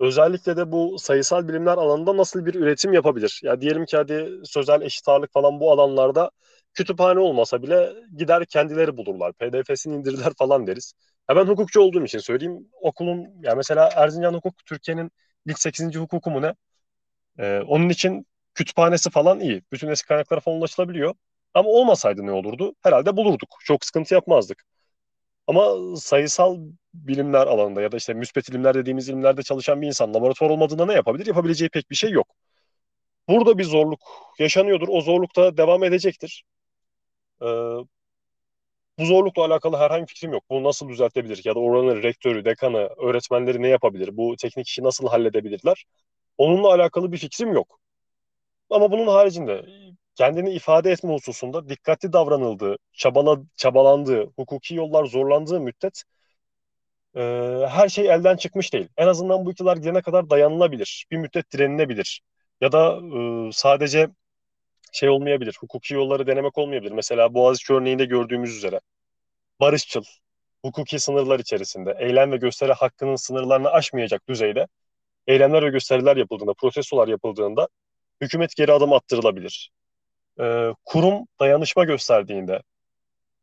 özellikle 0.00 0.56
de 0.56 0.72
bu 0.72 0.98
sayısal 0.98 1.48
bilimler 1.48 1.72
alanında 1.78 2.16
nasıl 2.16 2.46
bir 2.46 2.54
üretim 2.54 2.92
yapabilir? 2.92 3.40
Ya 3.44 3.60
diyelim 3.60 3.84
ki 3.86 3.96
hadi 3.96 4.30
sözel 4.44 4.82
eşit 4.82 5.08
ağırlık 5.08 5.32
falan 5.32 5.60
bu 5.60 5.72
alanlarda 5.72 6.30
kütüphane 6.74 7.20
olmasa 7.20 7.62
bile 7.62 7.92
gider 8.16 8.46
kendileri 8.46 8.96
bulurlar. 8.96 9.32
PDF'sini 9.32 9.94
indirirler 9.96 10.32
falan 10.38 10.66
deriz. 10.66 10.94
Ya 11.30 11.36
ben 11.36 11.44
hukukçu 11.46 11.80
olduğum 11.80 12.04
için 12.04 12.18
söyleyeyim. 12.18 12.68
Okulun 12.82 13.26
ya 13.42 13.54
mesela 13.54 13.90
Erzincan 13.96 14.34
Hukuk 14.34 14.54
Türkiye'nin 14.66 15.10
ilk 15.46 15.58
8. 15.60 15.98
hukuku 15.98 16.30
mu 16.30 16.42
ne? 16.42 16.54
Ee, 17.38 17.60
onun 17.68 17.88
için 17.88 18.26
kütüphanesi 18.54 19.10
falan 19.10 19.40
iyi. 19.40 19.62
Bütün 19.72 19.88
eski 19.88 20.08
kaynaklara 20.08 20.40
falan 20.40 20.58
ulaşılabiliyor. 20.58 21.14
Ama 21.54 21.68
olmasaydı 21.68 22.26
ne 22.26 22.32
olurdu? 22.32 22.74
Herhalde 22.82 23.16
bulurduk. 23.16 23.48
Çok 23.64 23.84
sıkıntı 23.84 24.14
yapmazdık. 24.14 24.64
Ama 25.46 25.96
sayısal 25.96 26.58
bilimler 26.94 27.46
alanında 27.46 27.82
ya 27.82 27.92
da 27.92 27.96
işte 27.96 28.14
müspet 28.14 28.48
ilimler 28.48 28.74
dediğimiz 28.74 29.08
ilimlerde 29.08 29.42
çalışan 29.42 29.82
bir 29.82 29.86
insan 29.86 30.14
laboratuvar 30.14 30.50
olmadığında 30.50 30.86
ne 30.86 30.94
yapabilir? 30.94 31.26
Yapabileceği 31.26 31.68
pek 31.70 31.90
bir 31.90 31.96
şey 31.96 32.10
yok. 32.10 32.28
Burada 33.28 33.58
bir 33.58 33.64
zorluk 33.64 34.00
yaşanıyordur. 34.38 34.88
O 34.90 35.00
zorluk 35.00 35.36
da 35.36 35.56
devam 35.56 35.84
edecektir. 35.84 36.44
Ee, 37.42 37.46
bu 38.98 39.04
zorlukla 39.06 39.44
alakalı 39.44 39.76
herhangi 39.76 40.02
bir 40.02 40.06
fikrim 40.06 40.32
yok. 40.32 40.44
Bunu 40.50 40.64
nasıl 40.64 40.88
düzeltebilir? 40.88 41.40
Ya 41.44 41.54
da 41.54 41.58
oranın 41.60 42.02
rektörü, 42.02 42.44
dekanı, 42.44 42.78
öğretmenleri 42.78 43.62
ne 43.62 43.68
yapabilir? 43.68 44.16
Bu 44.16 44.36
teknik 44.36 44.68
işi 44.68 44.82
nasıl 44.82 45.08
halledebilirler? 45.08 45.84
Onunla 46.38 46.68
alakalı 46.74 47.12
bir 47.12 47.18
fikrim 47.18 47.52
yok. 47.52 47.80
Ama 48.70 48.92
bunun 48.92 49.06
haricinde 49.06 49.66
kendini 50.14 50.50
ifade 50.50 50.90
etme 50.90 51.12
hususunda 51.12 51.68
dikkatli 51.68 52.12
davranıldığı, 52.12 52.76
çabala, 52.92 53.40
çabalandığı, 53.56 54.26
hukuki 54.36 54.74
yollar 54.74 55.04
zorlandığı 55.04 55.60
müddet 55.60 56.04
e, 57.16 57.20
her 57.68 57.88
şey 57.88 58.10
elden 58.10 58.36
çıkmış 58.36 58.72
değil. 58.72 58.88
En 58.96 59.06
azından 59.06 59.46
bu 59.46 59.52
iktidar 59.52 59.76
gidene 59.76 60.02
kadar 60.02 60.30
dayanılabilir. 60.30 61.06
Bir 61.10 61.16
müddet 61.16 61.52
direnilebilir. 61.52 62.22
Ya 62.60 62.72
da 62.72 63.00
e, 63.48 63.52
sadece 63.52 64.08
şey 64.92 65.08
olmayabilir. 65.08 65.56
Hukuki 65.60 65.94
yolları 65.94 66.26
denemek 66.26 66.58
olmayabilir. 66.58 66.92
Mesela 66.92 67.34
Boğaziçi 67.34 67.72
örneğinde 67.72 68.04
gördüğümüz 68.04 68.56
üzere 68.56 68.80
barışçıl, 69.60 70.04
hukuki 70.64 70.98
sınırlar 70.98 71.38
içerisinde 71.40 71.96
eylem 71.98 72.32
ve 72.32 72.36
gösteri 72.36 72.72
hakkının 72.72 73.16
sınırlarını 73.16 73.70
aşmayacak 73.70 74.28
düzeyde 74.28 74.66
eylemler 75.26 75.62
ve 75.62 75.70
gösteriler 75.70 76.16
yapıldığında, 76.16 76.54
protestolar 76.54 77.08
yapıldığında 77.08 77.68
hükümet 78.20 78.56
geri 78.56 78.72
adım 78.72 78.92
attırılabilir. 78.92 79.70
Ee, 80.40 80.74
kurum 80.84 81.26
dayanışma 81.40 81.84
gösterdiğinde, 81.84 82.62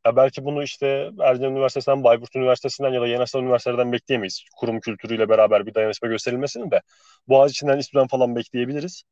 ya 0.06 0.16
belki 0.16 0.46
bunu 0.46 0.64
işte 0.64 1.12
Erdoğan 1.20 1.52
Üniversitesi'nden, 1.52 2.04
Bayburt 2.04 2.36
Üniversitesi'nden 2.36 2.94
ya 2.94 3.02
da 3.02 3.08
Yeni 3.08 3.22
Aslan 3.22 3.44
Üniversitelerden 3.44 3.92
bekleyemeyiz. 3.92 4.44
Kurum 4.58 4.80
kültürüyle 4.80 5.30
beraber 5.30 5.66
bir 5.66 5.74
dayanışma 5.74 6.08
gösterilmesini 6.08 6.72
de 6.72 6.82
Boğaziçi'nden, 7.28 7.78
İSTÜ'den 7.78 8.08
falan 8.08 8.36
bekleyebiliriz. 8.36 9.04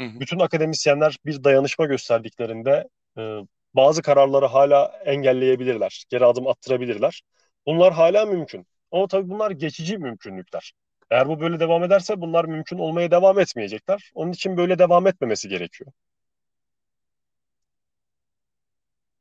Hı 0.00 0.06
hı. 0.06 0.20
Bütün 0.20 0.38
akademisyenler 0.38 1.16
bir 1.26 1.44
dayanışma 1.44 1.86
gösterdiklerinde 1.86 2.88
e, 3.18 3.38
bazı 3.74 4.02
kararları 4.02 4.46
hala 4.46 4.92
engelleyebilirler, 5.04 6.04
geri 6.08 6.24
adım 6.24 6.46
attırabilirler. 6.46 7.22
Bunlar 7.66 7.92
hala 7.92 8.26
mümkün. 8.26 8.66
Ama 8.92 9.08
tabii 9.08 9.30
bunlar 9.30 9.50
geçici 9.50 9.98
mümkünlükler. 9.98 10.72
Eğer 11.10 11.28
bu 11.28 11.40
böyle 11.40 11.60
devam 11.60 11.84
ederse 11.84 12.20
bunlar 12.20 12.44
mümkün 12.44 12.78
olmaya 12.78 13.10
devam 13.10 13.38
etmeyecekler. 13.38 14.10
Onun 14.14 14.32
için 14.32 14.56
böyle 14.56 14.78
devam 14.78 15.06
etmemesi 15.06 15.48
gerekiyor. 15.48 15.92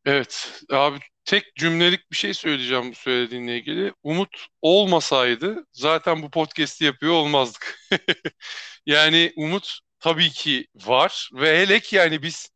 Evet 0.06 0.62
abi 0.72 1.00
tek 1.26 1.56
cümlelik 1.56 2.12
bir 2.12 2.16
şey 2.16 2.34
söyleyeceğim 2.34 2.92
bu 2.92 2.96
söylediğinle 2.96 3.58
ilgili. 3.58 3.94
Umut 4.04 4.46
olmasaydı 4.62 5.66
zaten 5.72 6.22
bu 6.24 6.30
podcast'i 6.32 6.86
yapıyor 6.86 7.14
olmazdık. 7.14 7.80
yani 8.86 9.34
umut 9.36 9.80
tabii 10.00 10.30
ki 10.30 10.68
var 10.76 11.30
ve 11.34 11.60
hele 11.60 11.80
ki 11.80 11.96
yani 11.96 12.22
biz 12.24 12.50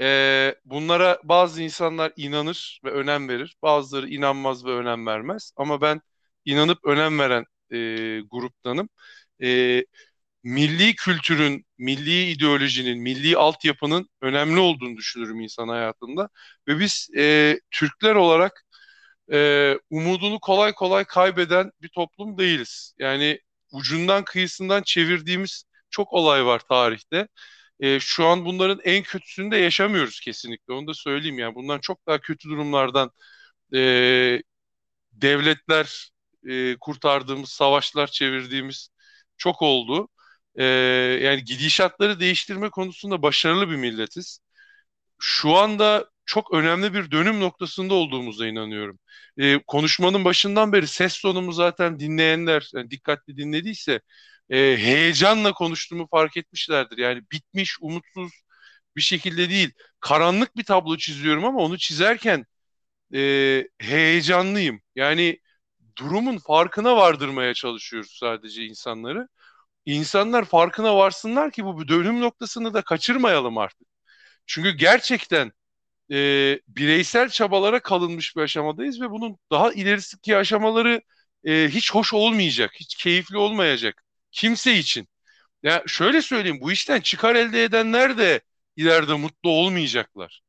e, 0.00 0.54
bunlara 0.64 1.20
bazı 1.24 1.62
insanlar 1.62 2.12
inanır 2.16 2.80
ve 2.84 2.90
önem 2.90 3.28
verir. 3.28 3.56
Bazıları 3.62 4.08
inanmaz 4.08 4.64
ve 4.66 4.70
önem 4.70 5.06
vermez. 5.06 5.52
Ama 5.56 5.80
ben 5.80 6.00
inanıp 6.44 6.78
önem 6.84 7.18
veren 7.18 7.44
e, 7.72 7.76
gruptanım. 8.30 8.88
E, 9.42 9.84
milli 10.44 10.96
kültürün, 10.96 11.66
milli 11.78 12.24
ideolojinin, 12.30 12.98
milli 13.02 13.36
altyapının 13.38 14.10
önemli 14.22 14.60
olduğunu 14.60 14.96
düşünürüm 14.98 15.40
insan 15.40 15.68
hayatında. 15.68 16.30
Ve 16.68 16.80
biz 16.80 17.08
e, 17.18 17.60
Türkler 17.70 18.14
olarak 18.14 18.64
e, 19.32 19.74
umudunu 19.90 20.40
kolay 20.40 20.72
kolay 20.72 21.04
kaybeden 21.04 21.70
bir 21.82 21.88
toplum 21.88 22.38
değiliz. 22.38 22.94
Yani 22.98 23.40
ucundan 23.72 24.24
kıyısından 24.24 24.82
çevirdiğimiz 24.82 25.64
çok 25.90 26.12
olay 26.12 26.46
var 26.46 26.58
tarihte. 26.60 27.28
E, 27.80 28.00
şu 28.00 28.26
an 28.26 28.44
bunların 28.44 28.80
en 28.84 29.02
kötüsünü 29.02 29.50
de 29.50 29.56
yaşamıyoruz 29.56 30.20
kesinlikle. 30.20 30.72
Onu 30.74 30.86
da 30.86 30.94
söyleyeyim 30.94 31.38
yani. 31.38 31.54
Bundan 31.54 31.78
çok 31.78 32.06
daha 32.06 32.18
kötü 32.20 32.48
durumlardan 32.48 33.10
e, 33.74 34.42
devletler 35.12 36.10
e, 36.48 36.76
kurtardığımız, 36.80 37.48
savaşlar 37.50 38.06
çevirdiğimiz 38.06 38.88
çok 39.36 39.62
oldu. 39.62 40.08
E, 40.56 40.64
yani 41.22 41.44
gidişatları 41.44 42.20
değiştirme 42.20 42.70
konusunda 42.70 43.22
başarılı 43.22 43.70
bir 43.70 43.76
milletiz. 43.76 44.38
Şu 45.20 45.56
anda 45.56 46.10
çok 46.26 46.54
önemli 46.54 46.94
bir 46.94 47.10
dönüm 47.10 47.40
noktasında 47.40 47.94
olduğumuza 47.94 48.46
inanıyorum. 48.46 48.98
E, 49.38 49.58
konuşmanın 49.66 50.24
başından 50.24 50.72
beri 50.72 50.86
ses 50.86 51.20
tonumu 51.20 51.52
zaten 51.52 51.98
dinleyenler 52.00 52.70
yani 52.74 52.90
dikkatli 52.90 53.36
dinlediyse 53.36 54.00
e, 54.50 54.56
heyecanla 54.78 55.52
konuştuğumu 55.52 56.08
fark 56.10 56.36
etmişlerdir. 56.36 56.98
Yani 56.98 57.22
bitmiş, 57.32 57.76
umutsuz 57.80 58.32
bir 58.96 59.00
şekilde 59.02 59.50
değil. 59.50 59.72
Karanlık 60.00 60.56
bir 60.56 60.64
tablo 60.64 60.96
çiziyorum 60.96 61.44
ama 61.44 61.60
onu 61.60 61.78
çizerken 61.78 62.46
e, 63.14 63.68
heyecanlıyım. 63.78 64.80
Yani 64.96 65.40
durumun 65.98 66.38
farkına 66.38 66.96
vardırmaya 66.96 67.54
çalışıyoruz 67.54 68.16
sadece 68.20 68.64
insanları. 68.64 69.28
İnsanlar 69.86 70.44
farkına 70.44 70.96
varsınlar 70.96 71.50
ki 71.50 71.64
bu 71.64 71.88
dönüm 71.88 72.20
noktasını 72.20 72.74
da 72.74 72.82
kaçırmayalım 72.82 73.58
artık. 73.58 73.88
Çünkü 74.46 74.70
gerçekten 74.72 75.52
e, 76.12 76.16
bireysel 76.68 77.28
çabalara 77.28 77.80
kalınmış 77.82 78.36
bir 78.36 78.42
aşamadayız 78.42 79.00
ve 79.00 79.10
bunun 79.10 79.38
daha 79.50 79.72
ilerisindeki 79.72 80.36
aşamaları 80.36 81.02
e, 81.44 81.68
hiç 81.70 81.94
hoş 81.94 82.14
olmayacak, 82.14 82.72
hiç 82.74 82.96
keyifli 82.96 83.38
olmayacak 83.38 84.04
kimse 84.32 84.74
için. 84.78 85.08
Ya 85.62 85.84
şöyle 85.86 86.22
söyleyeyim, 86.22 86.58
bu 86.62 86.72
işten 86.72 87.00
çıkar 87.00 87.34
elde 87.36 87.64
edenler 87.64 88.18
de 88.18 88.40
ileride 88.76 89.14
mutlu 89.14 89.50
olmayacaklar. 89.50 90.42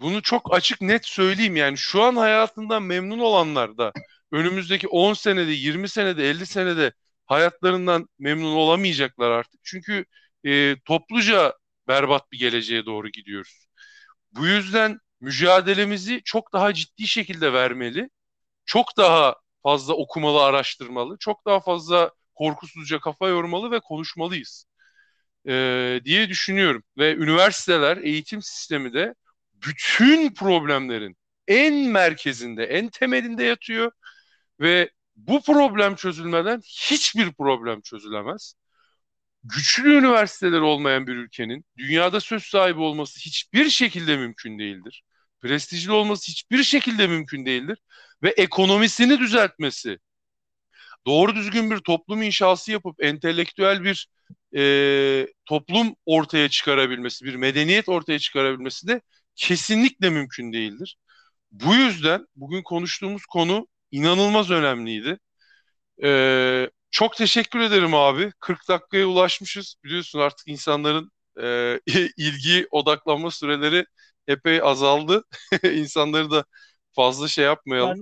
Bunu 0.00 0.22
çok 0.22 0.54
açık 0.54 0.80
net 0.80 1.06
söyleyeyim 1.06 1.56
yani 1.56 1.78
şu 1.78 2.02
an 2.02 2.16
hayatından 2.16 2.82
memnun 2.82 3.18
olanlar 3.18 3.78
da 3.78 3.92
önümüzdeki 4.32 4.88
10 4.88 5.14
senede, 5.14 5.50
20 5.52 5.88
senede, 5.88 6.30
50 6.30 6.46
senede 6.46 6.92
hayatlarından 7.26 8.08
memnun 8.18 8.54
olamayacaklar 8.56 9.30
artık. 9.30 9.60
Çünkü 9.64 10.04
e, 10.44 10.76
topluca 10.84 11.54
berbat 11.88 12.32
bir 12.32 12.38
geleceğe 12.38 12.86
doğru 12.86 13.08
gidiyoruz. 13.08 13.66
Bu 14.32 14.46
yüzden 14.46 14.98
mücadelemizi 15.20 16.22
çok 16.24 16.52
daha 16.52 16.74
ciddi 16.74 17.06
şekilde 17.08 17.52
vermeli. 17.52 18.10
Çok 18.66 18.96
daha 18.96 19.36
fazla 19.62 19.94
okumalı, 19.94 20.44
araştırmalı. 20.44 21.16
Çok 21.20 21.46
daha 21.46 21.60
fazla 21.60 22.10
korkusuzca 22.34 23.00
kafa 23.00 23.28
yormalı 23.28 23.70
ve 23.70 23.80
konuşmalıyız 23.80 24.66
e, 25.48 26.00
diye 26.04 26.28
düşünüyorum. 26.28 26.82
Ve 26.98 27.14
üniversiteler, 27.16 27.96
eğitim 27.96 28.42
sistemi 28.42 28.92
de 28.94 29.14
bütün 29.54 30.34
problemlerin 30.34 31.16
en 31.48 31.74
merkezinde, 31.74 32.64
en 32.64 32.88
temelinde 32.88 33.44
yatıyor 33.44 33.92
ve 34.60 34.90
bu 35.16 35.42
problem 35.42 35.94
çözülmeden 35.96 36.60
hiçbir 36.60 37.32
problem 37.32 37.80
çözülemez. 37.80 38.54
Güçlü 39.44 39.98
üniversiteler 39.98 40.60
olmayan 40.60 41.06
bir 41.06 41.16
ülkenin 41.16 41.64
dünyada 41.78 42.20
söz 42.20 42.42
sahibi 42.44 42.80
olması 42.80 43.20
hiçbir 43.20 43.70
şekilde 43.70 44.16
mümkün 44.16 44.58
değildir. 44.58 45.02
Prestijli 45.40 45.92
olması 45.92 46.32
hiçbir 46.32 46.62
şekilde 46.64 47.06
mümkün 47.06 47.46
değildir. 47.46 47.78
Ve 48.22 48.30
ekonomisini 48.30 49.18
düzeltmesi, 49.18 49.98
doğru 51.06 51.34
düzgün 51.34 51.70
bir 51.70 51.78
toplum 51.78 52.22
inşası 52.22 52.72
yapıp 52.72 53.04
entelektüel 53.04 53.84
bir 53.84 54.08
e, 54.56 55.26
toplum 55.44 55.96
ortaya 56.06 56.48
çıkarabilmesi, 56.48 57.24
bir 57.24 57.34
medeniyet 57.34 57.88
ortaya 57.88 58.18
çıkarabilmesi 58.18 58.86
de 58.88 59.00
kesinlikle 59.36 60.10
mümkün 60.10 60.52
değildir. 60.52 60.96
Bu 61.50 61.74
yüzden 61.74 62.26
bugün 62.36 62.62
konuştuğumuz 62.62 63.26
konu 63.26 63.68
inanılmaz 63.98 64.50
önemliydi. 64.50 65.18
Ee, 66.04 66.70
çok 66.90 67.16
teşekkür 67.16 67.60
ederim 67.60 67.94
abi. 67.94 68.32
40 68.40 68.68
dakikaya 68.68 69.06
ulaşmışız. 69.06 69.76
Biliyorsun 69.84 70.18
artık 70.18 70.48
insanların 70.48 71.10
e, 71.42 71.80
ilgi 72.16 72.66
odaklanma 72.70 73.30
süreleri 73.30 73.86
epey 74.28 74.60
azaldı. 74.62 75.24
İnsanları 75.64 76.30
da 76.30 76.44
fazla 76.92 77.28
şey 77.28 77.44
yapmayalım. 77.44 77.96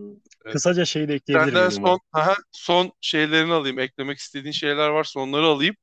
Ben 0.46 0.52
kısaca 0.52 0.84
şey 0.84 1.08
de 1.08 1.14
ekleyebilirim. 1.14 1.56
Senden 1.56 1.70
son, 1.70 2.00
aha, 2.12 2.36
son 2.52 2.92
şeylerini 3.00 3.52
alayım. 3.52 3.78
Eklemek 3.78 4.18
istediğin 4.18 4.52
şeyler 4.52 4.88
varsa 4.88 5.20
onları 5.20 5.46
alayım 5.46 5.74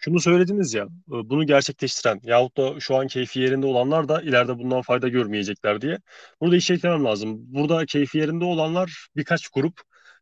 şunu 0.00 0.20
söylediniz 0.20 0.74
ya, 0.74 0.84
e, 0.84 0.88
bunu 1.08 1.46
gerçekleştiren 1.46 2.20
yahut 2.24 2.56
da 2.56 2.80
şu 2.80 2.96
an 2.96 3.06
keyfi 3.06 3.40
yerinde 3.40 3.66
olanlar 3.66 4.08
da 4.08 4.22
ileride 4.22 4.58
bundan 4.58 4.82
fayda 4.82 5.08
görmeyecekler 5.08 5.80
diye. 5.80 5.98
Burada 6.40 6.56
işe 6.56 6.74
eklemem 6.74 7.04
lazım. 7.04 7.36
Burada 7.38 7.86
keyfi 7.86 8.18
yerinde 8.18 8.44
olanlar 8.44 9.08
birkaç 9.16 9.48
grup. 9.48 9.80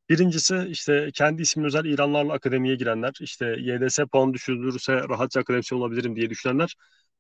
Birincisi 0.09 0.67
işte 0.69 1.11
kendi 1.15 1.43
ismin 1.43 1.65
özel 1.65 1.85
İranlarla 1.85 2.33
akademiye 2.33 2.75
girenler, 2.77 3.13
işte 3.21 3.47
YDS 3.47 3.99
puan 4.13 4.35
düşürülürse 4.35 4.95
rahatça 4.95 5.41
akademisyen 5.41 5.79
olabilirim 5.79 6.17
diye 6.17 6.31
düşünenler 6.31 6.75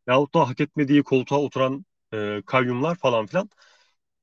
yahut 0.06 0.34
da 0.34 0.48
hak 0.48 0.60
etmediği 0.60 1.02
koltuğa 1.02 1.38
oturan 1.38 1.84
e, 2.14 2.42
kayyumlar 2.46 2.94
falan 2.96 3.26
filan. 3.26 3.50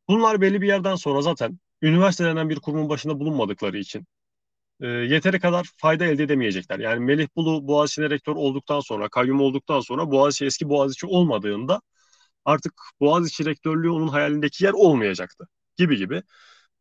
Bunlar 0.07 0.41
belli 0.41 0.61
bir 0.61 0.67
yerden 0.67 0.95
sonra 0.95 1.21
zaten 1.21 1.59
üniversite 1.81 2.49
bir 2.49 2.59
kurumun 2.59 2.89
başında 2.89 3.19
bulunmadıkları 3.19 3.77
için 3.77 4.07
e, 4.81 4.87
yeteri 4.87 5.39
kadar 5.39 5.69
fayda 5.77 6.05
elde 6.05 6.23
edemeyecekler. 6.23 6.79
Yani 6.79 6.99
Melih 6.99 7.27
Bulu 7.35 7.67
Boğaziçi'ne 7.67 8.09
rektör 8.09 8.35
olduktan 8.35 8.79
sonra, 8.79 9.09
kayyum 9.09 9.41
olduktan 9.41 9.79
sonra 9.79 10.11
Boğaziçi 10.11 10.45
eski 10.45 10.69
Boğaziçi 10.69 11.07
olmadığında 11.07 11.81
artık 12.45 12.73
Boğaziçi 12.99 13.45
rektörlüğü 13.45 13.89
onun 13.89 14.07
hayalindeki 14.07 14.65
yer 14.65 14.73
olmayacaktı 14.73 15.47
gibi 15.77 15.97
gibi. 15.97 16.23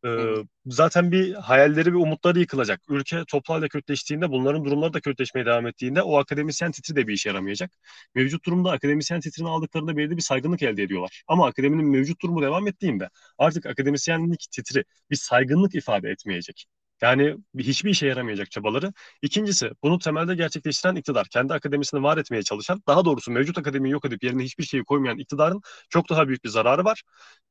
Ee, 0.05 0.35
zaten 0.65 1.11
bir 1.11 1.33
hayalleri 1.33 1.93
ve 1.93 1.97
umutları 1.97 2.39
yıkılacak. 2.39 2.81
Ülke 2.89 3.23
toplu 3.27 3.53
halde 3.53 3.67
kötüleştiğinde 3.67 4.31
bunların 4.31 4.65
durumları 4.65 4.93
da 4.93 5.01
kötüleşmeye 5.01 5.45
devam 5.45 5.67
ettiğinde 5.67 6.01
o 6.01 6.17
akademisyen 6.17 6.71
titri 6.71 6.95
de 6.95 7.07
bir 7.07 7.13
işe 7.13 7.29
yaramayacak. 7.29 7.71
Mevcut 8.15 8.45
durumda 8.45 8.71
akademisyen 8.71 9.19
titrini 9.19 9.49
aldıklarında 9.49 9.97
belirli 9.97 10.17
bir 10.17 10.21
saygınlık 10.21 10.61
elde 10.63 10.83
ediyorlar. 10.83 11.23
Ama 11.27 11.47
akademinin 11.47 11.85
mevcut 11.85 12.21
durumu 12.21 12.41
devam 12.41 12.67
ettiğinde 12.67 13.09
artık 13.37 13.65
akademisyenlik 13.65 14.47
titri 14.51 14.85
bir 15.11 15.15
saygınlık 15.15 15.75
ifade 15.75 16.09
etmeyecek. 16.09 16.65
Yani 17.01 17.35
hiçbir 17.57 17.89
işe 17.89 18.07
yaramayacak 18.07 18.51
çabaları. 18.51 18.93
İkincisi 19.21 19.71
bunu 19.83 19.99
temelde 19.99 20.35
gerçekleştiren 20.35 20.95
iktidar. 20.95 21.27
Kendi 21.27 21.53
akademisini 21.53 22.03
var 22.03 22.17
etmeye 22.17 22.43
çalışan, 22.43 22.81
daha 22.87 23.05
doğrusu 23.05 23.31
mevcut 23.31 23.57
akademiyi 23.57 23.93
yok 23.93 24.05
edip 24.05 24.23
yerine 24.23 24.43
hiçbir 24.43 24.63
şeyi 24.63 24.83
koymayan 24.83 25.17
iktidarın 25.17 25.61
çok 25.89 26.09
daha 26.09 26.27
büyük 26.27 26.43
bir 26.43 26.49
zararı 26.49 26.85
var. 26.85 27.03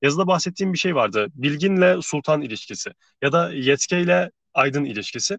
Yazıda 0.02 0.26
bahsettiğim 0.26 0.72
bir 0.72 0.78
şey 0.78 0.94
vardı. 0.94 1.26
Bilginle 1.34 2.02
sultan 2.02 2.42
ilişkisi 2.42 2.90
ya 3.22 3.32
da 3.32 3.52
yetkiyle 3.52 4.30
aydın 4.54 4.84
ilişkisi. 4.84 5.38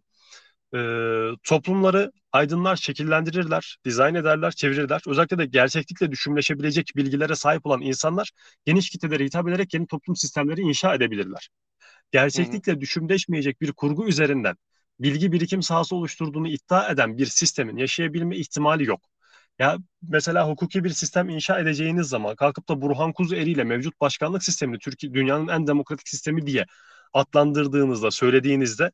Ee, 0.75 1.29
toplumları 1.43 2.11
aydınlar 2.31 2.75
şekillendirirler, 2.75 3.77
dizayn 3.85 4.15
ederler, 4.15 4.51
çevirirler. 4.51 5.01
Özellikle 5.07 5.37
de 5.37 5.45
gerçeklikle 5.45 6.11
düşümleşebilecek 6.11 6.91
bilgilere 6.95 7.35
sahip 7.35 7.65
olan 7.65 7.81
insanlar 7.81 8.31
geniş 8.65 8.89
kitlelere 8.89 9.25
hitap 9.25 9.47
ederek 9.47 9.73
yeni 9.73 9.87
toplum 9.87 10.15
sistemleri 10.15 10.61
inşa 10.61 10.95
edebilirler 10.95 11.49
gerçeklikle 12.15 12.73
hı 12.73 12.81
düşümleşmeyecek 12.81 13.61
bir 13.61 13.71
kurgu 13.71 14.07
üzerinden 14.07 14.55
bilgi 14.99 15.31
birikim 15.31 15.61
sahası 15.63 15.95
oluşturduğunu 15.95 16.47
iddia 16.47 16.89
eden 16.89 17.17
bir 17.17 17.25
sistemin 17.25 17.77
yaşayabilme 17.77 18.37
ihtimali 18.37 18.85
yok. 18.85 19.01
Ya 19.59 19.77
mesela 20.01 20.49
hukuki 20.49 20.83
bir 20.83 20.89
sistem 20.89 21.29
inşa 21.29 21.59
edeceğiniz 21.59 22.07
zaman 22.07 22.35
kalkıp 22.35 22.69
da 22.69 22.81
Burhan 22.81 23.13
Kuzueri 23.13 23.51
ile 23.51 23.63
mevcut 23.63 24.01
başkanlık 24.01 24.43
sistemini 24.43 24.79
Türkiye 24.79 25.13
dünyanın 25.13 25.47
en 25.47 25.67
demokratik 25.67 26.09
sistemi 26.09 26.47
diye 26.47 26.65
adlandırdığınızda, 27.13 28.11
söylediğinizde 28.11 28.91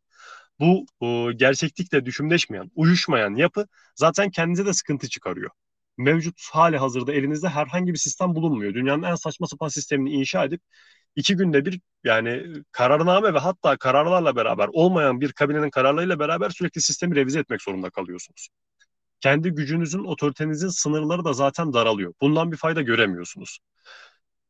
bu 0.60 0.86
o, 1.00 1.32
gerçeklikle 1.36 2.06
düşümleşmeyen, 2.06 2.72
uyuşmayan 2.76 3.36
yapı 3.36 3.68
zaten 3.96 4.30
kendinize 4.32 4.66
de 4.66 4.74
sıkıntı 4.74 5.10
çıkarıyor. 5.10 5.52
Mevcut 5.98 6.42
hali 6.54 6.78
hazırda 6.78 7.14
elinizde 7.14 7.50
herhangi 7.50 7.94
bir 7.94 7.98
sistem 7.98 8.36
bulunmuyor. 8.36 8.74
Dünyanın 8.74 9.04
en 9.04 9.16
saçma 9.16 9.48
sapan 9.48 9.68
sistemini 9.68 10.12
inşa 10.12 10.44
edip 10.46 10.62
iki 11.16 11.36
günde 11.36 11.66
bir 11.66 11.80
yani 12.04 12.44
kararname 12.72 13.34
ve 13.34 13.40
hatta 13.40 13.78
kararlarla 13.78 14.36
beraber 14.36 14.70
olmayan 14.74 15.22
bir 15.22 15.32
kabinenin 15.32 15.70
kararlarıyla 15.70 16.20
beraber 16.20 16.50
sürekli 16.50 16.82
sistemi 16.82 17.16
revize 17.16 17.40
etmek 17.40 17.62
zorunda 17.62 17.90
kalıyorsunuz. 17.90 18.50
Kendi 19.20 19.50
gücünüzün, 19.52 20.04
otoritenizin 20.04 20.70
sınırları 20.70 21.26
da 21.26 21.34
zaten 21.34 21.74
daralıyor. 21.74 22.14
Bundan 22.22 22.52
bir 22.52 22.58
fayda 22.58 22.82
göremiyorsunuz. 22.82 23.60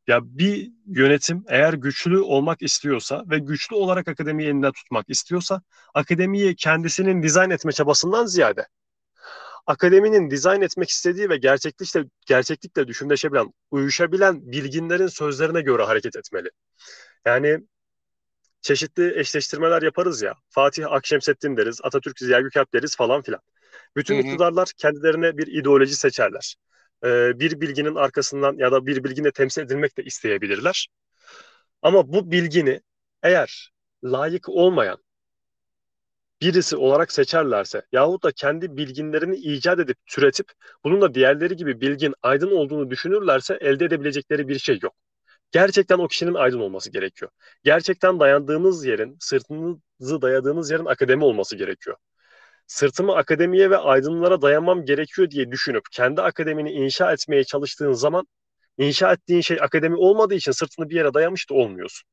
Ya 0.06 0.20
bir 0.22 0.70
yönetim 0.86 1.44
eğer 1.48 1.74
güçlü 1.74 2.18
olmak 2.18 2.62
istiyorsa 2.62 3.24
ve 3.30 3.38
güçlü 3.38 3.76
olarak 3.76 4.08
akademiyi 4.08 4.48
elinde 4.48 4.72
tutmak 4.72 5.10
istiyorsa 5.10 5.62
akademiyi 5.94 6.56
kendisinin 6.56 7.22
dizayn 7.22 7.50
etme 7.50 7.72
çabasından 7.72 8.26
ziyade 8.26 8.66
akademinin 9.66 10.30
dizayn 10.30 10.60
etmek 10.60 10.90
istediği 10.90 11.30
ve 11.30 11.36
gerçeklikle, 11.36 12.04
gerçeklikle 12.26 12.88
düşünleşebilen, 12.88 13.52
uyuşabilen 13.70 14.52
bilginlerin 14.52 15.06
sözlerine 15.06 15.60
göre 15.60 15.82
hareket 15.82 16.16
etmeli. 16.16 16.50
Yani 17.26 17.58
çeşitli 18.60 19.20
eşleştirmeler 19.20 19.82
yaparız 19.82 20.22
ya. 20.22 20.34
Fatih 20.48 20.92
Akşemseddin 20.92 21.56
deriz, 21.56 21.80
Atatürk 21.82 22.18
Ziya 22.18 22.40
Gökalp 22.40 22.72
deriz 22.74 22.96
falan 22.96 23.22
filan. 23.22 23.40
Bütün 23.96 24.14
hı 24.14 24.18
hı. 24.18 24.22
iktidarlar 24.22 24.68
kendilerine 24.76 25.38
bir 25.38 25.46
ideoloji 25.46 25.96
seçerler. 25.96 26.56
Ee, 27.04 27.40
bir 27.40 27.60
bilginin 27.60 27.94
arkasından 27.94 28.56
ya 28.58 28.72
da 28.72 28.86
bir 28.86 29.04
bilgine 29.04 29.30
temsil 29.30 29.62
edilmek 29.62 29.98
de 29.98 30.04
isteyebilirler. 30.04 30.88
Ama 31.82 32.12
bu 32.12 32.30
bilgini 32.30 32.80
eğer 33.22 33.72
layık 34.04 34.48
olmayan, 34.48 34.98
birisi 36.42 36.76
olarak 36.76 37.12
seçerlerse 37.12 37.82
yahut 37.92 38.24
da 38.24 38.32
kendi 38.32 38.76
bilginlerini 38.76 39.36
icat 39.36 39.80
edip 39.80 39.98
türetip 40.06 40.52
bunun 40.84 41.00
da 41.00 41.14
diğerleri 41.14 41.56
gibi 41.56 41.80
bilgin 41.80 42.14
aydın 42.22 42.50
olduğunu 42.50 42.90
düşünürlerse 42.90 43.58
elde 43.60 43.84
edebilecekleri 43.84 44.48
bir 44.48 44.58
şey 44.58 44.78
yok. 44.82 44.94
Gerçekten 45.52 45.98
o 45.98 46.08
kişinin 46.08 46.34
aydın 46.34 46.60
olması 46.60 46.90
gerekiyor. 46.92 47.30
Gerçekten 47.64 48.20
dayandığınız 48.20 48.86
yerin, 48.86 49.16
sırtınızı 49.20 50.22
dayadığınız 50.22 50.70
yerin 50.70 50.86
akademi 50.86 51.24
olması 51.24 51.56
gerekiyor. 51.56 51.96
Sırtımı 52.66 53.16
akademiye 53.16 53.70
ve 53.70 53.76
aydınlara 53.78 54.42
dayanmam 54.42 54.84
gerekiyor 54.84 55.30
diye 55.30 55.50
düşünüp 55.50 55.82
kendi 55.92 56.22
akademini 56.22 56.72
inşa 56.72 57.12
etmeye 57.12 57.44
çalıştığın 57.44 57.92
zaman 57.92 58.26
inşa 58.78 59.12
ettiğin 59.12 59.40
şey 59.40 59.58
akademi 59.60 59.96
olmadığı 59.96 60.34
için 60.34 60.52
sırtını 60.52 60.90
bir 60.90 60.96
yere 60.96 61.14
dayamış 61.14 61.50
da 61.50 61.54
olmuyorsun. 61.54 62.08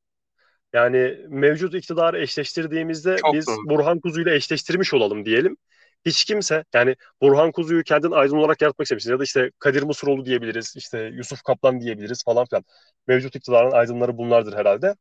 Yani 0.74 1.17
mevcut 1.30 1.74
iktidarı 1.74 2.20
eşleştirdiğimizde 2.22 3.17
Çok 3.17 3.34
biz 3.34 3.47
doğru. 3.47 3.70
Burhan 3.70 3.99
Kuzu 3.99 4.22
ile 4.22 4.36
eşleştirmiş 4.36 4.93
olalım 4.93 5.26
diyelim. 5.26 5.57
Hiç 6.05 6.26
kimse 6.26 6.63
yani 6.74 6.95
Burhan 7.22 7.51
Kuzu'yu 7.51 7.84
kendin 7.84 8.11
aydın 8.11 8.38
olarak 8.38 8.61
yaratmak 8.61 8.86
istemişsin 8.86 9.11
ya 9.11 9.20
da 9.20 9.24
işte 9.24 9.51
Kadir 9.59 9.84
Mısıroğlu 9.84 10.26
diyebiliriz, 10.26 10.74
işte 10.78 11.11
Yusuf 11.13 11.43
Kaplan 11.43 11.82
diyebiliriz 11.82 12.24
falan 12.24 12.45
filan. 12.45 12.63
Mevcut 13.07 13.36
iktidarın 13.36 13.72
aydınları 13.72 14.17
bunlardır 14.17 14.53
herhalde. 14.57 14.95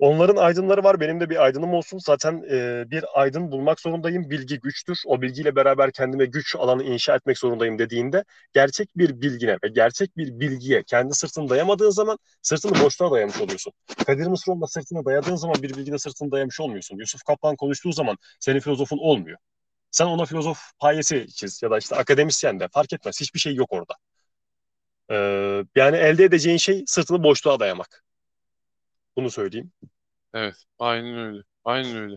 Onların 0.00 0.36
aydınları 0.36 0.84
var. 0.84 1.00
Benim 1.00 1.20
de 1.20 1.30
bir 1.30 1.44
aydınım 1.44 1.74
olsun. 1.74 1.98
Zaten 1.98 2.42
e, 2.50 2.84
bir 2.90 3.04
aydın 3.20 3.52
bulmak 3.52 3.80
zorundayım. 3.80 4.30
Bilgi 4.30 4.60
güçtür. 4.60 4.98
O 5.06 5.22
bilgiyle 5.22 5.56
beraber 5.56 5.92
kendime 5.92 6.26
güç 6.26 6.56
alanı 6.56 6.82
inşa 6.84 7.16
etmek 7.16 7.38
zorundayım 7.38 7.78
dediğinde 7.78 8.24
gerçek 8.54 8.96
bir 8.96 9.20
bilgine 9.20 9.56
ve 9.64 9.68
gerçek 9.68 10.16
bir 10.16 10.40
bilgiye 10.40 10.82
kendi 10.82 11.14
sırtını 11.14 11.48
dayamadığın 11.48 11.90
zaman 11.90 12.18
sırtını 12.42 12.84
boşluğa 12.84 13.10
dayamış 13.10 13.40
oluyorsun. 13.40 13.72
Kadir 14.06 14.26
Mısıroğlu'na 14.26 14.66
sırtını 14.66 15.04
dayadığın 15.04 15.36
zaman 15.36 15.62
bir 15.62 15.74
bilgide 15.76 15.98
sırtını 15.98 16.30
dayamış 16.32 16.60
olmuyorsun. 16.60 16.96
Yusuf 16.98 17.22
Kaplan 17.24 17.56
konuştuğu 17.56 17.92
zaman 17.92 18.16
senin 18.40 18.60
filozofun 18.60 18.98
olmuyor. 18.98 19.38
Sen 19.90 20.06
ona 20.06 20.24
filozof 20.24 20.58
payesi 20.80 21.26
çiz 21.36 21.62
ya 21.62 21.70
da 21.70 21.78
işte 21.78 21.96
akademisyen 21.96 22.60
de 22.60 22.68
fark 22.72 22.92
etmez. 22.92 23.20
Hiçbir 23.20 23.40
şey 23.40 23.54
yok 23.54 23.72
orada. 23.72 23.94
Ee, 25.10 25.64
yani 25.76 25.96
elde 25.96 26.24
edeceğin 26.24 26.56
şey 26.56 26.84
sırtını 26.86 27.22
boşluğa 27.22 27.60
dayamak. 27.60 28.04
Bunu 29.16 29.30
söyleyeyim. 29.30 29.72
Evet, 30.34 30.54
aynen 30.78 31.18
öyle. 31.18 31.42
Aynen 31.64 31.96
öyle. 31.96 32.16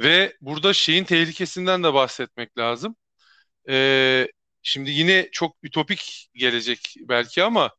Ve 0.00 0.36
burada 0.42 0.74
şeyin 0.74 1.04
tehlikesinden 1.04 1.84
de 1.84 1.94
bahsetmek 1.94 2.58
lazım. 2.58 2.96
Ee, 3.70 4.28
şimdi 4.62 4.90
yine 4.90 5.28
çok 5.32 5.56
ütopik 5.62 6.28
gelecek 6.34 6.94
belki 7.00 7.44
ama 7.44 7.70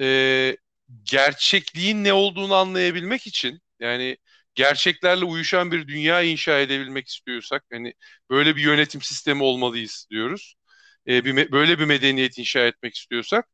e, 0.00 0.56
gerçekliğin 1.04 2.04
ne 2.04 2.12
olduğunu 2.12 2.54
anlayabilmek 2.56 3.26
için 3.26 3.60
yani 3.80 4.18
gerçeklerle 4.54 5.24
uyuşan 5.24 5.72
bir 5.72 5.88
dünya 5.88 6.22
inşa 6.22 6.60
edebilmek 6.60 7.08
istiyorsak 7.08 7.64
hani 7.72 7.94
böyle 8.30 8.56
bir 8.56 8.62
yönetim 8.62 9.02
sistemi 9.02 9.44
olmalıyız 9.44 10.06
diyoruz. 10.10 10.54
Ee, 11.08 11.24
bir 11.24 11.52
böyle 11.52 11.78
bir 11.78 11.84
medeniyet 11.86 12.38
inşa 12.38 12.60
etmek 12.66 12.96
istiyorsak 12.96 13.48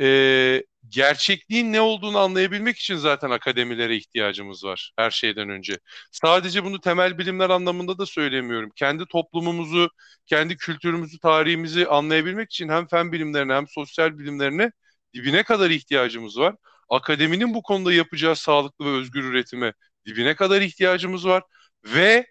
e, 0.00 0.62
gerçekliğin 0.88 1.72
ne 1.72 1.80
olduğunu 1.80 2.18
anlayabilmek 2.18 2.78
için 2.78 2.96
zaten 2.96 3.30
akademilere 3.30 3.96
ihtiyacımız 3.96 4.64
var 4.64 4.92
her 4.98 5.10
şeyden 5.10 5.48
önce. 5.48 5.78
Sadece 6.12 6.64
bunu 6.64 6.80
temel 6.80 7.18
bilimler 7.18 7.50
anlamında 7.50 7.98
da 7.98 8.06
söylemiyorum. 8.06 8.70
Kendi 8.76 9.06
toplumumuzu, 9.06 9.90
kendi 10.26 10.56
kültürümüzü, 10.56 11.18
tarihimizi 11.18 11.86
anlayabilmek 11.88 12.50
için 12.52 12.68
hem 12.68 12.86
fen 12.86 13.12
bilimlerine 13.12 13.54
hem 13.54 13.68
sosyal 13.68 14.18
bilimlerine 14.18 14.70
dibine 15.14 15.42
kadar 15.42 15.70
ihtiyacımız 15.70 16.38
var. 16.38 16.54
Akademinin 16.88 17.54
bu 17.54 17.62
konuda 17.62 17.92
yapacağı 17.92 18.36
sağlıklı 18.36 18.84
ve 18.84 18.90
özgür 18.90 19.24
üretime 19.24 19.72
dibine 20.06 20.36
kadar 20.36 20.60
ihtiyacımız 20.60 21.26
var. 21.26 21.42
Ve 21.84 22.26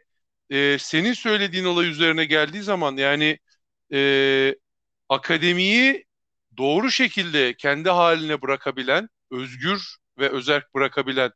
e, 0.50 0.78
senin 0.80 1.14
söylediğin 1.14 1.66
olay 1.66 1.90
üzerine 1.90 2.26
geldiği 2.26 2.64
zaman 2.64 2.98
yani 2.98 3.40
e, 3.94 4.56
akademiyi 5.10 6.06
doğru 6.58 6.92
şekilde 6.92 7.54
kendi 7.58 7.90
haline 7.90 8.42
bırakabilen, 8.42 9.10
özgür 9.32 9.98
ve 10.20 10.30
özerk 10.30 10.76
bırakabilen 10.76 11.32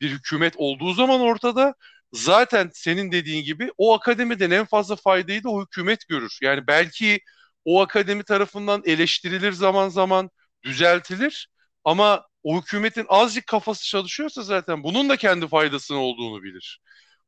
bir 0.00 0.10
hükümet 0.10 0.54
olduğu 0.56 0.92
zaman 0.94 1.20
ortada 1.20 1.74
zaten 2.12 2.70
senin 2.74 3.12
dediğin 3.12 3.44
gibi 3.44 3.70
o 3.78 3.94
akademiden 3.94 4.50
en 4.50 4.64
fazla 4.66 4.96
faydayı 4.96 5.44
da 5.44 5.50
o 5.50 5.62
hükümet 5.66 6.08
görür. 6.08 6.38
Yani 6.42 6.66
belki 6.66 7.20
o 7.64 7.80
akademi 7.82 8.24
tarafından 8.24 8.82
eleştirilir 8.84 9.52
zaman 9.52 9.88
zaman, 9.88 10.30
düzeltilir 10.64 11.48
ama 11.84 12.26
o 12.42 12.60
hükümetin 12.60 13.06
azıcık 13.08 13.46
kafası 13.46 13.84
çalışıyorsa 13.86 14.42
zaten 14.42 14.82
bunun 14.82 15.08
da 15.08 15.16
kendi 15.16 15.48
faydasının 15.48 15.98
olduğunu 15.98 16.42
bilir. 16.42 16.80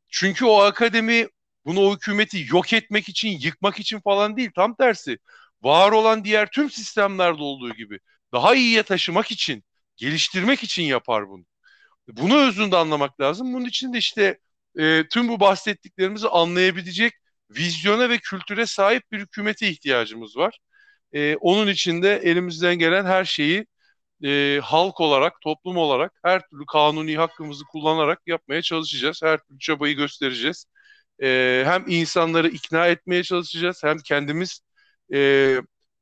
Çünkü 0.09 0.45
o 0.45 0.59
akademi 0.61 1.27
bunu 1.67 1.81
o 1.81 1.95
hükümeti 1.95 2.47
yok 2.51 2.73
etmek 2.73 3.09
için, 3.09 3.29
yıkmak 3.41 3.79
için 3.81 4.01
falan 4.01 4.37
değil. 4.37 4.51
Tam 4.57 4.77
tersi 4.77 5.19
var 5.63 5.93
olan 5.93 6.25
diğer 6.25 6.51
tüm 6.51 6.71
sistemlerde 6.71 7.43
olduğu 7.43 7.75
gibi 7.75 7.99
daha 8.33 8.55
iyiye 8.55 8.83
taşımak 8.83 9.31
için, 9.31 9.65
geliştirmek 9.97 10.63
için 10.63 10.83
yapar 10.83 11.29
bunu. 11.29 11.45
Bunu 12.09 12.39
özünde 12.49 12.77
anlamak 12.77 13.21
lazım. 13.21 13.55
Bunun 13.55 13.65
için 13.65 13.93
de 13.93 13.99
işte 13.99 14.39
e, 14.79 15.09
tüm 15.09 15.29
bu 15.29 15.41
bahsettiklerimizi 15.41 16.29
anlayabilecek 16.29 17.13
vizyona 17.51 18.09
ve 18.11 18.19
kültüre 18.19 18.67
sahip 18.67 19.13
bir 19.13 19.21
hükümete 19.21 19.69
ihtiyacımız 19.69 20.37
var. 20.37 20.59
E, 21.13 21.37
onun 21.37 21.69
için 21.69 22.03
de 22.03 22.17
elimizden 22.17 22.75
gelen 22.79 23.05
her 23.05 23.25
şeyi 23.25 23.67
e, 24.25 24.61
halk 24.65 25.01
olarak, 25.01 25.41
toplum 25.41 25.77
olarak 25.77 26.13
her 26.25 26.49
türlü 26.49 26.67
kanuni 26.67 27.17
hakkımızı 27.17 27.65
kullanarak 27.65 28.23
yapmaya 28.27 28.63
çalışacağız. 28.63 29.23
Her 29.23 29.39
türlü 29.39 29.59
çabayı 29.59 29.97
göstereceğiz. 29.97 30.67
E, 31.23 31.63
hem 31.67 31.85
insanları 31.89 32.49
ikna 32.49 32.87
etmeye 32.87 33.23
çalışacağız 33.23 33.85
hem 33.85 33.99
kendimiz 33.99 34.61
e, 35.15 35.57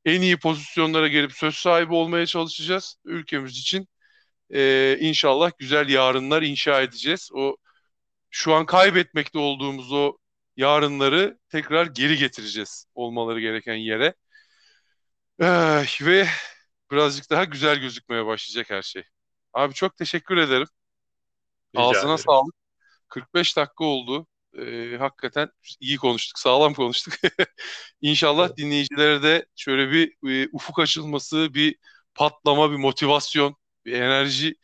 en 0.05 0.21
iyi 0.21 0.39
pozisyonlara 0.39 1.07
gelip 1.07 1.31
söz 1.33 1.55
sahibi 1.55 1.93
olmaya 1.93 2.25
çalışacağız. 2.25 2.97
Ülkemiz 3.05 3.57
için 3.57 3.87
e, 4.53 4.97
inşallah 4.99 5.51
güzel 5.59 5.89
yarınlar 5.89 6.41
inşa 6.41 6.81
edeceğiz. 6.81 7.29
O 7.33 7.57
şu 8.31 8.53
an 8.53 8.65
kaybetmekte 8.65 9.39
olduğumuz 9.39 9.93
o 9.93 10.17
yarınları 10.57 11.39
tekrar 11.49 11.85
geri 11.85 12.17
getireceğiz 12.17 12.85
olmaları 12.95 13.39
gereken 13.41 13.75
yere. 13.75 14.13
Eh, 15.39 16.01
ve 16.01 16.27
birazcık 16.91 17.29
daha 17.29 17.43
güzel 17.43 17.77
gözükmeye 17.79 18.25
başlayacak 18.25 18.69
her 18.69 18.81
şey. 18.81 19.03
Abi 19.53 19.73
çok 19.73 19.97
teşekkür 19.97 20.37
ederim. 20.37 20.67
Rica 21.75 21.83
Ağzına 21.83 22.13
ederim. 22.13 22.17
sağlık. 22.17 22.55
45 23.09 23.57
dakika 23.57 23.83
oldu. 23.85 24.27
Ee, 24.57 24.97
hakikaten 24.99 25.49
iyi 25.79 25.97
konuştuk, 25.97 26.39
sağlam 26.39 26.73
konuştuk. 26.73 27.13
İnşallah 28.01 28.49
Evet. 28.49 28.57
dinleyicilere 28.57 29.23
de 29.23 29.45
şöyle 29.55 29.91
bir 29.91 30.29
e, 30.45 30.49
ufuk 30.53 30.79
açılması, 30.79 31.53
bir 31.53 31.75
patlama, 32.15 32.71
bir 32.71 32.77
motivasyon, 32.77 33.55
bir 33.85 33.93
enerji 33.93 34.55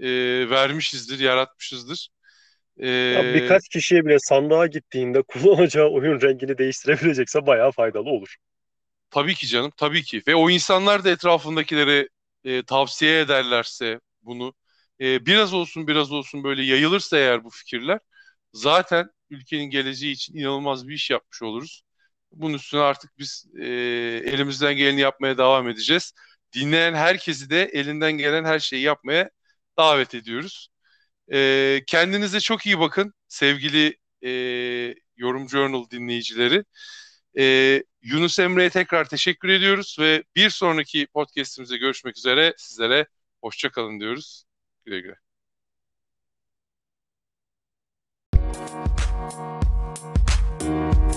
e, 0.00 0.08
vermişizdir, 0.50 1.20
yaratmışızdır. 1.20 2.08
Ya 3.10 3.32
Ee, 3.32 3.32
birkaç 3.32 3.68
kişiye 3.68 4.04
bile 4.04 4.18
sandığa 4.18 4.66
gittiğinde 4.66 5.22
kullanacağı 5.28 5.88
oyun 5.88 6.20
rengini 6.20 6.58
değiştirebilecekse 6.58 7.46
bayağı 7.46 7.70
faydalı 7.72 8.10
olur. 8.10 8.36
Tabii 9.10 9.34
ki 9.34 9.46
canım, 9.46 9.72
tabii 9.76 10.02
ki. 10.02 10.22
Ve 10.28 10.34
o 10.36 10.50
insanlar 10.50 11.04
da 11.04 11.10
etrafındakilere 11.10 12.08
e, 12.44 12.62
tavsiye 12.62 13.20
ederlerse 13.20 14.00
bunu, 14.22 14.54
e, 15.00 15.26
biraz 15.26 15.54
olsun 15.54 15.86
biraz 15.88 16.12
olsun 16.12 16.44
böyle 16.44 16.62
yayılırsa 16.62 17.18
eğer 17.18 17.44
bu 17.44 17.50
fikirler, 17.50 17.98
zaten 18.52 19.10
ülkenin 19.30 19.70
geleceği 19.70 20.12
için 20.12 20.36
inanılmaz 20.36 20.88
bir 20.88 20.94
iş 20.94 21.10
yapmış 21.10 21.42
oluruz. 21.42 21.82
Bunun 22.32 22.54
üstüne 22.54 22.80
artık 22.80 23.18
biz 23.18 23.46
e, 23.60 23.66
elimizden 24.26 24.76
geleni 24.76 25.00
yapmaya 25.00 25.38
devam 25.38 25.68
edeceğiz. 25.68 26.12
Dinleyen 26.52 26.94
herkesi 26.94 27.50
de 27.50 27.64
elinden 27.64 28.12
gelen 28.12 28.44
her 28.44 28.58
şeyi 28.58 28.82
yapmaya 28.82 29.30
davet 29.78 30.14
ediyoruz. 30.14 30.68
E, 31.32 31.80
kendinize 31.86 32.40
çok 32.40 32.66
iyi 32.66 32.78
bakın 32.80 33.14
sevgili 33.28 33.96
e, 34.24 34.30
Yorum 35.16 35.48
Journal 35.48 35.90
dinleyicileri. 35.90 36.64
Ee, 37.38 37.82
Yunus 38.02 38.38
Emre'ye 38.38 38.70
tekrar 38.70 39.08
teşekkür 39.08 39.48
ediyoruz 39.48 39.96
ve 40.00 40.24
bir 40.36 40.50
sonraki 40.50 41.06
podcast'imize 41.06 41.76
görüşmek 41.76 42.18
üzere. 42.18 42.54
Sizlere 42.58 43.06
hoşça 43.42 43.70
kalın 43.70 44.00
diyoruz. 44.00 44.44
Güle 44.84 45.00
güle. 45.00 45.27